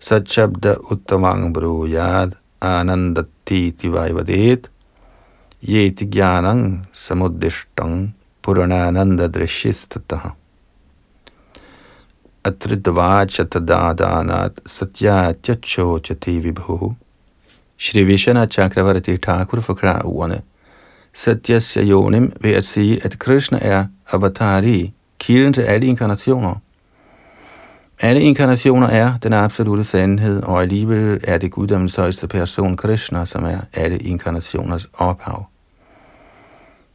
Satchabda 0.00 0.74
uttamang 0.90 1.54
bruyad 1.54 2.32
anandati 2.60 3.72
tivaivadet 3.72 4.70
yeti 5.62 6.04
gyanang 6.04 6.86
samuddishtang 6.92 8.14
drishistataha. 9.32 10.30
atridvacha 12.44 13.44
tadadanat 13.44 14.54
satyatya 14.64 15.56
chochati 15.60 16.40
vibhu. 16.40 16.96
Shri 17.76 18.04
Vishana 18.04 18.46
Chakravarti 18.46 19.18
Thakur 19.18 19.60
forklarer 19.60 20.04
ordene 20.04 20.42
Satyasya 21.14 21.82
Yonim 21.82 22.32
ved 22.40 22.54
at 22.54 22.64
sige, 22.64 23.04
at 23.04 23.18
Krishna 23.18 23.58
er 23.62 23.84
avatari, 24.12 24.92
kilden 25.18 25.52
til 25.52 25.62
alle 25.62 25.86
inkarnationer. 25.86 26.54
Alle 28.00 28.20
inkarnationer 28.20 28.86
er 28.86 29.18
den 29.22 29.32
absolute 29.32 29.84
sandhed, 29.84 30.42
og 30.42 30.62
alligevel 30.62 31.20
er 31.24 31.38
det 31.38 31.50
guddommens 31.50 31.96
højeste 31.96 32.28
person 32.28 32.76
Krishna, 32.76 33.24
som 33.24 33.44
er 33.44 33.58
alle 33.74 33.98
inkarnationers 33.98 34.88
ophav. 34.94 35.46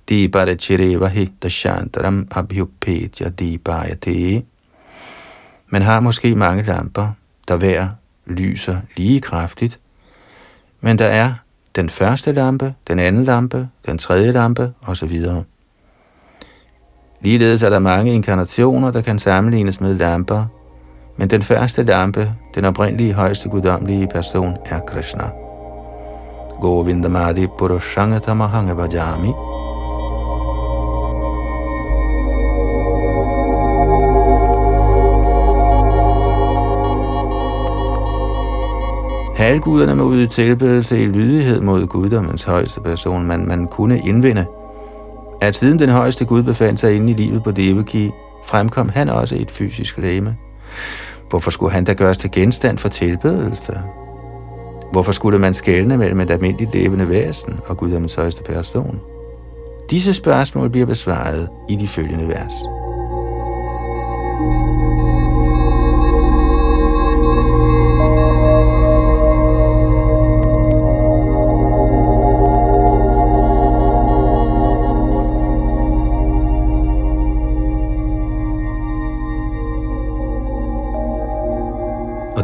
Dibare 0.10 0.56
chirevahi 0.56 1.30
dashantaram 1.44 2.28
abhyupetya 2.32 3.30
dibayate. 3.30 4.44
Man 5.68 5.82
har 5.82 6.00
måske 6.00 6.36
mange 6.36 6.64
lamper, 6.64 7.12
der 7.48 7.56
hver 7.56 7.90
lyser 8.26 8.78
lige 8.98 9.22
kraftigt, 9.22 9.80
men 10.82 11.00
der 11.00 11.06
er 11.06 11.34
den 11.76 11.90
første 11.90 12.32
lampe, 12.32 12.74
den 12.88 13.00
anden 13.00 13.24
lampe, 13.24 13.70
den 13.86 13.98
tredje 13.98 14.32
lampe 14.32 14.74
osv. 14.82 15.26
Ligeledes 17.24 17.64
er 17.64 17.70
der 17.70 17.80
mange 17.80 18.14
inkarnationer, 18.14 18.92
der 18.92 19.02
kan 19.02 19.20
sammenlignes 19.20 19.82
med 19.82 19.94
lamper, 19.94 20.46
men 21.18 21.30
den 21.30 21.42
første 21.42 21.84
lampe, 21.84 22.32
den 22.56 22.66
oprindelige 22.66 23.14
højeste 23.14 23.50
guddommelige 23.50 24.08
person, 24.08 24.58
er 24.66 24.80
Krishna. 24.80 25.24
Govindamadi 26.62 27.48
Purushangatama 27.58 28.48
Bhajami. 28.48 29.32
Halvguderne 39.36 39.96
må 39.96 40.14
yde 40.14 40.28
tilbedelse 40.28 41.02
i 41.02 41.06
lydighed 41.06 41.62
mod 41.62 41.88
guddommens 41.88 42.44
højeste 42.44 42.82
person, 42.82 43.28
men 43.28 43.48
man 43.48 43.68
kunne 43.68 44.00
indvinde, 44.00 44.46
at 45.42 45.56
siden 45.56 45.80
den 45.80 45.90
højeste 45.90 46.26
Gud 46.26 46.44
befandt 46.44 46.80
sig 46.80 46.96
inde 46.96 47.12
i 47.12 47.16
livet 47.16 47.44
på 47.44 47.52
Devaki, 47.52 48.10
fremkom 48.46 48.90
han 48.90 49.10
også 49.10 49.36
et 49.36 49.52
fysisk 49.52 49.98
læme. 49.98 50.36
Hvorfor 51.30 51.52
skulle 51.52 51.72
han 51.72 51.84
da 51.84 51.94
gøres 51.94 52.18
til 52.18 52.32
genstand 52.32 52.78
for 52.78 52.90
tilbedelse? 52.90 53.80
Hvorfor 54.92 55.12
skulle 55.12 55.40
man 55.40 55.54
skelne 55.54 55.98
mellem 55.98 56.20
et 56.20 56.32
almindeligt 56.32 56.74
levende 56.74 57.10
væsen 57.10 57.60
og 57.66 57.78
guddommens 57.78 58.16
højeste 58.16 58.44
person? 58.44 59.00
Disse 59.90 60.14
spørgsmål 60.14 60.70
bliver 60.70 60.86
besvaret 60.86 61.50
i 61.70 61.76
de 61.76 61.88
følgende 61.88 62.28
vers. 62.28 62.54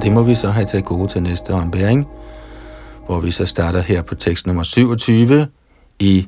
Det 0.08 0.16
må 0.16 0.24
vi 0.24 0.36
så 0.36 0.50
have 0.50 0.66
til 0.66 0.84
gode 0.84 1.08
til 1.08 1.24
næste 1.24 1.50
ombæring, 1.50 2.08
hvor 3.06 3.20
vi 3.20 3.32
så 3.32 3.46
starter 3.46 3.82
her 3.82 4.02
på 4.02 4.16
tekst 4.16 4.48
nummer 4.48 4.64
27 4.64 5.48
i 6.00 6.28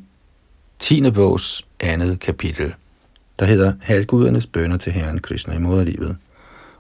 10. 0.80 1.12
bogs 1.12 1.66
andet 1.80 2.20
kapitel, 2.20 2.74
der 3.40 3.46
hedder 3.46 3.74
Halvgudernes 3.82 4.48
bønder 4.48 4.78
til 4.78 4.92
Herren 4.92 5.20
Krishna 5.20 5.54
i 5.54 5.60
moderlivet. 5.60 6.18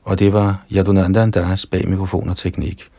Og 0.03 0.19
det 0.19 0.33
var 0.33 0.63
Yadunandan 0.71 1.31
Das 1.31 1.65
bag 1.65 1.89
mikrofon 1.89 2.29
og 2.29 2.37
teknik. 2.37 2.89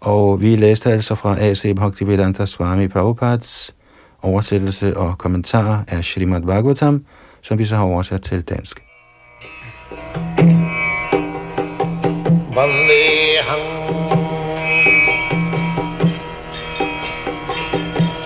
Og 0.00 0.40
vi 0.40 0.56
læste 0.56 0.92
altså 0.92 1.14
fra 1.14 1.40
A.C. 1.40 1.74
Bhaktivedanta 1.76 2.46
Swami 2.46 2.88
Prabhupads 2.88 3.74
oversættelse 4.22 4.96
og 4.96 5.18
kommentar 5.18 5.84
af 5.88 6.04
Srimad 6.04 6.42
Bhagavatam, 6.42 7.04
som 7.42 7.58
vi 7.58 7.64
så 7.64 7.76
har 7.76 7.84
oversat 7.84 8.22
til 8.22 8.42
dansk. 8.42 8.80
वन्देऽहम् 12.56 13.72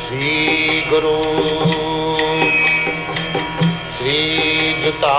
श्रीगुरु 0.02 1.14
श्रीयुता 3.94 5.16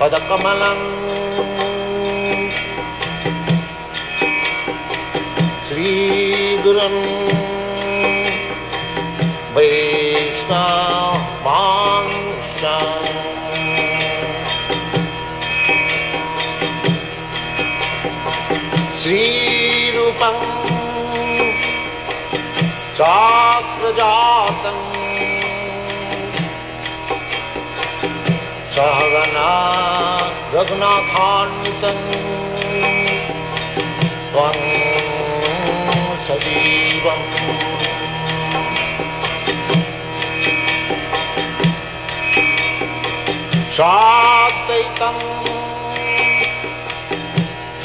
पदकमलम् 0.00 0.86
श्रीगुरुन् 5.68 7.37
त्वं 34.32 34.58
सजीवम् 36.26 37.26
साद्वैतम् 43.76 45.22